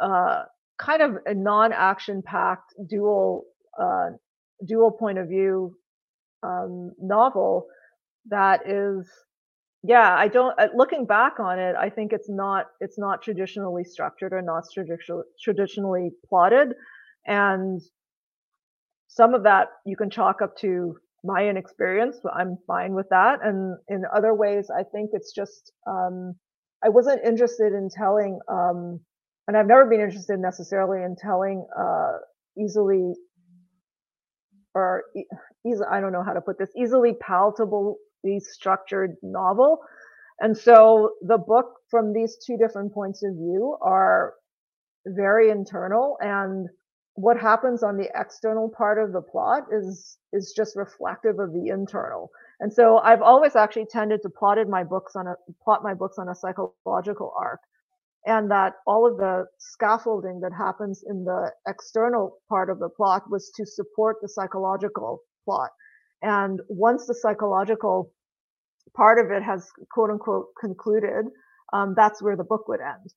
uh, 0.00 0.44
kind 0.78 1.02
of 1.02 1.18
a 1.26 1.34
non-action 1.34 2.22
packed 2.22 2.74
dual 2.88 3.44
uh, 3.80 4.10
dual 4.66 4.90
point 4.90 5.18
of 5.18 5.28
view 5.28 5.74
um, 6.42 6.92
novel 6.98 7.66
that 8.28 8.60
is 8.68 9.08
yeah 9.82 10.14
i 10.16 10.26
don't 10.26 10.58
uh, 10.58 10.66
looking 10.74 11.06
back 11.06 11.38
on 11.38 11.58
it 11.58 11.74
i 11.76 11.88
think 11.88 12.12
it's 12.12 12.28
not 12.28 12.66
it's 12.80 12.98
not 12.98 13.22
traditionally 13.22 13.84
structured 13.84 14.32
or 14.32 14.42
not 14.42 14.64
traditionally 14.74 15.22
traditionally 15.42 16.10
plotted 16.28 16.74
and 17.26 17.80
some 19.08 19.34
of 19.34 19.44
that 19.44 19.68
you 19.86 19.96
can 19.96 20.10
chalk 20.10 20.42
up 20.42 20.56
to 20.56 20.96
my 21.24 21.46
inexperience 21.46 22.18
but 22.22 22.32
i'm 22.34 22.56
fine 22.66 22.94
with 22.94 23.08
that 23.10 23.38
and 23.44 23.76
in 23.88 24.02
other 24.14 24.34
ways 24.34 24.68
i 24.76 24.82
think 24.82 25.10
it's 25.12 25.32
just 25.32 25.72
um, 25.86 26.34
i 26.84 26.88
wasn't 26.88 27.20
interested 27.24 27.72
in 27.72 27.88
telling 27.88 28.38
um, 28.50 28.98
and 29.46 29.56
i've 29.56 29.66
never 29.66 29.86
been 29.86 30.00
interested 30.00 30.38
necessarily 30.40 31.04
in 31.04 31.14
telling 31.16 31.64
uh, 31.78 32.18
easily 32.60 33.14
or 34.74 35.04
i 35.90 36.00
don't 36.00 36.12
know 36.12 36.22
how 36.22 36.32
to 36.32 36.40
put 36.40 36.58
this 36.58 36.70
easily 36.76 37.14
palatable 37.20 37.98
structured 38.38 39.16
novel. 39.22 39.80
And 40.40 40.56
so 40.56 41.14
the 41.22 41.38
book 41.38 41.66
from 41.90 42.12
these 42.12 42.36
two 42.44 42.56
different 42.56 42.92
points 42.92 43.22
of 43.24 43.34
view 43.34 43.76
are 43.80 44.34
very 45.06 45.50
internal 45.50 46.16
and 46.20 46.68
what 47.14 47.40
happens 47.40 47.82
on 47.82 47.96
the 47.96 48.08
external 48.14 48.68
part 48.68 48.98
of 48.98 49.12
the 49.12 49.20
plot 49.20 49.64
is 49.72 50.18
is 50.32 50.52
just 50.56 50.76
reflective 50.76 51.40
of 51.40 51.52
the 51.52 51.68
internal. 51.68 52.30
And 52.60 52.72
so 52.72 52.98
I've 52.98 53.22
always 53.22 53.56
actually 53.56 53.86
tended 53.86 54.22
to 54.22 54.28
plotted 54.28 54.68
my 54.68 54.84
books 54.84 55.16
on 55.16 55.26
a 55.26 55.34
plot 55.64 55.82
my 55.82 55.94
books 55.94 56.18
on 56.18 56.28
a 56.28 56.34
psychological 56.34 57.32
arc 57.36 57.60
and 58.28 58.50
that 58.50 58.74
all 58.86 59.06
of 59.06 59.16
the 59.16 59.46
scaffolding 59.58 60.40
that 60.40 60.52
happens 60.52 61.02
in 61.08 61.24
the 61.24 61.50
external 61.66 62.38
part 62.48 62.68
of 62.68 62.78
the 62.78 62.90
plot 62.90 63.22
was 63.30 63.50
to 63.56 63.64
support 63.64 64.16
the 64.20 64.28
psychological 64.28 65.20
plot. 65.46 65.70
And 66.22 66.60
once 66.68 67.06
the 67.06 67.14
psychological 67.14 68.12
part 68.94 69.18
of 69.18 69.30
it 69.30 69.42
has 69.42 69.66
quote 69.92 70.10
unquote 70.10 70.48
concluded, 70.60 71.26
um, 71.72 71.94
that's 71.96 72.22
where 72.22 72.36
the 72.36 72.44
book 72.44 72.68
would 72.68 72.80
end. 72.80 73.14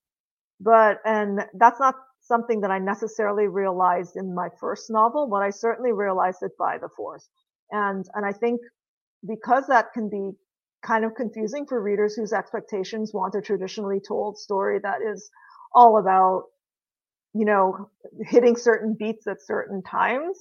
But, 0.62 1.00
and 1.06 1.42
that's 1.56 1.80
not 1.80 1.96
something 2.22 2.62
that 2.62 2.72
I 2.72 2.80
necessarily 2.80 3.48
realized 3.48 4.16
in 4.16 4.34
my 4.34 4.48
first 4.62 4.90
novel, 4.90 5.28
but 5.30 5.42
I 5.42 5.50
certainly 5.50 5.92
realized 5.92 6.40
it 6.42 6.52
by 6.58 6.78
the 6.78 6.90
fourth. 6.96 7.28
And, 7.72 8.06
and 8.14 8.26
I 8.26 8.32
think 8.32 8.62
because 9.28 9.68
that 9.68 9.92
can 9.94 10.10
be 10.10 10.32
kind 10.82 11.06
of 11.06 11.16
confusing 11.16 11.66
for 11.68 11.82
readers 11.82 12.16
whose 12.16 12.34
expectations 12.34 13.12
want 13.14 13.36
a 13.36 13.42
traditionally 13.42 14.00
told 14.06 14.38
story 14.38 14.80
that 14.84 15.00
is 15.02 15.30
all 15.74 15.98
about, 15.98 16.46
you 17.34 17.46
know, 17.46 17.90
hitting 18.22 18.56
certain 18.56 18.96
beats 18.98 19.28
at 19.28 19.42
certain 19.42 19.82
times. 19.84 20.38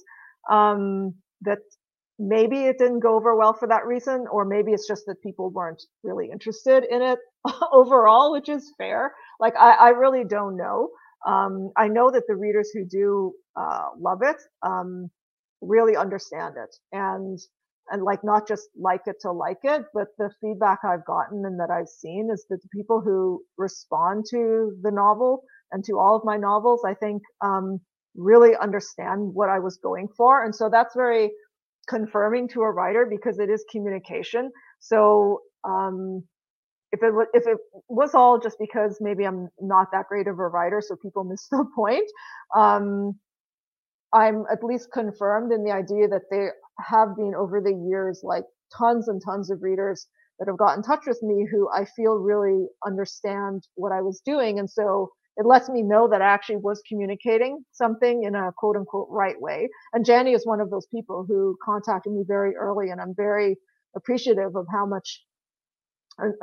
Um, 0.49 1.15
that 1.41 1.59
maybe 2.19 2.65
it 2.65 2.77
didn't 2.77 2.99
go 2.99 3.15
over 3.15 3.35
well 3.35 3.53
for 3.53 3.67
that 3.67 3.85
reason, 3.85 4.25
or 4.31 4.45
maybe 4.45 4.71
it's 4.71 4.87
just 4.87 5.05
that 5.07 5.21
people 5.21 5.49
weren't 5.49 5.81
really 6.03 6.29
interested 6.31 6.83
in 6.83 7.01
it 7.01 7.19
overall, 7.71 8.31
which 8.31 8.49
is 8.49 8.73
fair. 8.77 9.13
Like, 9.39 9.55
I, 9.57 9.71
I 9.73 9.89
really 9.89 10.23
don't 10.23 10.55
know. 10.55 10.89
Um, 11.25 11.71
I 11.77 11.87
know 11.87 12.11
that 12.11 12.23
the 12.27 12.35
readers 12.35 12.69
who 12.73 12.85
do 12.85 13.33
uh, 13.55 13.89
love 13.99 14.19
it 14.23 14.37
um, 14.63 15.09
really 15.61 15.95
understand 15.95 16.55
it 16.57 16.75
and 16.91 17.39
and 17.89 18.03
like 18.03 18.23
not 18.23 18.47
just 18.47 18.69
like 18.79 19.01
it 19.05 19.17
to 19.21 19.31
like 19.31 19.59
it, 19.63 19.83
but 19.93 20.07
the 20.17 20.29
feedback 20.41 20.79
I've 20.83 21.05
gotten 21.05 21.45
and 21.45 21.59
that 21.59 21.69
I've 21.71 21.89
seen 21.89 22.29
is 22.31 22.45
that 22.49 22.61
the 22.61 22.69
people 22.69 23.01
who 23.01 23.41
respond 23.57 24.25
to 24.31 24.71
the 24.81 24.91
novel 24.91 25.43
and 25.71 25.83
to 25.85 25.97
all 25.97 26.15
of 26.15 26.23
my 26.23 26.37
novels, 26.37 26.81
I 26.85 26.93
think 26.93 27.21
um, 27.43 27.79
really 28.15 28.55
understand 28.61 29.33
what 29.33 29.49
I 29.49 29.59
was 29.59 29.77
going 29.77 30.07
for, 30.15 30.43
and 30.43 30.53
so 30.53 30.69
that's 30.69 30.95
very 30.95 31.31
confirming 31.89 32.47
to 32.49 32.61
a 32.61 32.71
writer 32.71 33.07
because 33.09 33.39
it 33.39 33.49
is 33.49 33.65
communication. 33.71 34.51
So 34.79 35.39
um, 35.63 36.23
if 36.91 37.01
it 37.03 37.13
if 37.33 37.47
it 37.47 37.57
was 37.89 38.13
all 38.13 38.39
just 38.39 38.57
because 38.59 38.97
maybe 39.01 39.25
I'm 39.25 39.49
not 39.59 39.87
that 39.93 40.07
great 40.07 40.27
of 40.27 40.39
a 40.39 40.47
writer, 40.47 40.81
so 40.85 40.95
people 40.95 41.23
miss 41.31 41.47
the 41.49 41.65
point, 41.75 42.09
um, 42.55 43.15
I'm 44.13 44.45
at 44.51 44.63
least 44.63 44.91
confirmed 44.91 45.51
in 45.51 45.63
the 45.63 45.71
idea 45.71 46.07
that 46.09 46.23
there 46.29 46.55
have 46.79 47.15
been 47.15 47.33
over 47.35 47.61
the 47.61 47.73
years 47.73 48.21
like 48.23 48.43
tons 48.77 49.07
and 49.07 49.21
tons 49.23 49.49
of 49.51 49.61
readers 49.61 50.07
that 50.39 50.47
have 50.47 50.57
got 50.57 50.75
in 50.75 50.83
touch 50.83 51.05
with 51.05 51.21
me 51.21 51.47
who 51.49 51.69
I 51.69 51.85
feel 51.85 52.15
really 52.15 52.67
understand 52.85 53.63
what 53.75 53.91
I 53.91 54.01
was 54.01 54.21
doing, 54.25 54.59
and 54.59 54.69
so 54.69 55.09
it 55.37 55.45
lets 55.45 55.69
me 55.69 55.81
know 55.81 56.07
that 56.09 56.21
I 56.21 56.25
actually 56.25 56.57
was 56.57 56.81
communicating 56.87 57.63
something 57.71 58.23
in 58.23 58.35
a 58.35 58.51
quote 58.57 58.75
unquote 58.75 59.07
right 59.09 59.39
way. 59.39 59.69
And 59.93 60.05
Janny 60.05 60.35
is 60.35 60.45
one 60.45 60.59
of 60.59 60.69
those 60.69 60.87
people 60.87 61.25
who 61.27 61.57
contacted 61.63 62.11
me 62.11 62.23
very 62.27 62.55
early, 62.55 62.89
and 62.89 62.99
I'm 62.99 63.15
very 63.15 63.55
appreciative 63.95 64.55
of 64.55 64.65
how 64.71 64.85
much, 64.85 65.23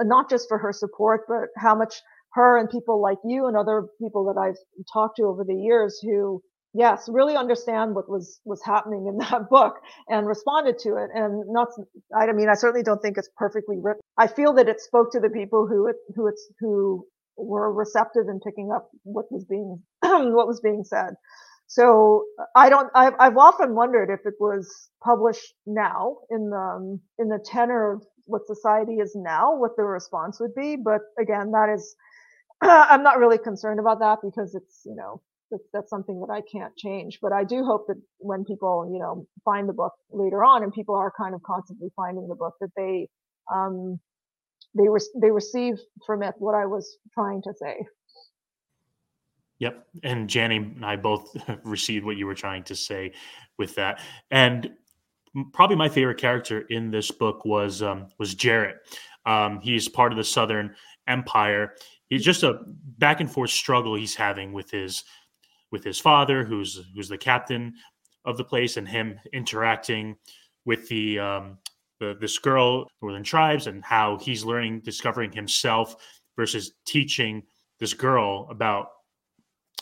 not 0.01 0.31
just 0.31 0.49
for 0.49 0.59
her 0.59 0.73
support, 0.73 1.23
but 1.29 1.49
how 1.57 1.75
much 1.75 2.01
her 2.35 2.59
and 2.59 2.71
people 2.71 3.01
like 3.01 3.19
you 3.25 3.47
and 3.47 3.57
other 3.57 3.87
people 4.01 4.25
that 4.27 4.41
I've 4.41 4.59
talked 4.93 5.17
to 5.17 5.25
over 5.25 5.45
the 5.45 5.55
years 5.55 5.99
who 6.03 6.43
yes 6.75 7.09
really 7.09 7.37
understand 7.37 7.95
what 7.95 8.09
was 8.09 8.41
was 8.45 8.63
happening 8.65 9.07
in 9.09 9.19
that 9.31 9.49
book 9.51 9.77
and 10.09 10.27
responded 10.27 10.79
to 10.79 10.97
it 10.97 11.11
and 11.15 11.45
not 11.49 11.69
i 12.17 12.31
mean 12.33 12.49
i 12.49 12.55
certainly 12.55 12.83
don't 12.83 13.03
think 13.03 13.19
it's 13.19 13.31
perfectly 13.37 13.79
written 13.81 14.01
i 14.19 14.27
feel 14.27 14.53
that 14.53 14.69
it 14.69 14.81
spoke 14.81 15.13
to 15.13 15.21
the 15.21 15.31
people 15.31 15.67
who 15.67 15.87
it 15.87 15.97
who 16.15 16.27
it's 16.27 16.51
who 16.61 17.07
were 17.39 17.73
receptive 17.73 18.29
in 18.29 18.41
picking 18.41 18.71
up 18.75 18.91
what 19.05 19.27
was 19.31 19.45
being 19.45 19.83
what 20.03 20.47
was 20.47 20.61
being 20.61 20.85
said. 20.85 21.15
So 21.67 22.25
I 22.57 22.69
don't. 22.69 22.91
I've, 22.95 23.15
I've 23.19 23.37
often 23.37 23.75
wondered 23.75 24.11
if 24.11 24.21
it 24.27 24.35
was 24.41 24.91
published 25.03 25.55
now 25.67 26.19
in 26.31 26.51
the 26.51 26.57
um, 26.57 27.01
in 27.19 27.29
the 27.29 27.39
tenor 27.45 27.93
of 27.93 28.03
what 28.25 28.47
society 28.47 28.95
is 28.95 29.15
now, 29.15 29.57
what 29.57 29.77
the 29.77 29.85
response 29.85 30.41
would 30.41 30.55
be. 30.55 30.77
But 30.77 31.01
again, 31.21 31.53
that 31.53 31.71
is, 31.75 31.95
I'm 32.63 33.03
not 33.03 33.19
really 33.19 33.39
concerned 33.39 33.81
about 33.81 34.01
that 34.01 34.19
because 34.23 34.55
it's 34.55 34.83
you 34.85 34.97
know 34.97 35.23
that's, 35.51 35.65
that's 35.73 35.91
something 35.91 36.21
that 36.21 36.31
I 36.33 36.43
can't 36.51 36.77
change. 36.77 37.19
But 37.21 37.33
I 37.33 37.45
do 37.45 37.65
hope 37.65 37.87
that 37.89 38.01
when 38.19 38.45
people 38.45 38.91
you 38.93 38.99
know 38.99 39.27
find 39.45 39.69
the 39.69 39.73
book 39.73 39.93
later 40.11 40.45
on, 40.45 40.63
and 40.63 40.73
people 40.73 40.95
are 40.95 41.13
kind 41.17 41.35
of 41.35 41.43
constantly 41.43 41.89
finding 41.97 42.29
the 42.29 42.35
book, 42.35 42.55
that 42.61 42.71
they 42.77 43.09
um, 43.53 43.99
they 44.77 44.89
were 44.89 45.01
they 45.21 45.31
received 45.31 45.81
from 46.07 46.23
it 46.23 46.35
what 46.39 46.55
I 46.55 46.67
was 46.67 46.99
trying 47.15 47.43
to 47.43 47.53
say. 47.55 47.87
Yep, 49.61 49.87
and 50.05 50.29
Janny 50.29 50.57
and 50.57 50.85
I 50.85 50.97
both 50.97 51.37
received 51.65 52.05
what 52.05 52.17
you 52.17 52.27
were 52.27 52.35
trying 52.35 52.63
to 52.65 52.75
say 52.75 53.13
with 53.59 53.75
that, 53.75 54.01
and 54.31 54.71
probably 55.53 55.77
my 55.77 55.89
favorite 55.89 56.19
character 56.19 56.61
in 56.71 56.91
this 56.91 57.11
book 57.11 57.45
was 57.45 57.83
um, 57.83 58.09
was 58.19 58.35
Jarrett. 58.35 58.77
Um, 59.27 59.61
he's 59.61 59.89
part 59.89 60.13
of 60.13 60.19
the 60.19 60.25
Southern 60.25 60.75
Empire. 61.07 61.75
He's 62.09 62.25
just 62.25 62.43
a 62.43 62.61
back 62.99 63.21
and 63.21 63.31
forth 63.31 63.51
struggle 63.51 63.95
he's 63.95 64.15
having 64.15 64.53
with 64.53 64.71
his 64.71 65.05
with 65.71 65.85
his 65.85 65.99
father, 65.99 66.45
who's 66.45 66.81
who's 66.95 67.09
the 67.09 67.19
captain 67.19 67.75
of 68.25 68.37
the 68.37 68.45
place, 68.45 68.77
and 68.77 68.89
him 68.89 69.19
interacting 69.33 70.17
with 70.65 70.89
the 70.89 71.19
um, 71.19 71.59
the, 72.01 72.17
this 72.21 72.39
girl, 72.39 72.87
Northern 73.03 73.25
Tribes, 73.25 73.67
and 73.67 73.85
how 73.85 74.19
he's 74.19 74.45
learning, 74.45 74.81
discovering 74.81 75.33
himself 75.33 75.97
versus 76.37 76.73
teaching 76.87 77.43
this 77.81 77.95
girl 77.95 78.47
about 78.51 78.89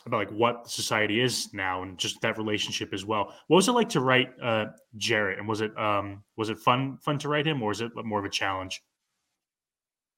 about 0.06 0.18
like 0.18 0.30
what 0.30 0.70
society 0.70 1.20
is 1.20 1.52
now 1.52 1.82
and 1.82 1.98
just 1.98 2.20
that 2.20 2.38
relationship 2.38 2.94
as 2.94 3.04
well. 3.04 3.34
What 3.48 3.56
was 3.56 3.68
it 3.68 3.72
like 3.72 3.88
to 3.90 4.00
write 4.00 4.30
uh, 4.42 4.66
Jarrett, 4.96 5.38
and 5.38 5.48
was 5.48 5.60
it 5.60 5.76
um, 5.78 6.22
was 6.36 6.48
it 6.48 6.58
fun 6.58 6.98
fun 6.98 7.18
to 7.18 7.28
write 7.28 7.46
him, 7.46 7.62
or 7.62 7.68
was 7.68 7.80
it 7.80 7.92
more 7.96 8.20
of 8.20 8.24
a 8.24 8.30
challenge? 8.30 8.82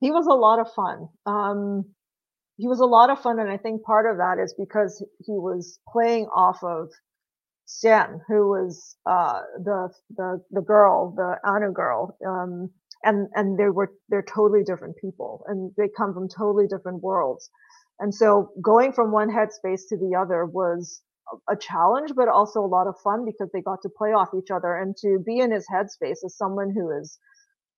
He 0.00 0.10
was 0.10 0.26
a 0.26 0.32
lot 0.32 0.60
of 0.60 0.72
fun. 0.72 1.08
Um, 1.26 1.84
he 2.58 2.68
was 2.68 2.80
a 2.80 2.86
lot 2.86 3.10
of 3.10 3.20
fun, 3.22 3.40
and 3.40 3.50
I 3.50 3.58
think 3.58 3.84
part 3.84 4.10
of 4.10 4.18
that 4.18 4.38
is 4.42 4.54
because 4.58 5.04
he 5.20 5.32
was 5.34 5.80
playing 5.92 6.26
off 6.34 6.62
of 6.64 6.90
Sjenn, 7.68 8.20
who 8.28 8.48
was 8.50 8.96
uh, 9.06 9.40
the 9.64 9.90
the 10.16 10.42
the 10.52 10.62
girl, 10.62 11.14
the 11.16 11.36
Aniw 11.46 11.74
girl, 11.74 12.16
um, 12.26 12.70
and 13.04 13.28
and 13.34 13.58
they 13.58 13.70
were 13.70 13.92
they're 14.10 14.24
totally 14.24 14.64
different 14.64 14.96
people, 15.00 15.44
and 15.48 15.72
they 15.78 15.88
come 15.96 16.14
from 16.14 16.28
totally 16.28 16.66
different 16.68 17.02
worlds, 17.02 17.50
and 18.00 18.14
so 18.14 18.50
going 18.62 18.92
from 18.92 19.12
one 19.12 19.30
headspace 19.30 19.82
to 19.90 19.96
the 19.98 20.16
other 20.20 20.46
was 20.46 21.02
a 21.50 21.56
challenge, 21.56 22.12
but 22.16 22.28
also 22.28 22.60
a 22.60 22.66
lot 22.66 22.86
of 22.88 22.96
fun 23.04 23.24
because 23.24 23.50
they 23.52 23.62
got 23.62 23.80
to 23.82 23.90
play 23.90 24.10
off 24.10 24.30
each 24.38 24.50
other 24.50 24.76
and 24.76 24.96
to 24.98 25.18
be 25.26 25.40
in 25.40 25.52
his 25.52 25.66
headspace 25.72 26.24
as 26.24 26.36
someone 26.36 26.72
who 26.74 26.90
is, 26.98 27.18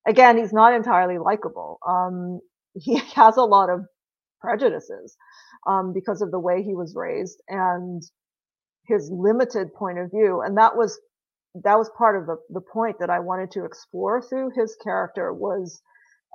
again, 0.09 0.39
he's 0.39 0.53
not 0.53 0.75
entirely 0.75 1.19
likable. 1.19 1.79
Um, 1.87 2.41
he 2.75 2.97
has 3.15 3.37
a 3.37 3.43
lot 3.43 3.71
of 3.71 3.87
prejudices 4.41 5.17
um, 5.67 5.93
because 5.93 6.23
of 6.23 6.31
the 6.31 6.39
way 6.39 6.63
he 6.63 6.75
was 6.75 6.95
raised 6.97 7.41
and 7.49 8.03
his 8.87 9.11
limited 9.13 9.73
point 9.75 9.99
of 9.99 10.11
view. 10.11 10.43
And 10.45 10.57
that 10.59 10.77
was 10.77 10.99
that 11.65 11.77
was 11.77 11.91
part 11.97 12.17
of 12.17 12.27
the, 12.27 12.37
the 12.51 12.61
point 12.61 12.97
that 13.01 13.11
I 13.11 13.19
wanted 13.21 13.51
to 13.53 13.65
explore 13.65 14.23
through 14.23 14.53
his 14.55 14.77
character 14.83 15.33
was, 15.33 15.83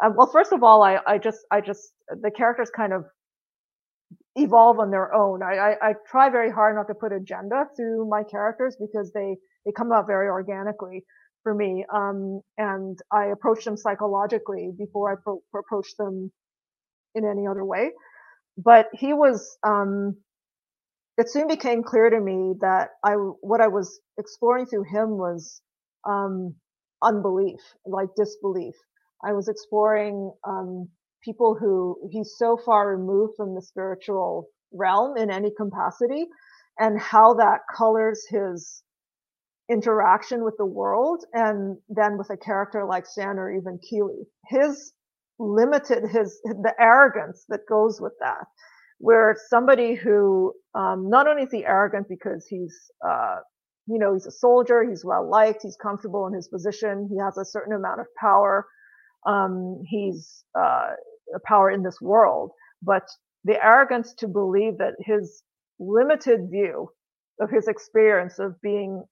uh, 0.03 0.10
well, 0.16 0.30
first 0.32 0.51
of 0.51 0.64
all, 0.64 0.84
I, 0.84 0.99
I 1.08 1.18
just, 1.18 1.39
I 1.51 1.62
just, 1.62 1.93
the 2.10 2.32
characters 2.32 2.70
kind 2.76 2.91
of 2.91 3.06
evolve 4.36 4.80
on 4.80 4.91
their 4.91 5.14
own. 5.14 5.41
I, 5.41 5.56
I, 5.56 5.89
I, 5.89 5.93
try 6.10 6.30
very 6.30 6.51
hard 6.51 6.76
not 6.76 6.88
to 6.88 6.93
put 6.93 7.14
agenda 7.14 7.66
through 7.78 8.10
my 8.10 8.24
characters 8.24 8.76
because 8.80 9.12
they, 9.14 9.38
they 9.66 9.72
come 9.72 9.93
out 9.93 10.06
very 10.06 10.28
organically 10.28 11.06
for 11.43 11.56
me. 11.56 11.86
Um, 11.93 12.41
and 12.58 12.99
I 13.12 13.28
approach 13.28 13.64
them 13.64 13.78
psychologically 13.78 14.72
before 14.78 15.14
I 15.14 15.16
pro- 15.24 15.41
approach 15.58 15.95
them 15.97 16.32
in 17.16 17.26
any 17.26 17.47
other 17.47 17.66
way. 17.66 17.91
But 18.57 18.88
he 18.93 19.13
was, 19.13 19.57
um, 19.68 20.18
it 21.18 21.30
soon 21.30 21.47
became 21.47 21.84
clear 21.84 22.09
to 22.09 22.20
me 22.20 22.55
that 22.61 22.89
I, 23.03 23.13
what 23.13 23.61
I 23.61 23.68
was 23.70 23.99
exploring 24.20 24.68
through 24.68 24.86
him 24.86 25.18
was, 25.18 25.61
um, 26.07 26.55
unbelief, 27.03 27.59
like 27.86 28.09
disbelief. 28.18 28.76
I 29.24 29.34
was 29.34 29.47
exploring, 29.49 30.34
um, 30.47 30.89
people 31.24 31.55
who 31.59 31.97
he's 32.11 32.36
so 32.38 32.57
far 32.66 32.89
removed 32.95 33.34
from 33.38 33.55
the 33.55 33.61
spiritual 33.61 34.47
realm 34.74 35.18
in 35.18 35.32
any 35.32 35.51
capacity 35.57 36.28
and 36.80 36.99
how 36.99 37.34
that 37.36 37.61
colors 37.76 38.26
his 38.30 38.84
interaction 39.70 40.43
with 40.43 40.55
the 40.57 40.66
world 40.66 41.26
and 41.34 41.78
then 41.89 42.18
with 42.18 42.30
a 42.30 42.38
character 42.38 42.86
like 42.86 43.05
Sjenn 43.05 43.38
or 43.38 43.51
even 43.51 43.80
Keeley. 43.89 44.28
His 44.47 44.93
limited 45.39 46.03
his 46.09 46.39
the 46.43 46.73
arrogance 46.79 47.45
that 47.49 47.61
goes 47.67 47.99
with 48.01 48.13
that. 48.19 48.45
Where 48.99 49.36
somebody 49.49 49.95
who 49.95 50.53
um, 50.73 51.09
not 51.09 51.27
only 51.27 51.43
is 51.43 51.51
he 51.51 51.65
arrogant 51.65 52.07
because 52.09 52.47
he's 52.49 52.75
uh, 53.07 53.38
you 53.88 53.99
know 53.99 54.13
he's 54.13 54.25
a 54.25 54.31
soldier 54.31 54.83
he's 54.88 55.03
well 55.03 55.29
liked 55.29 55.61
he's 55.63 55.77
comfortable 55.81 56.27
in 56.27 56.33
his 56.33 56.47
position 56.47 57.07
he 57.11 57.19
has 57.19 57.38
a 57.38 57.45
certain 57.45 57.73
amount 57.73 57.99
of 57.99 58.07
power 58.19 58.65
um, 59.25 59.81
he's 59.86 60.43
uh, 60.57 60.91
a 61.36 61.39
power 61.45 61.71
in 61.71 61.83
this 61.83 61.99
world. 62.01 62.51
But 62.81 63.03
the 63.43 63.63
arrogance 63.63 64.13
to 64.19 64.27
believe 64.27 64.77
that 64.77 64.93
his 64.99 65.43
limited 65.79 66.49
view 66.49 66.89
of 67.41 67.49
his 67.49 67.67
experience 67.67 68.39
of 68.39 68.59
being 68.61 69.03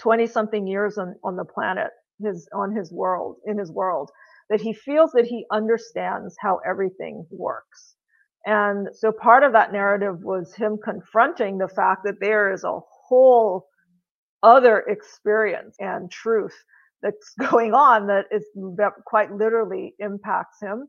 20 0.00 0.22
um, 0.22 0.28
something 0.28 0.66
years 0.66 0.98
on, 0.98 1.14
on 1.24 1.36
the 1.36 1.44
planet 1.44 1.90
his 2.22 2.48
on 2.54 2.74
his 2.74 2.92
world 2.92 3.36
in 3.44 3.58
his 3.58 3.72
world 3.72 4.08
that 4.54 4.60
he 4.60 4.72
feels 4.72 5.10
that 5.10 5.26
he 5.26 5.44
understands 5.50 6.36
how 6.38 6.60
everything 6.64 7.26
works. 7.28 7.96
And 8.46 8.86
so 8.92 9.10
part 9.10 9.42
of 9.42 9.52
that 9.52 9.72
narrative 9.72 10.22
was 10.22 10.54
him 10.54 10.78
confronting 10.84 11.58
the 11.58 11.66
fact 11.66 12.02
that 12.04 12.20
there 12.20 12.52
is 12.52 12.62
a 12.62 12.78
whole 13.08 13.66
other 14.44 14.84
experience 14.86 15.74
and 15.80 16.08
truth 16.08 16.54
that's 17.02 17.34
going 17.50 17.74
on 17.74 18.06
that 18.06 18.26
is 18.30 18.44
that 18.76 18.92
quite 19.04 19.32
literally 19.32 19.96
impacts 19.98 20.62
him 20.62 20.86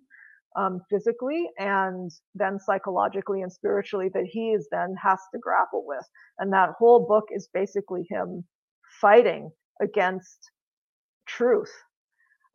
um, 0.55 0.81
physically 0.87 1.49
and 1.57 2.11
then 2.35 2.59
psychologically 2.59 3.41
and 3.41 3.51
spiritually 3.51 4.11
that 4.13 4.27
he 4.29 4.51
is 4.51 4.67
then 4.69 4.93
has 5.01 5.17
to 5.33 5.39
grapple 5.39 5.83
with. 5.87 6.05
And 6.37 6.53
that 6.53 6.75
whole 6.77 7.07
book 7.07 7.25
is 7.31 7.49
basically 7.51 8.05
him 8.11 8.43
fighting 9.01 9.49
against 9.81 10.51
truth 11.25 11.73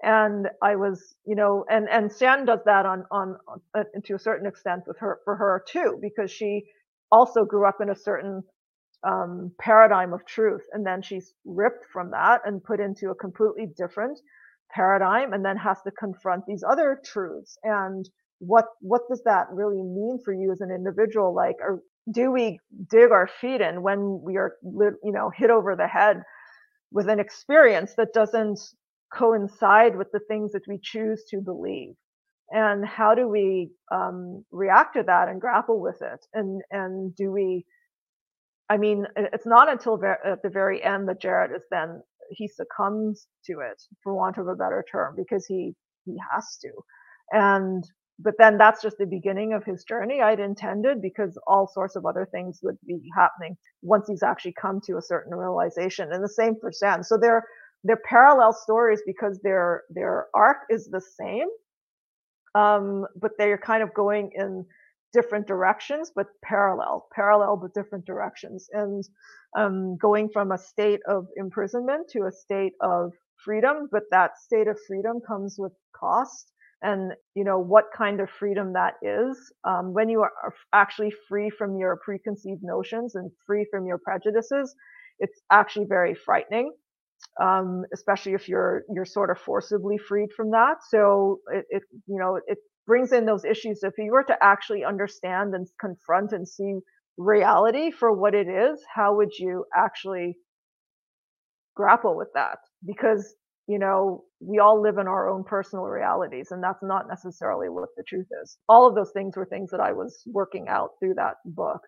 and 0.03 0.49
I 0.63 0.77
was, 0.77 1.15
you 1.27 1.35
know, 1.35 1.65
and 1.71 1.89
and 1.89 2.11
Sjenn 2.11 2.47
does 2.47 2.61
that 2.67 2.87
on 2.87 3.05
on, 3.11 3.37
on 3.49 3.61
uh, 3.75 3.85
to 4.05 4.15
a 4.15 4.19
certain 4.19 4.47
extent 4.47 4.85
with 4.87 4.99
her 4.99 5.21
for 5.25 5.37
her 5.37 5.65
too, 5.69 5.99
because 6.01 6.31
she 6.31 6.65
also 7.13 7.45
grew 7.45 7.67
up 7.67 7.81
in 7.81 7.91
a 7.91 7.97
certain 7.97 8.43
um, 9.05 9.53
paradigm 9.61 10.13
of 10.13 10.25
truth, 10.27 10.63
and 10.73 10.87
then 10.87 11.03
she's 11.03 11.35
ripped 11.45 11.87
from 11.93 12.11
that 12.13 12.43
and 12.45 12.63
put 12.63 12.81
into 12.81 13.11
a 13.11 13.15
completely 13.15 13.69
different 13.77 14.19
paradigm, 14.71 15.33
and 15.33 15.45
then 15.45 15.57
has 15.57 15.83
to 15.83 15.91
confront 15.93 16.45
these 16.47 16.63
other 16.69 17.01
truths 17.05 17.59
and 17.65 18.09
what 18.41 18.67
what 18.81 19.03
does 19.09 19.23
that 19.25 19.47
really 19.53 19.83
mean 19.83 20.19
for 20.25 20.33
you 20.33 20.51
as 20.51 20.61
an 20.61 20.71
individual? 20.71 21.35
Like, 21.35 21.57
or 21.61 21.83
do 22.11 22.33
we 22.33 22.59
dig 22.91 23.13
our 23.13 23.29
feet 23.41 23.61
in 23.61 23.83
when 23.83 24.21
we 24.25 24.37
are, 24.37 24.57
you 24.63 25.13
know, 25.13 25.31
hit 25.31 25.51
over 25.51 25.77
the 25.77 25.87
head 25.87 26.23
with 26.91 27.09
an 27.09 27.21
experience 27.21 27.95
that 27.97 28.13
doesn't 28.13 28.59
coincide 29.13 29.97
with 29.97 30.09
the 30.13 30.21
things 30.29 30.53
that 30.53 30.67
we 30.69 30.79
choose 30.83 31.25
to 31.31 31.41
believe? 31.41 31.95
And 32.51 32.85
how 32.87 33.15
do 33.15 33.29
we 33.29 33.71
um, 33.93 34.45
react 34.51 34.95
to 34.97 35.05
that 35.05 35.29
and 35.29 35.41
grapple 35.41 35.81
with 35.81 36.03
it? 36.03 36.27
And 36.35 36.63
and 36.71 37.15
do 37.17 37.31
we 37.33 37.65
i 38.71 38.77
mean 38.77 39.07
it's 39.17 39.47
not 39.47 39.71
until 39.71 39.97
ver- 39.97 40.19
at 40.25 40.43
the 40.43 40.51
very 40.51 40.83
end 40.83 41.09
that 41.09 41.21
Jarrett 41.21 41.53
is 41.57 41.63
then 41.71 42.03
he 42.31 42.49
succumbs 42.49 43.27
to 43.47 43.61
it 43.61 43.83
for 44.03 44.15
want 44.15 44.39
of 44.39 44.49
a 44.49 44.55
better 44.57 44.85
term 44.91 45.15
because 45.17 45.47
he 45.47 45.75
he 46.07 46.17
has 46.33 46.59
to. 46.63 46.71
And 47.33 47.85
but 48.19 48.35
then 48.39 48.59
that's 48.59 48.83
just 48.83 48.99
the 48.99 49.07
beginning 49.07 49.55
of 49.55 49.65
his 49.65 49.85
journey 49.85 50.21
i'd 50.23 50.41
intended 50.41 51.01
because 51.03 51.39
all 51.47 51.67
sorts 51.67 51.97
of 51.97 52.05
other 52.07 52.29
things 52.33 52.61
would 52.63 52.77
be 52.87 53.01
happening 53.17 53.57
once 53.83 54.07
he's 54.09 54.23
actually 54.23 54.55
come 54.61 54.81
to 54.87 54.97
a 54.99 55.03
certain 55.03 55.35
realization. 55.35 56.13
And 56.13 56.23
the 56.25 56.29
same 56.29 56.55
for 56.61 56.73
sam. 56.73 57.03
So 57.03 57.17
there 57.19 57.45
they're 57.85 58.03
parallel 58.09 58.53
stories 58.53 59.03
because 59.07 59.41
their 59.43 59.85
their 59.91 60.27
arc 60.35 60.59
is 60.71 60.89
the 60.89 61.01
same, 61.01 61.49
um, 62.57 63.07
but 63.21 63.33
they're 63.39 63.59
kind 63.59 63.83
of 63.83 63.95
going 63.95 64.33
in 64.37 64.67
different 65.15 65.47
directions, 65.49 66.13
but 66.17 66.27
parallel, 66.45 67.09
parallel 67.15 67.57
but 67.59 67.75
different 67.75 68.07
directions, 68.07 68.69
and 68.73 69.05
um, 69.59 69.97
going 69.99 70.31
from 70.33 70.53
a 70.53 70.59
state 70.59 71.01
of 71.09 71.27
imprisonment 71.37 72.09
to 72.11 72.27
a 72.27 72.33
state 72.33 72.75
of 72.83 73.13
freedom. 73.45 73.89
But 73.93 74.05
that 74.13 74.39
state 74.39 74.69
of 74.69 74.79
freedom 74.89 75.21
comes 75.27 75.57
with 75.59 75.73
cost, 75.97 76.53
and 76.83 77.13
you 77.35 77.45
know 77.45 77.59
what 77.61 77.87
kind 77.97 78.21
of 78.21 78.31
freedom 78.31 78.75
that 78.75 78.95
is 79.03 79.39
um, 79.65 79.95
when 79.95 80.09
you 80.11 80.23
are 80.23 80.33
actually 80.75 81.13
free 81.29 81.51
from 81.51 81.79
your 81.79 81.99
preconceived 82.05 82.63
notions 82.63 83.17
and 83.17 83.31
free 83.47 83.67
from 83.71 83.87
your 83.87 83.99
prejudices. 83.99 84.75
It's 85.21 85.41
actually 85.51 85.87
very 85.87 86.15
frightening 86.15 86.73
um, 87.41 87.85
especially 87.93 88.35
if 88.35 88.49
you're 88.49 88.85
you're 88.93 89.05
sort 89.05 89.31
of 89.31 89.39
forcibly 89.39 89.99
freed 89.99 90.31
from 90.37 90.51
that. 90.51 90.79
So 90.89 91.41
it, 91.53 91.65
it 91.71 91.83
you 92.07 92.19
know 92.19 92.41
it 92.47 92.59
brings 92.87 93.13
in 93.13 93.25
those 93.25 93.45
issues. 93.45 93.83
If 93.83 93.95
you 93.99 94.13
were 94.13 94.25
to 94.25 94.37
actually 94.43 94.85
understand 94.85 95.55
and 95.55 95.67
confront 95.81 96.33
and 96.33 96.47
see 96.47 96.79
reality 97.17 97.91
for 97.91 98.13
what 98.13 98.35
it 98.35 98.49
is, 98.49 98.83
how 98.95 99.17
would 99.17 99.33
you 99.39 99.65
actually 99.77 100.37
grapple 101.77 102.17
with 102.17 102.29
that? 102.35 102.59
Because 102.85 103.35
you 103.67 103.79
know 103.79 104.25
we 104.41 104.59
all 104.59 104.81
live 104.81 104.99
in 104.99 105.07
our 105.07 105.29
own 105.29 105.45
personal 105.45 105.85
realities, 105.85 106.49
and 106.51 106.63
that's 106.63 106.83
not 106.83 107.09
necessarily 107.09 107.69
what 107.69 107.89
the 107.97 108.05
truth 108.07 108.29
is. 108.43 108.59
All 108.69 108.87
of 108.87 108.95
those 108.95 109.13
things 109.13 109.37
were 109.37 109.47
things 109.47 109.71
that 109.71 109.81
I 109.81 109.93
was 109.93 110.23
working 110.27 110.69
out 110.69 110.91
through 110.99 111.15
that 111.15 111.37
book. 111.45 111.81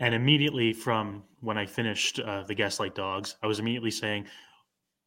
And 0.00 0.14
immediately 0.14 0.72
from 0.72 1.24
when 1.40 1.58
I 1.58 1.66
finished 1.66 2.20
uh, 2.20 2.44
the 2.44 2.54
Gaslight 2.54 2.94
Dogs, 2.94 3.34
I 3.42 3.48
was 3.48 3.58
immediately 3.58 3.90
saying, 3.90 4.26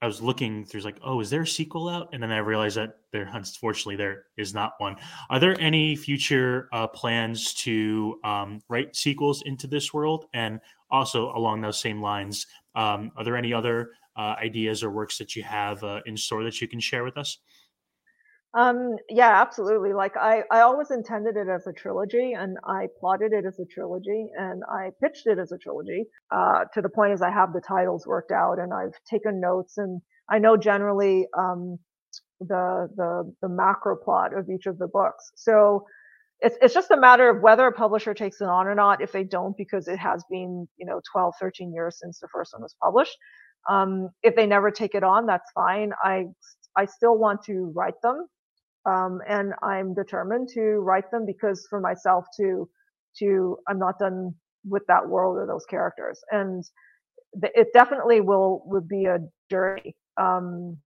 I 0.02 0.08
was 0.08 0.22
looking 0.22 0.66
through 0.66 0.82
like, 0.82 0.98
oh, 1.04 1.20
is 1.20 1.30
there 1.30 1.44
a 1.44 1.48
sequel 1.48 1.88
out? 1.88 2.10
And 2.12 2.24
then 2.24 2.32
I 2.32 2.40
realized 2.40 2.78
that 2.78 2.98
there, 3.12 3.30
unfortunately, 3.32 3.96
there 3.96 4.26
is 4.36 4.54
not 4.54 4.74
one. 4.80 4.96
Are 5.30 5.40
there 5.40 5.60
any 5.62 5.96
future 5.96 6.70
uh, 6.74 6.88
plans 6.88 7.54
to 7.56 8.20
um, 8.24 8.62
write 8.68 8.96
sequels 8.96 9.44
into 9.44 9.68
this 9.68 9.94
world? 9.94 10.26
And 10.34 10.60
also 10.90 11.32
along 11.36 11.62
those 11.62 11.80
same 11.80 12.02
lines, 12.02 12.48
um, 12.74 13.12
are 13.16 13.24
there 13.24 13.38
any 13.38 13.54
other 13.54 13.92
uh, 14.18 14.36
ideas 14.42 14.84
or 14.84 14.90
works 14.90 15.20
that 15.20 15.36
you 15.36 15.44
have 15.44 15.84
uh, 15.84 16.02
in 16.08 16.18
store 16.18 16.44
that 16.44 16.60
you 16.62 16.68
can 16.68 16.80
share 16.80 17.04
with 17.04 17.18
us? 17.18 17.38
Um, 18.54 18.98
yeah, 19.10 19.42
absolutely. 19.42 19.94
Like 19.94 20.18
I, 20.18 20.44
I 20.52 20.62
always 20.62 20.92
intended 20.92 21.38
it 21.38 21.48
as 21.48 21.68
a 21.68 21.74
trilogy 21.74 22.34
and 22.34 22.58
I 22.66 22.88
plotted 23.00 23.32
it 23.32 23.46
as 23.46 23.60
a 23.60 23.66
trilogy 23.66 24.28
and 24.38 24.62
I 24.70 24.90
pitched 25.02 25.26
it 25.28 25.40
as 25.40 25.54
a 25.54 25.58
trilogy, 25.58 26.06
uh, 26.32 26.66
to 26.74 26.82
the 26.82 26.90
point 26.90 27.14
as 27.14 27.22
I 27.22 27.32
have 27.32 27.54
the 27.54 27.62
titles 27.62 28.06
worked 28.06 28.32
out 28.32 28.60
and 28.60 28.74
I've 28.74 28.94
taken 29.10 29.40
notes 29.40 29.78
and 29.78 30.02
I 30.30 30.40
know 30.40 30.58
generally, 30.58 31.28
um, 31.38 31.80
the, 32.42 32.90
the, 32.98 33.34
the 33.42 33.50
macro 33.50 33.96
plot 33.96 34.38
of 34.38 34.50
each 34.50 34.66
of 34.66 34.78
the 34.80 34.88
books. 34.88 35.32
So 35.36 35.86
it's, 36.42 36.58
it's 36.62 36.74
just 36.74 36.92
a 36.92 36.98
matter 36.98 37.30
of 37.30 37.42
whether 37.42 37.68
a 37.68 37.72
publisher 37.72 38.14
takes 38.14 38.42
it 38.42 38.48
on 38.48 38.68
or 38.68 38.76
not. 38.76 39.02
If 39.02 39.12
they 39.12 39.24
don't, 39.24 39.58
because 39.58 39.88
it 39.88 40.00
has 40.00 40.24
been, 40.30 40.68
you 40.78 40.86
know, 40.86 41.02
12, 41.12 41.36
13 41.40 41.74
years 41.74 42.00
since 42.02 42.20
the 42.20 42.28
first 42.34 42.54
one 42.54 42.64
was 42.64 42.76
published. 42.84 43.18
Um, 43.70 44.10
if 44.24 44.36
they 44.36 44.48
never 44.48 44.72
take 44.72 44.96
it 44.96 45.04
on, 45.04 45.26
that's 45.28 45.52
fine. 45.54 45.92
I, 46.04 46.26
I 46.78 46.86
still 46.86 47.18
want 47.18 47.44
to 47.46 47.72
write 47.76 48.02
them. 48.04 48.28
Um, 48.86 49.20
and 49.28 49.54
I'm 49.64 49.94
determined 49.94 50.50
to 50.56 50.62
write 50.80 51.10
them 51.12 51.26
because 51.26 51.68
for 51.70 51.80
myself 51.80 52.26
to, 52.38 52.70
to, 53.20 53.58
I'm 53.68 53.80
not 53.80 54.00
done 54.00 54.34
with 54.66 54.84
that 54.88 55.08
world 55.08 55.38
or 55.38 55.48
those 55.48 55.66
characters. 55.66 56.20
And 56.32 56.64
it 57.56 57.68
definitely 57.74 58.22
will, 58.22 58.64
would 58.66 58.88
be 58.88 59.06
a 59.06 59.20
journey, 59.50 59.96
um, 60.20 60.78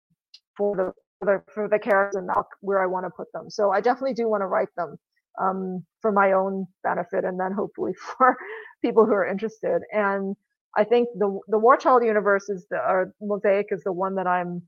for 0.57 0.75
the, 0.75 0.93
for 1.19 1.25
the, 1.25 1.51
for 1.53 1.69
the 1.69 1.79
characters 1.79 2.17
and 2.17 2.27
not 2.27 2.45
where 2.61 2.81
I 2.81 2.85
want 2.85 3.05
to 3.05 3.09
put 3.09 3.31
them. 3.33 3.49
So 3.49 3.71
I 3.71 3.81
definitely 3.81 4.13
do 4.13 4.29
want 4.29 4.41
to 4.41 4.47
write 4.47 4.69
them 4.77 4.97
um, 5.41 5.85
for 6.01 6.11
my 6.11 6.33
own 6.33 6.67
benefit 6.83 7.23
and 7.25 7.39
then 7.39 7.51
hopefully 7.51 7.93
for 8.17 8.37
people 8.81 9.05
who 9.05 9.13
are 9.13 9.27
interested. 9.27 9.81
And 9.91 10.35
I 10.77 10.83
think 10.83 11.09
the 11.17 11.39
the 11.47 11.57
War 11.59 11.77
Child 11.77 12.03
universe 12.03 12.49
is 12.49 12.67
the 12.69 12.77
or 12.77 13.13
Mosaic 13.21 13.67
is 13.71 13.83
the 13.83 13.93
one 13.93 14.15
that 14.15 14.27
I'm 14.27 14.61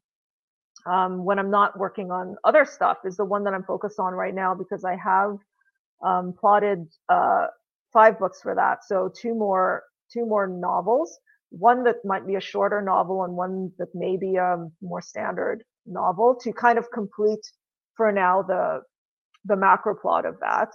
um, 0.87 1.25
when 1.25 1.39
I'm 1.39 1.51
not 1.51 1.77
working 1.77 2.11
on 2.11 2.35
other 2.43 2.65
stuff 2.65 2.99
is 3.05 3.17
the 3.17 3.25
one 3.25 3.43
that 3.43 3.53
I'm 3.53 3.63
focused 3.63 3.99
on 3.99 4.13
right 4.13 4.33
now 4.33 4.55
because 4.55 4.83
I 4.85 4.95
have 4.95 5.37
um, 6.05 6.33
plotted 6.39 6.87
uh, 7.09 7.47
five 7.91 8.19
books 8.19 8.41
for 8.41 8.55
that. 8.55 8.85
So 8.85 9.11
two 9.21 9.35
more 9.35 9.83
two 10.11 10.25
more 10.25 10.47
novels, 10.47 11.19
one 11.49 11.83
that 11.83 11.97
might 12.05 12.25
be 12.25 12.35
a 12.35 12.41
shorter 12.41 12.81
novel 12.81 13.25
and 13.25 13.33
one 13.33 13.71
that 13.77 13.89
may 13.93 14.17
be 14.17 14.35
a 14.35 14.65
more 14.81 15.01
standard 15.01 15.63
novel 15.85 16.35
to 16.41 16.53
kind 16.53 16.77
of 16.77 16.89
complete 16.91 17.45
for 17.95 18.11
now 18.11 18.41
the 18.41 18.81
the 19.45 19.55
macro 19.55 19.95
plot 19.95 20.25
of 20.25 20.35
that. 20.39 20.69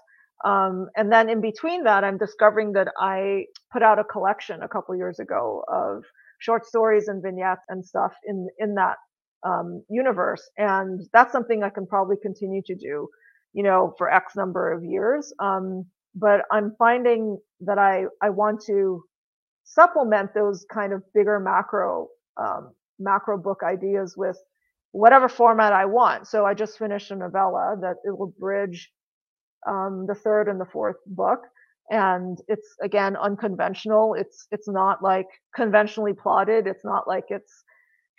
Um, 0.44 0.88
and 0.96 1.12
then 1.12 1.28
in 1.28 1.40
between 1.40 1.84
that, 1.84 2.02
I'm 2.04 2.18
discovering 2.18 2.72
that 2.72 2.88
I 2.98 3.46
put 3.72 3.82
out 3.82 3.98
a 3.98 4.04
collection 4.04 4.62
a 4.62 4.68
couple 4.68 4.94
years 4.96 5.20
ago 5.20 5.62
of 5.72 6.04
short 6.40 6.66
stories 6.66 7.06
and 7.08 7.22
vignettes 7.22 7.62
and 7.68 7.84
stuff 7.84 8.12
in 8.26 8.48
in 8.58 8.74
that 8.74 8.96
um, 9.44 9.82
universe, 9.88 10.50
and 10.56 11.00
that's 11.12 11.32
something 11.32 11.62
I 11.62 11.70
can 11.70 11.86
probably 11.86 12.16
continue 12.22 12.62
to 12.66 12.74
do, 12.74 13.08
you 13.52 13.62
know, 13.62 13.94
for 13.98 14.10
X 14.10 14.36
number 14.36 14.72
of 14.72 14.84
years. 14.84 15.32
Um, 15.38 15.86
but 16.14 16.42
I'm 16.50 16.74
finding 16.78 17.38
that 17.60 17.78
I 17.78 18.04
I 18.22 18.30
want 18.30 18.62
to 18.66 19.02
supplement 19.64 20.34
those 20.34 20.66
kind 20.72 20.92
of 20.92 21.02
bigger 21.14 21.40
macro 21.40 22.08
um, 22.40 22.72
macro 22.98 23.38
book 23.38 23.60
ideas 23.64 24.14
with 24.16 24.38
whatever 24.92 25.28
format 25.28 25.72
I 25.72 25.86
want. 25.86 26.28
So 26.28 26.44
I 26.44 26.54
just 26.54 26.78
finished 26.78 27.10
a 27.10 27.16
novella 27.16 27.76
that 27.80 27.96
it 28.04 28.16
will 28.16 28.34
bridge 28.38 28.90
um, 29.66 30.06
the 30.06 30.14
third 30.14 30.48
and 30.48 30.60
the 30.60 30.66
fourth 30.66 30.96
book. 31.06 31.40
And 31.90 32.38
it's 32.48 32.68
again 32.82 33.16
unconventional. 33.16 34.14
It's 34.14 34.46
it's 34.50 34.68
not 34.68 35.02
like 35.02 35.26
conventionally 35.54 36.14
plotted. 36.14 36.66
It's 36.66 36.84
not 36.84 37.08
like 37.08 37.24
it's 37.28 37.64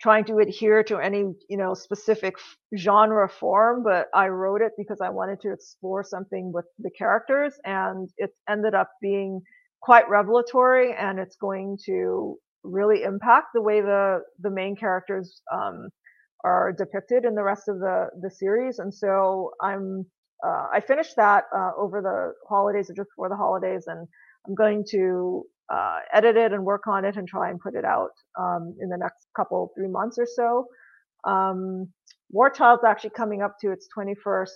trying 0.00 0.24
to 0.26 0.38
adhere 0.38 0.82
to 0.84 0.98
any 0.98 1.20
you 1.48 1.56
know 1.56 1.74
specific 1.74 2.36
genre 2.76 3.28
form. 3.28 3.82
But 3.84 4.08
I 4.14 4.28
wrote 4.28 4.62
it 4.62 4.72
because 4.78 5.00
I 5.00 5.10
wanted 5.10 5.40
to 5.42 5.52
explore 5.52 6.04
something 6.04 6.52
with 6.54 6.66
the 6.78 6.90
characters, 6.96 7.54
and 7.64 8.08
it 8.18 8.30
ended 8.48 8.74
up 8.74 8.90
being 9.02 9.40
quite 9.82 10.08
revelatory, 10.08 10.94
and 10.94 11.18
it's 11.18 11.36
going 11.36 11.78
to 11.86 12.36
really 12.64 13.02
impact 13.02 13.48
the 13.54 13.62
way 13.62 13.80
the 13.80 14.20
the 14.40 14.50
main 14.50 14.76
characters 14.76 15.42
um, 15.52 15.88
are 16.44 16.72
depicted 16.72 17.24
in 17.24 17.34
the 17.34 17.42
rest 17.44 17.68
of 17.68 17.78
the 17.78 18.08
the 18.20 18.30
series. 18.30 18.78
And 18.78 18.92
so 18.94 19.50
I'm 19.62 20.06
uh, 20.46 20.66
I 20.72 20.80
finished 20.80 21.16
that 21.16 21.44
uh, 21.56 21.70
over 21.78 22.02
the 22.02 22.32
holidays 22.48 22.90
or 22.90 22.94
just 22.94 23.10
before 23.10 23.28
the 23.28 23.36
holidays, 23.36 23.84
and 23.86 24.06
I'm 24.46 24.54
going 24.54 24.84
to 24.90 25.44
uh, 25.72 25.98
edit 26.12 26.36
it 26.36 26.52
and 26.52 26.64
work 26.64 26.86
on 26.86 27.04
it 27.04 27.16
and 27.16 27.26
try 27.26 27.50
and 27.50 27.60
put 27.60 27.74
it 27.74 27.84
out 27.84 28.10
um, 28.38 28.74
in 28.80 28.88
the 28.88 28.98
next 28.98 29.26
couple 29.36 29.72
three 29.76 29.88
months 29.88 30.18
or 30.18 30.26
so. 30.26 30.66
Um, 31.30 31.88
War 32.30 32.50
Child's 32.50 32.84
actually 32.84 33.10
coming 33.10 33.42
up 33.42 33.58
to 33.60 33.70
its 33.70 33.88
21st 33.96 34.46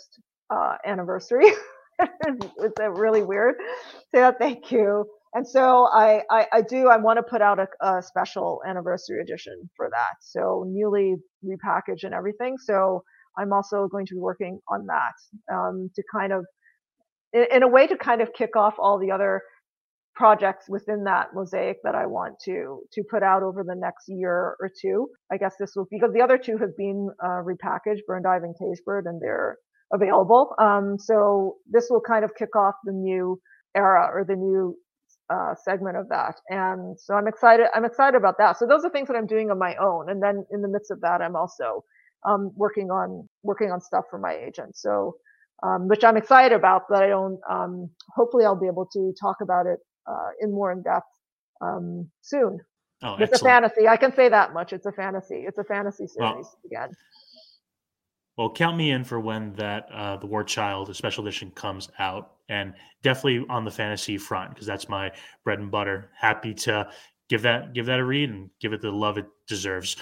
uh, 0.51 0.77
anniversary. 0.85 1.47
it's 2.01 2.79
really 2.79 3.23
weird. 3.23 3.57
So 4.15 4.21
yeah, 4.21 4.33
thank 4.39 4.71
you 4.71 5.07
and 5.35 5.47
so 5.47 5.89
I, 5.93 6.23
I, 6.31 6.47
I 6.53 6.63
do 6.63 6.89
I 6.89 6.97
want 6.97 7.19
to 7.19 7.23
put 7.23 7.43
out 7.43 7.59
a, 7.59 7.69
a, 7.87 8.03
special 8.03 8.63
anniversary 8.67 9.21
edition 9.21 9.69
for 9.77 9.91
that. 9.91 10.15
So 10.21 10.65
newly 10.67 11.17
repackaged 11.45 12.05
and 12.05 12.15
everything. 12.15 12.57
So 12.59 13.03
I'm 13.37 13.53
also 13.53 13.89
going 13.89 14.07
to 14.07 14.15
be 14.15 14.21
working 14.21 14.59
on 14.69 14.87
that 14.87 15.55
um, 15.55 15.91
to 15.95 16.03
kind 16.11 16.33
of 16.33 16.47
in, 17.33 17.47
in, 17.53 17.63
a 17.63 17.69
way 17.69 17.87
to 17.87 17.97
kind 17.97 18.23
of 18.23 18.33
kick 18.33 18.57
off 18.57 18.75
all 18.79 18.99
the 18.99 19.11
other 19.11 19.43
projects 20.19 20.69
within 20.69 21.05
that 21.05 21.29
mosaic 21.33 21.77
that 21.85 21.95
I 21.95 22.05
want 22.05 22.35
to 22.45 22.81
to 22.93 23.03
put 23.09 23.23
out 23.23 23.45
over 23.45 23.63
the 23.63 23.77
next 23.77 24.07
year 24.09 24.57
or 24.61 24.69
two. 24.83 25.09
I 25.33 25.37
guess 25.37 25.55
this 25.59 25.73
will 25.77 25.87
because 25.91 26.13
the 26.13 26.21
other 26.21 26.37
two 26.37 26.59
have 26.59 26.77
been 26.77 27.09
uh, 27.25 27.41
repackaged, 27.51 28.01
Burndive 28.11 28.43
and 28.43 28.55
Cagebird, 28.61 29.03
and 29.07 29.23
they're 29.23 29.57
available. 29.95 30.55
Um, 30.59 30.97
so 30.99 31.59
this 31.71 31.87
will 31.89 32.01
kind 32.01 32.25
of 32.25 32.35
kick 32.35 32.57
off 32.57 32.75
the 32.85 32.93
new 32.93 33.41
era 33.77 34.11
or 34.13 34.25
the 34.25 34.35
new 34.35 34.77
uh, 35.31 35.55
segment 35.55 35.97
of 35.97 36.09
that. 36.09 36.35
And 36.51 36.99
so 36.99 37.15
I'm 37.15 37.29
excited. 37.29 37.67
I'm 37.73 37.85
excited 37.85 38.17
about 38.17 38.39
that. 38.39 38.59
So 38.59 38.67
those 38.67 38.85
are 38.85 38.91
things 38.91 39.07
that 39.07 39.17
I'm 39.17 39.27
doing 39.27 39.53
on 39.53 39.59
my 39.59 39.77
own. 39.77 40.11
And 40.11 40.21
then 40.21 40.45
in 40.51 40.63
the 40.63 40.69
midst 40.69 40.91
of 40.91 41.01
that, 41.03 41.23
I'm 41.23 41.37
also 41.37 41.85
um, 42.29 42.51
working 42.57 42.91
on 42.91 43.29
working 43.45 43.71
on 43.71 43.81
stuff 43.81 44.05
for 44.11 44.19
my 44.19 44.35
agent. 44.35 44.77
So 44.77 45.15
um, 45.63 45.89
which 45.89 46.05
I'm 46.05 46.17
excited 46.17 46.55
about. 46.55 46.83
But 46.89 47.03
I 47.05 47.09
don't. 47.09 47.39
Um, 47.49 47.91
hopefully, 48.15 48.45
I'll 48.45 48.59
be 48.59 48.67
able 48.67 48.89
to 48.93 49.13
talk 49.21 49.37
about 49.43 49.67
it 49.67 49.79
uh, 50.07 50.31
in 50.41 50.53
more 50.53 50.73
in 50.73 50.83
depth 50.83 51.07
um, 51.61 52.09
soon. 52.21 52.61
Oh, 53.03 53.15
it's 53.15 53.33
excellent. 53.33 53.43
a 53.43 53.69
fantasy. 53.69 53.89
I 53.89 53.97
can 53.97 54.15
say 54.15 54.29
that 54.29 54.53
much. 54.53 54.73
It's 54.73 54.87
a 54.87 54.93
fantasy. 54.93 55.45
It's 55.47 55.59
a 55.59 55.65
fantasy 55.65 56.07
series 56.07 56.17
well, 56.19 56.59
again. 56.67 56.91
Well, 58.37 58.53
count 58.53 58.77
me 58.77 58.91
in 58.91 59.05
for 59.05 59.21
when 59.21 59.53
that 59.55 59.89
uh, 59.93 60.17
the 60.17 60.27
War 60.27 60.45
Child, 60.45 60.89
the 60.89 60.95
special 60.95 61.27
edition, 61.27 61.51
comes 61.53 61.89
out, 61.99 62.33
and 62.49 62.75
definitely 63.03 63.45
on 63.49 63.65
the 63.65 63.71
fantasy 63.71 64.19
front 64.19 64.51
because 64.51 64.67
that's 64.67 64.89
my 64.89 65.13
bread 65.45 65.61
and 65.61 65.71
butter. 65.71 66.11
Happy 66.17 66.55
to 66.55 66.89
give 67.29 67.43
that 67.43 67.73
give 67.73 67.87
that 67.87 67.99
a 67.99 68.05
read 68.05 68.31
and 68.31 68.51
give 68.61 68.73
it 68.73 68.81
the 68.81 68.91
love 68.91 69.19
it 69.19 69.27
deserves. 69.47 69.97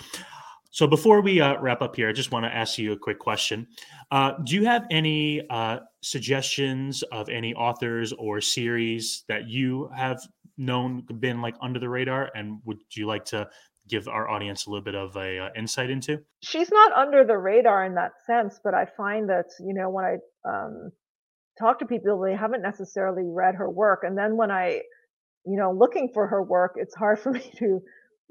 So 0.70 0.86
before 0.86 1.22
we 1.22 1.40
uh, 1.40 1.58
wrap 1.60 1.80
up 1.80 1.96
here, 1.96 2.08
I 2.10 2.12
just 2.12 2.32
want 2.32 2.44
to 2.44 2.54
ask 2.54 2.76
you 2.76 2.92
a 2.92 2.98
quick 2.98 3.18
question. 3.18 3.66
Uh, 4.10 4.32
do 4.44 4.54
you 4.54 4.66
have 4.66 4.84
any 4.90 5.48
uh, 5.48 5.78
suggestions 6.06 7.02
of 7.10 7.28
any 7.28 7.52
authors 7.54 8.12
or 8.12 8.40
series 8.40 9.24
that 9.28 9.48
you 9.48 9.90
have 9.96 10.20
known 10.56 11.04
been 11.18 11.42
like 11.42 11.56
under 11.60 11.80
the 11.80 11.88
radar, 11.88 12.30
and 12.34 12.60
would 12.64 12.78
you 12.94 13.06
like 13.06 13.24
to 13.24 13.48
give 13.88 14.06
our 14.06 14.28
audience 14.28 14.66
a 14.66 14.70
little 14.70 14.84
bit 14.84 14.94
of 14.94 15.16
a 15.16 15.38
uh, 15.38 15.48
insight 15.56 15.90
into? 15.90 16.18
She's 16.44 16.70
not 16.70 16.92
under 16.92 17.24
the 17.24 17.36
radar 17.36 17.84
in 17.84 17.94
that 17.96 18.12
sense, 18.24 18.60
but 18.62 18.72
I 18.72 18.86
find 18.96 19.28
that 19.30 19.46
you 19.58 19.74
know 19.74 19.90
when 19.90 20.04
I 20.04 20.14
um, 20.48 20.92
talk 21.58 21.80
to 21.80 21.86
people, 21.86 22.20
they 22.20 22.36
haven't 22.36 22.62
necessarily 22.62 23.24
read 23.26 23.56
her 23.56 23.68
work, 23.68 24.02
and 24.04 24.16
then 24.16 24.36
when 24.36 24.52
I, 24.52 24.82
you 25.44 25.58
know, 25.58 25.72
looking 25.72 26.10
for 26.14 26.28
her 26.28 26.42
work, 26.42 26.74
it's 26.76 26.94
hard 26.94 27.18
for 27.22 27.32
me 27.32 27.50
to 27.58 27.80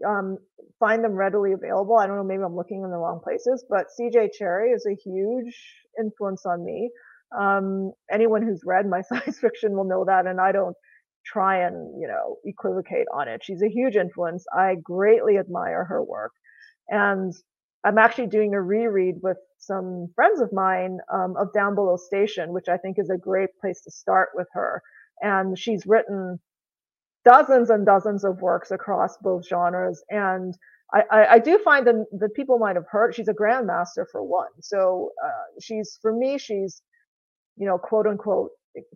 um, 0.07 0.37
find 0.79 1.03
them 1.03 1.13
readily 1.13 1.51
available. 1.51 1.97
I 1.97 2.07
don't 2.07 2.15
know, 2.15 2.23
maybe 2.23 2.43
I'm 2.43 2.55
looking 2.55 2.83
in 2.83 2.89
the 2.89 2.97
wrong 2.97 3.19
places, 3.21 3.65
but 3.69 3.87
CJ 3.99 4.29
Cherryh 4.39 4.73
is 4.73 4.85
a 4.85 4.95
huge 4.95 5.57
influence 5.99 6.45
on 6.45 6.63
me. 6.63 6.89
Um, 7.37 7.91
anyone 8.11 8.43
who's 8.43 8.61
read 8.65 8.87
my 8.87 9.01
science 9.09 9.39
fiction 9.39 9.75
will 9.75 9.85
know 9.85 10.05
that, 10.05 10.27
and 10.27 10.39
I 10.39 10.51
don't 10.51 10.75
try 11.25 11.65
and, 11.65 11.99
you 11.99 12.07
know, 12.07 12.37
equivocate 12.45 13.07
on 13.13 13.27
it. 13.27 13.43
She's 13.43 13.63
a 13.63 13.69
huge 13.69 13.95
influence. 13.95 14.45
I 14.55 14.75
greatly 14.83 15.37
admire 15.37 15.83
her 15.85 16.03
work. 16.03 16.31
And 16.89 17.33
I'm 17.83 17.97
actually 17.97 18.27
doing 18.27 18.53
a 18.53 18.61
reread 18.61 19.15
with 19.21 19.37
some 19.57 20.07
friends 20.15 20.39
of 20.39 20.53
mine 20.53 20.99
um, 21.11 21.35
of 21.37 21.53
Down 21.53 21.75
Below 21.75 21.97
Station, 21.97 22.53
which 22.53 22.67
I 22.67 22.77
think 22.77 22.97
is 22.99 23.09
a 23.09 23.17
great 23.17 23.49
place 23.59 23.81
to 23.81 23.91
start 23.91 24.29
with 24.35 24.47
her. 24.53 24.81
And 25.21 25.57
she's 25.57 25.85
written 25.85 26.39
dozens 27.23 27.69
and 27.69 27.85
dozens 27.85 28.23
of 28.23 28.41
works 28.41 28.71
across 28.71 29.17
both 29.17 29.47
genres. 29.47 30.03
And 30.09 30.55
I, 30.93 31.25
I, 31.31 31.39
do 31.39 31.57
find 31.59 31.85
that, 31.87 32.05
that 32.19 32.35
people 32.35 32.59
might 32.59 32.75
have 32.75 32.85
heard 32.89 33.15
she's 33.15 33.27
a 33.27 33.33
grandmaster 33.33 34.05
for 34.11 34.23
one. 34.23 34.51
So 34.61 35.11
uh, 35.23 35.59
she's, 35.59 35.97
for 36.01 36.13
me, 36.13 36.37
she's, 36.37 36.81
you 37.57 37.65
know, 37.67 37.77
quote 37.77 38.07
unquote, 38.07 38.51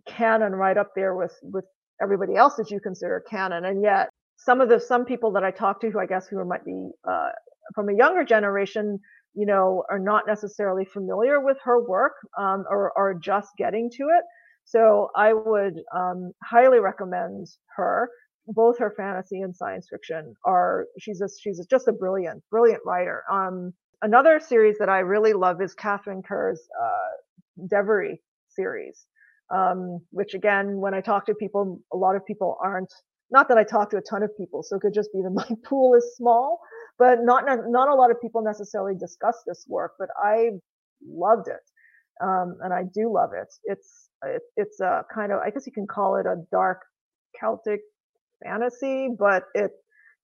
canon 0.06 0.52
right 0.52 0.76
up 0.76 0.90
there 0.94 1.14
with, 1.14 1.34
with 1.42 1.64
everybody 2.02 2.36
else 2.36 2.54
that 2.56 2.70
you 2.70 2.80
consider 2.80 3.22
canon. 3.28 3.64
And 3.64 3.82
yet 3.82 4.10
some 4.36 4.60
of 4.60 4.68
the, 4.68 4.80
some 4.80 5.04
people 5.04 5.32
that 5.32 5.44
I 5.44 5.50
talk 5.50 5.80
to 5.80 5.90
who 5.90 5.98
I 5.98 6.06
guess 6.06 6.26
who 6.28 6.44
might 6.44 6.64
be, 6.64 6.90
uh, 7.08 7.30
from 7.74 7.88
a 7.88 7.94
younger 7.94 8.24
generation, 8.24 8.98
you 9.34 9.46
know, 9.46 9.84
are 9.90 9.98
not 9.98 10.24
necessarily 10.26 10.84
familiar 10.84 11.40
with 11.40 11.56
her 11.64 11.86
work, 11.86 12.12
um, 12.38 12.64
or 12.68 12.92
are 12.98 13.14
just 13.14 13.48
getting 13.56 13.90
to 13.96 14.04
it. 14.04 14.24
So 14.64 15.10
I 15.16 15.32
would, 15.32 15.74
um, 15.94 16.32
highly 16.42 16.80
recommend 16.80 17.46
her. 17.76 18.10
Both 18.46 18.78
her 18.78 18.92
fantasy 18.96 19.40
and 19.40 19.54
science 19.54 19.86
fiction 19.90 20.34
are, 20.44 20.86
she's 20.98 21.20
a, 21.20 21.28
she's 21.40 21.64
just 21.66 21.86
a 21.88 21.92
brilliant, 21.92 22.42
brilliant 22.50 22.82
writer. 22.84 23.22
Um, 23.30 23.72
another 24.02 24.40
series 24.40 24.76
that 24.78 24.88
I 24.88 25.00
really 25.00 25.32
love 25.32 25.62
is 25.62 25.74
Katharine 25.74 26.22
Kerr's, 26.22 26.60
uh, 26.82 27.66
Deverry 27.68 28.20
series. 28.60 28.98
um, 29.54 30.00
which 30.10 30.34
again, 30.34 30.78
when 30.78 30.94
I 30.94 31.00
talk 31.00 31.26
to 31.26 31.34
people, 31.34 31.80
a 31.92 31.96
lot 31.96 32.16
of 32.16 32.26
people 32.26 32.58
aren't. 32.62 32.92
Not 33.32 33.48
that 33.48 33.58
I 33.58 33.64
talk 33.64 33.90
to 33.90 33.98
a 33.98 34.02
ton 34.02 34.22
of 34.24 34.36
people, 34.36 34.62
so 34.62 34.76
it 34.76 34.80
could 34.80 34.94
just 34.94 35.12
be 35.12 35.22
that 35.22 35.30
my 35.34 35.48
pool 35.66 35.94
is 35.94 36.14
small, 36.16 36.60
but 36.98 37.20
not 37.22 37.44
not 37.68 37.88
a 37.88 37.94
lot 37.94 38.10
of 38.10 38.20
people 38.20 38.42
necessarily 38.42 38.94
discuss 38.98 39.36
this 39.46 39.66
work. 39.68 39.92
But 39.98 40.10
I 40.22 40.50
loved 41.06 41.48
it, 41.48 41.64
um, 42.24 42.58
and 42.62 42.72
I 42.74 42.84
do 42.94 43.12
love 43.12 43.30
it. 43.34 43.48
It's 43.64 44.10
it, 44.24 44.42
it's 44.56 44.80
a 44.80 45.04
kind 45.14 45.32
of 45.32 45.40
I 45.40 45.50
guess 45.50 45.66
you 45.66 45.72
can 45.72 45.88
call 45.88 46.16
it 46.16 46.26
a 46.26 46.36
dark 46.52 46.80
Celtic 47.40 47.80
fantasy, 48.44 49.08
but 49.18 49.44
it 49.54 49.72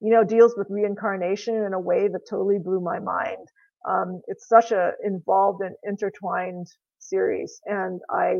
you 0.01 0.12
know 0.12 0.24
deals 0.24 0.55
with 0.57 0.68
reincarnation 0.70 1.57
in 1.57 1.74
a 1.74 1.80
way 1.80 2.09
that 2.09 2.22
totally 2.30 2.59
blew 2.59 2.80
my 2.80 3.01
mind. 3.01 3.49
Um, 3.89 4.22
it's 4.28 4.49
such 4.49 4.72
a 4.72 4.93
involved 5.05 5.62
and 5.62 5.76
intertwined 5.84 6.66
series, 7.09 7.61
and 7.67 8.01
I 8.11 8.37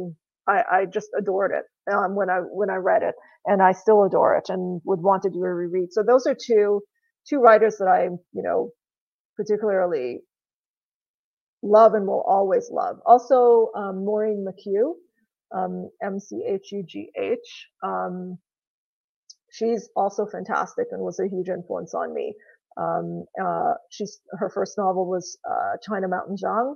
I, 0.49 0.63
I 0.73 0.85
just 0.87 1.09
adored 1.19 1.53
it 1.53 1.65
um, 1.93 2.15
when 2.15 2.31
I 2.31 2.39
when 2.41 2.71
I 2.71 2.77
read 2.77 3.03
it, 3.03 3.15
and 3.47 3.63
I 3.63 3.73
still 3.73 4.05
adore 4.05 4.37
it, 4.37 4.49
and 4.49 4.81
would 4.85 5.01
want 5.03 5.23
to 5.25 5.31
do 5.31 5.45
a 5.45 5.53
reread. 5.53 5.93
So 5.93 6.03
those 6.03 6.27
are 6.27 6.35
two 6.35 6.83
two 7.29 7.39
writers 7.41 7.77
that 7.79 7.89
I 7.89 8.05
you 8.05 8.43
know 8.43 8.71
particularly 9.37 10.21
love 11.63 11.95
and 11.95 12.07
will 12.07 12.25
always 12.27 12.71
love. 12.71 12.97
Also, 13.07 13.71
um, 13.77 14.05
Maureen 14.05 14.47
McHugh, 14.47 14.95
um, 15.57 15.91
M 16.03 16.21
C 16.21 16.45
H 16.49 16.69
U 16.73 16.85
G 16.87 17.11
H. 17.21 17.69
Um, 17.83 18.39
she's 19.51 19.89
also 19.97 20.27
fantastic 20.27 20.87
and 20.91 21.01
was 21.03 21.21
a 21.21 21.29
huge 21.29 21.49
influence 21.49 21.95
on 21.95 22.15
me. 22.15 22.35
Um, 22.77 23.25
uh, 23.43 23.75
she's 23.91 24.21
her 24.33 24.51
first 24.51 24.77
novel 24.77 25.09
was 25.09 25.39
uh, 25.51 25.77
China 25.83 26.09
Mountain 26.09 26.37
Zhang, 26.37 26.75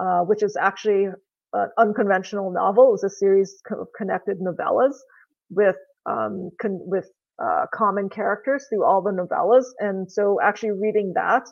uh, 0.00 0.20
which 0.22 0.42
is 0.42 0.56
actually 0.60 1.06
an 1.52 1.70
unconventional 1.78 2.52
novel. 2.52 2.94
It's 2.94 3.04
a 3.04 3.10
series 3.10 3.60
of 3.70 3.88
connected 3.96 4.38
novellas 4.40 4.94
with 5.50 5.76
um, 6.06 6.50
con- 6.60 6.80
with 6.82 7.08
uh, 7.42 7.66
common 7.74 8.08
characters 8.08 8.66
through 8.68 8.84
all 8.84 9.02
the 9.02 9.12
novellas, 9.12 9.66
and 9.80 10.10
so 10.10 10.40
actually 10.42 10.72
reading 10.72 11.12
that 11.14 11.44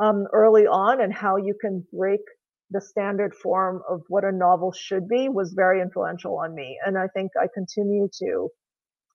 um, 0.00 0.26
early 0.32 0.66
on 0.66 1.00
and 1.02 1.12
how 1.12 1.36
you 1.36 1.54
can 1.60 1.84
break 1.92 2.20
the 2.70 2.80
standard 2.80 3.34
form 3.34 3.82
of 3.88 4.02
what 4.08 4.24
a 4.24 4.32
novel 4.32 4.72
should 4.72 5.08
be 5.08 5.28
was 5.28 5.52
very 5.54 5.80
influential 5.82 6.38
on 6.38 6.54
me, 6.54 6.78
and 6.86 6.98
I 6.98 7.08
think 7.08 7.32
I 7.40 7.46
continue 7.54 8.08
to 8.22 8.48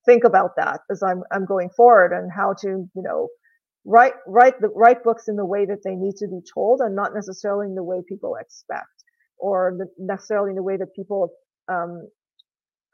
think 0.05 0.23
about 0.23 0.51
that 0.57 0.81
as 0.91 1.03
I'm 1.03 1.23
I'm 1.31 1.45
going 1.45 1.69
forward 1.75 2.13
and 2.13 2.31
how 2.31 2.53
to 2.61 2.67
you 2.69 3.03
know 3.03 3.29
write 3.85 4.13
write 4.27 4.59
the 4.61 4.69
write 4.69 5.03
books 5.03 5.27
in 5.27 5.35
the 5.35 5.45
way 5.45 5.65
that 5.65 5.83
they 5.83 5.95
need 5.95 6.15
to 6.17 6.27
be 6.27 6.39
told 6.53 6.81
and 6.81 6.95
not 6.95 7.13
necessarily 7.13 7.67
in 7.67 7.75
the 7.75 7.83
way 7.83 8.01
people 8.07 8.35
expect 8.39 9.03
or 9.37 9.75
the, 9.77 9.85
necessarily 9.97 10.49
in 10.49 10.55
the 10.55 10.63
way 10.63 10.77
that 10.77 10.93
people 10.95 11.29
um, 11.71 12.07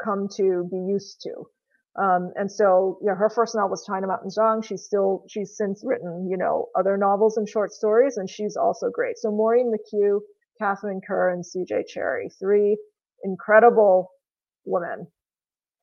come 0.03 0.27
to 0.37 0.67
be 0.69 0.77
used 0.77 1.21
to. 1.21 1.31
Um, 2.01 2.31
and 2.35 2.49
so, 2.49 2.97
know, 3.07 3.15
her 3.15 3.29
first 3.29 3.53
novel 3.53 3.71
was 3.71 3.85
China 3.85 4.07
Mountain 4.07 4.29
Zhang. 4.29 4.63
She's 4.63 4.83
still, 4.83 5.25
she's 5.29 5.57
since 5.57 5.81
written, 5.85 6.27
you 6.29 6.37
know, 6.37 6.67
other 6.77 6.95
novels 6.95 7.37
and 7.37 7.47
short 7.47 7.73
stories, 7.73 8.15
and 8.17 8.29
she's 8.29 8.55
also 8.55 8.89
great. 8.89 9.17
So 9.17 9.29
Maureen 9.29 9.73
McHugh, 9.73 10.19
Katharine 10.57 11.01
Kerr, 11.05 11.31
and 11.31 11.43
CJ 11.43 11.83
Cherryh 11.93 12.31
three 12.39 12.77
incredible 13.23 14.09
women, 14.65 15.07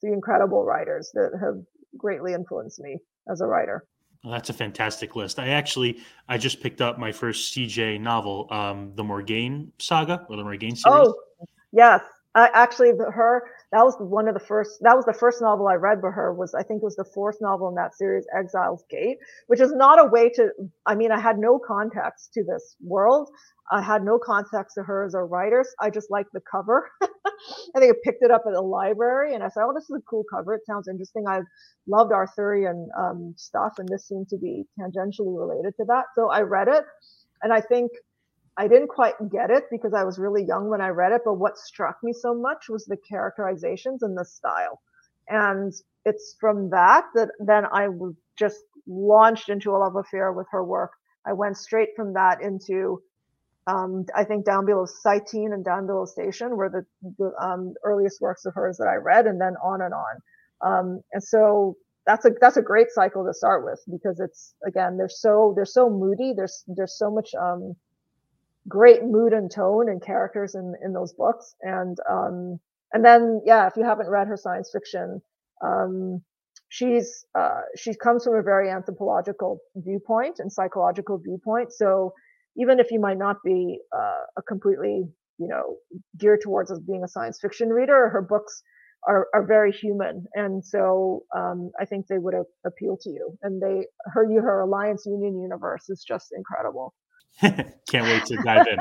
three 0.01 0.13
incredible 0.13 0.65
writers 0.65 1.11
that 1.13 1.33
have 1.41 1.57
greatly 1.97 2.33
influenced 2.33 2.81
me 2.81 2.99
as 3.31 3.43
a 3.43 3.47
writer. 3.47 3.85
Well, 4.25 4.33
that's 4.33 4.51
a 4.51 4.53
fantastic 4.53 5.15
list. 5.15 5.39
I 5.39 5.49
actually 5.49 6.01
I 6.29 6.39
just 6.39 6.61
picked 6.61 6.81
up 6.81 6.99
my 6.99 7.13
first 7.13 7.55
CJ 7.55 8.01
novel, 8.01 8.49
um, 8.51 8.93
the 8.95 9.05
Morgaine 9.05 9.73
saga 9.79 10.27
or 10.29 10.37
the 10.37 10.43
Morgaine 10.43 10.75
series. 10.75 11.09
Oh, 11.09 11.15
yes. 11.73 12.03
I 12.35 12.51
actually 12.55 12.91
her 12.91 13.51
that 13.73 13.85
was 13.85 13.97
one 13.99 14.29
of 14.29 14.35
the 14.35 14.41
first 14.41 14.79
that 14.83 14.97
was 14.97 15.05
the 15.05 15.13
first 15.13 15.43
novel 15.43 15.69
I 15.69 15.75
read 15.75 16.01
by 16.01 16.11
her 16.11 16.33
was 16.33 16.55
I 16.55 16.63
think 16.63 16.83
it 16.83 16.85
was 16.85 16.97
the 16.97 17.05
fourth 17.05 17.37
novel 17.41 17.69
in 17.69 17.75
that 17.75 17.95
series 17.95 18.27
Exile's 18.37 18.85
Gate 18.91 19.19
which 19.49 19.61
is 19.61 19.73
not 19.73 20.01
a 20.01 20.09
way 20.09 20.31
to 20.31 20.51
I 20.87 20.95
mean 20.95 21.13
I 21.13 21.21
had 21.21 21.39
no 21.39 21.59
context 21.59 22.33
to 22.35 22.45
this 22.45 22.77
world. 22.83 23.31
I 23.71 23.83
had 23.83 24.03
no 24.03 24.19
context 24.19 24.77
to 24.77 24.83
her 24.85 25.05
as 25.05 25.13
a 25.15 25.21
writer. 25.21 25.63
I 25.81 25.91
just 25.91 26.11
liked 26.11 26.33
the 26.33 26.41
cover. 26.51 26.91
I 27.03 27.81
think 27.81 27.93
I 27.93 27.97
picked 28.03 28.23
it 28.23 28.31
up 28.31 28.45
at 28.47 28.55
the 28.55 28.63
library 28.63 29.35
and 29.35 29.45
I 29.45 29.49
said 29.49 29.65
oh 29.65 29.73
this 29.75 29.85
is 29.85 29.97
a 29.99 30.03
cool 30.09 30.25
cover. 30.33 30.55
It 30.55 30.67
sounds 30.67 30.89
interesting. 30.89 31.27
I 31.29 31.41
loved 31.87 32.13
Arthurian 32.13 32.89
um, 32.99 33.35
stuff 33.37 33.75
and 33.79 33.89
this 33.89 34.09
seemed 34.09 34.29
to 34.31 34.39
be 34.39 34.65
tangentially 34.81 35.39
related 35.39 35.75
to 35.77 35.85
that. 35.89 36.05
So 36.15 36.31
I 36.31 36.41
read 36.41 36.69
it 36.69 36.85
and 37.43 37.53
I 37.53 37.61
think 37.61 37.93
I 38.59 38.67
didn't 38.67 38.89
quite 38.89 39.15
get 39.31 39.51
it 39.51 39.65
because 39.71 39.95
I 39.95 40.03
was 40.03 40.19
really 40.19 40.45
young 40.45 40.69
when 40.69 40.81
I 40.81 40.89
read 40.89 41.13
it, 41.13 41.23
but 41.25 41.35
what 41.35 41.57
struck 41.57 41.99
me 42.03 42.13
so 42.13 42.35
much 42.35 42.69
was 42.69 42.85
the 42.85 42.97
characterizations 42.97 44.03
and 44.03 44.19
the 44.19 44.25
style. 44.25 44.81
And 45.29 45.73
it's 46.05 46.35
from 46.41 46.71
that 46.71 47.05
that 47.15 47.31
then 47.39 47.67
I 47.67 47.87
just 48.37 48.65
launched 48.89 49.49
into 49.49 49.71
a 49.71 49.79
love 49.79 49.95
affair 49.95 50.33
with 50.33 50.49
her 50.51 50.65
work. 50.65 50.91
I 51.25 51.35
went 51.35 51.57
straight 51.57 51.91
from 51.95 52.15
that 52.15 52.43
into, 52.43 53.01
um, 53.69 54.07
I 54.17 54.25
think 54.25 54.45
Down 54.45 54.67
Below 54.67 54.87
Satine 54.87 55.53
and 55.53 55.65
Down 55.65 55.87
Below 55.87 56.07
Station 56.07 56.57
were 56.57 56.69
the, 56.71 56.85
the 57.19 57.33
um, 57.41 57.75
earliest 57.85 58.21
works 58.21 58.45
of 58.45 58.55
hers 58.55 58.79
that 58.79 58.89
I 58.89 58.97
read, 58.97 59.27
and 59.27 59.41
then 59.41 59.55
on 59.63 59.83
and 59.83 59.95
on. 59.95 60.15
Um, 60.61 61.01
and 61.13 61.23
so 61.23 61.77
that's 62.07 62.25
a 62.25 62.31
that's 62.41 62.57
a 62.57 62.63
great 62.63 62.91
cycle 62.91 63.25
to 63.25 63.35
start 63.35 63.65
with 63.65 63.81
because 63.91 64.19
it's 64.19 64.55
again 64.67 64.97
they're 64.97 65.11
so 65.11 65.53
they're 65.55 65.67
so 65.67 65.91
moody. 65.91 66.33
There's 66.35 66.65
there's 66.67 66.97
so 66.99 67.11
much 67.11 67.31
um, 67.41 67.77
great 68.69 69.05
mood 69.05 69.33
and 69.33 69.51
tone 69.51 69.89
and 69.89 70.03
characters 70.03 70.55
in 70.55 70.75
in 70.85 70.93
those 70.93 71.13
books. 71.15 71.55
And 71.63 71.99
um 72.11 72.61
and 72.93 73.05
then 73.05 73.43
yeah 73.45 73.67
if 73.67 73.77
you 73.77 73.85
haven't 73.85 74.09
read 74.11 74.29
her 74.29 74.37
science 74.37 74.71
fiction 74.73 75.21
um 75.65 76.23
she's 76.69 77.25
uh 77.39 77.63
she 77.77 77.95
comes 77.95 78.25
from 78.25 78.35
a 78.37 78.43
very 78.43 78.71
anthropological 78.71 79.61
viewpoint 79.77 80.37
and 80.39 80.53
psychological 80.53 81.19
viewpoint. 81.19 81.73
So 81.73 82.13
even 82.57 82.81
if 82.81 82.91
you 82.91 83.01
might 83.01 83.19
not 83.19 83.37
be 83.45 83.81
uh, 83.97 84.23
a 84.39 84.43
completely 84.43 85.05
you 85.39 85.49
know 85.49 85.77
geared 86.19 86.41
towards 86.43 86.71
as 86.71 86.81
being 86.81 87.05
a 87.05 87.09
science 87.09 87.39
fiction 87.41 87.71
reader 87.71 88.09
her 88.11 88.23
books 88.23 88.63
are, 89.09 89.29
are 89.35 89.47
very 89.47 89.73
human. 89.73 90.27
And 90.35 90.65
so 90.65 91.23
um, 91.37 91.71
i 91.81 91.85
think 91.85 92.07
they 92.07 92.19
would 92.19 92.35
appeal 92.67 92.99
to 93.03 93.11
you. 93.11 93.39
And 93.43 93.63
they 93.63 93.87
her 94.15 94.25
her 94.43 94.61
alliance 94.63 95.05
union 95.07 95.41
universe 95.41 95.89
is 95.89 96.05
just 96.07 96.29
incredible 96.37 96.95
Can't 97.91 98.05
wait 98.05 98.25
to 98.27 98.37
dive 98.43 98.67
in. 98.67 98.79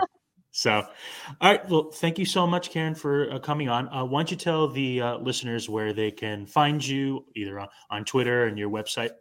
So, 0.51 0.71
all 0.71 1.51
right. 1.51 1.69
Well, 1.69 1.91
thank 1.91 2.17
you 2.17 2.25
so 2.25 2.47
much, 2.47 2.71
Karin, 2.71 2.95
for 2.95 3.31
uh, 3.31 3.39
coming 3.39 3.69
on. 3.69 3.89
Uh, 3.89 4.05
why 4.05 4.21
don't 4.21 4.31
you 4.31 4.37
tell 4.37 4.67
the 4.67 5.01
uh, 5.01 5.17
listeners 5.17 5.69
where 5.69 5.93
they 5.93 6.09
can 6.09 6.47
find 6.47 6.85
you, 6.85 7.25
either 7.35 7.59
on, 7.59 7.67
on 7.91 8.05
Twitter 8.05 8.45
and 8.47 8.57
your 8.57 8.71
website? 8.71 9.11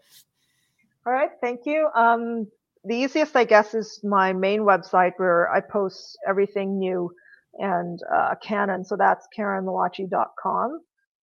All 1.06 1.12
right. 1.12 1.28
Thank 1.42 1.66
you. 1.66 1.88
Um, 1.94 2.46
the 2.84 2.96
easiest, 2.96 3.36
I 3.36 3.44
guess, 3.44 3.74
is 3.74 4.00
my 4.02 4.32
main 4.32 4.60
website 4.60 5.12
where 5.18 5.52
I 5.52 5.60
post 5.60 6.16
everything 6.26 6.78
new 6.78 7.10
and 7.58 8.00
uh, 8.14 8.36
canon. 8.42 8.84
So 8.84 8.96
that's 8.96 9.26
karinlowachee.com. 9.36 10.80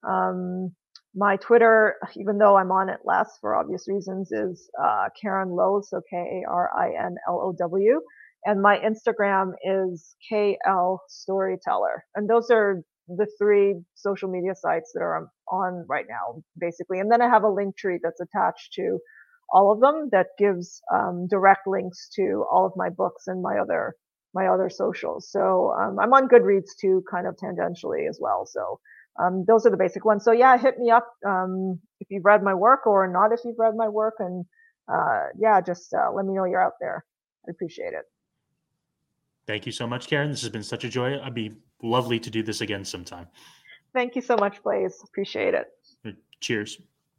Um, 0.07 0.75
my 1.15 1.37
Twitter, 1.37 1.95
even 2.15 2.37
though 2.37 2.57
I'm 2.57 2.71
on 2.71 2.89
it 2.89 2.99
less 3.05 3.37
for 3.41 3.55
obvious 3.55 3.87
reasons, 3.87 4.31
is 4.31 4.69
uh, 4.81 5.09
Karin 5.19 5.49
Low, 5.51 5.81
so 5.81 6.01
K 6.09 6.17
A 6.45 6.49
R 6.49 6.69
I 6.77 6.89
N 7.05 7.15
L 7.27 7.39
O 7.43 7.53
W. 7.57 8.01
And 8.45 8.61
my 8.61 8.77
Instagram 8.79 9.51
is 9.63 10.15
KL 10.31 10.97
Storyteller. 11.07 12.03
And 12.15 12.29
those 12.29 12.49
are 12.51 12.81
the 13.07 13.27
three 13.37 13.75
social 13.95 14.29
media 14.29 14.53
sites 14.55 14.91
that 14.93 15.01
are 15.01 15.29
on 15.51 15.85
right 15.87 16.05
now, 16.09 16.41
basically. 16.59 16.99
And 16.99 17.11
then 17.11 17.21
I 17.21 17.29
have 17.29 17.43
a 17.43 17.49
link 17.49 17.77
tree 17.77 17.99
that's 18.01 18.19
attached 18.21 18.73
to 18.73 18.99
all 19.53 19.71
of 19.71 19.79
them 19.79 20.09
that 20.11 20.27
gives 20.37 20.81
um, 20.93 21.27
direct 21.29 21.67
links 21.67 22.09
to 22.15 22.45
all 22.51 22.65
of 22.65 22.73
my 22.75 22.89
books 22.89 23.27
and 23.27 23.41
my 23.41 23.57
other 23.59 23.95
my 24.35 24.47
other 24.47 24.67
socials. 24.69 25.29
So 25.29 25.73
um, 25.79 25.99
I'm 25.99 26.11
on 26.13 26.27
Goodreads 26.27 26.71
too, 26.81 27.03
kind 27.09 27.27
of 27.27 27.35
tangentially 27.35 28.09
as 28.09 28.17
well. 28.19 28.47
So 28.47 28.79
um, 29.21 29.45
those 29.47 29.65
are 29.65 29.69
the 29.69 29.77
basic 29.77 30.05
ones. 30.05 30.23
So 30.23 30.31
yeah, 30.31 30.57
hit 30.57 30.79
me 30.79 30.89
up 30.89 31.07
um, 31.25 31.79
if 31.99 32.07
you've 32.09 32.25
read 32.25 32.43
my 32.43 32.53
work 32.53 32.87
or 32.87 33.07
not 33.07 33.31
if 33.31 33.39
you've 33.45 33.59
read 33.59 33.75
my 33.75 33.87
work, 33.87 34.15
and 34.19 34.45
uh, 34.91 35.27
yeah, 35.37 35.61
just 35.61 35.93
uh, 35.93 36.11
let 36.11 36.25
me 36.25 36.33
know 36.33 36.45
you're 36.45 36.63
out 36.63 36.73
there. 36.79 37.05
I 37.47 37.51
appreciate 37.51 37.93
it. 37.93 38.05
Thank 39.45 39.65
you 39.65 39.71
so 39.71 39.85
much, 39.85 40.07
Karin. 40.07 40.31
This 40.31 40.41
has 40.41 40.49
been 40.49 40.63
such 40.63 40.83
a 40.85 40.89
joy. 40.89 41.19
I'd 41.21 41.33
be 41.33 41.51
lovely 41.81 42.19
to 42.19 42.29
do 42.29 42.43
this 42.43 42.61
again 42.61 42.85
sometime. 42.85 43.27
Thank 43.93 44.15
you 44.15 44.21
so 44.21 44.35
much, 44.37 44.63
Blaze. 44.63 45.01
Appreciate 45.03 45.53
it. 45.53 45.67
Cheers. 46.39 46.79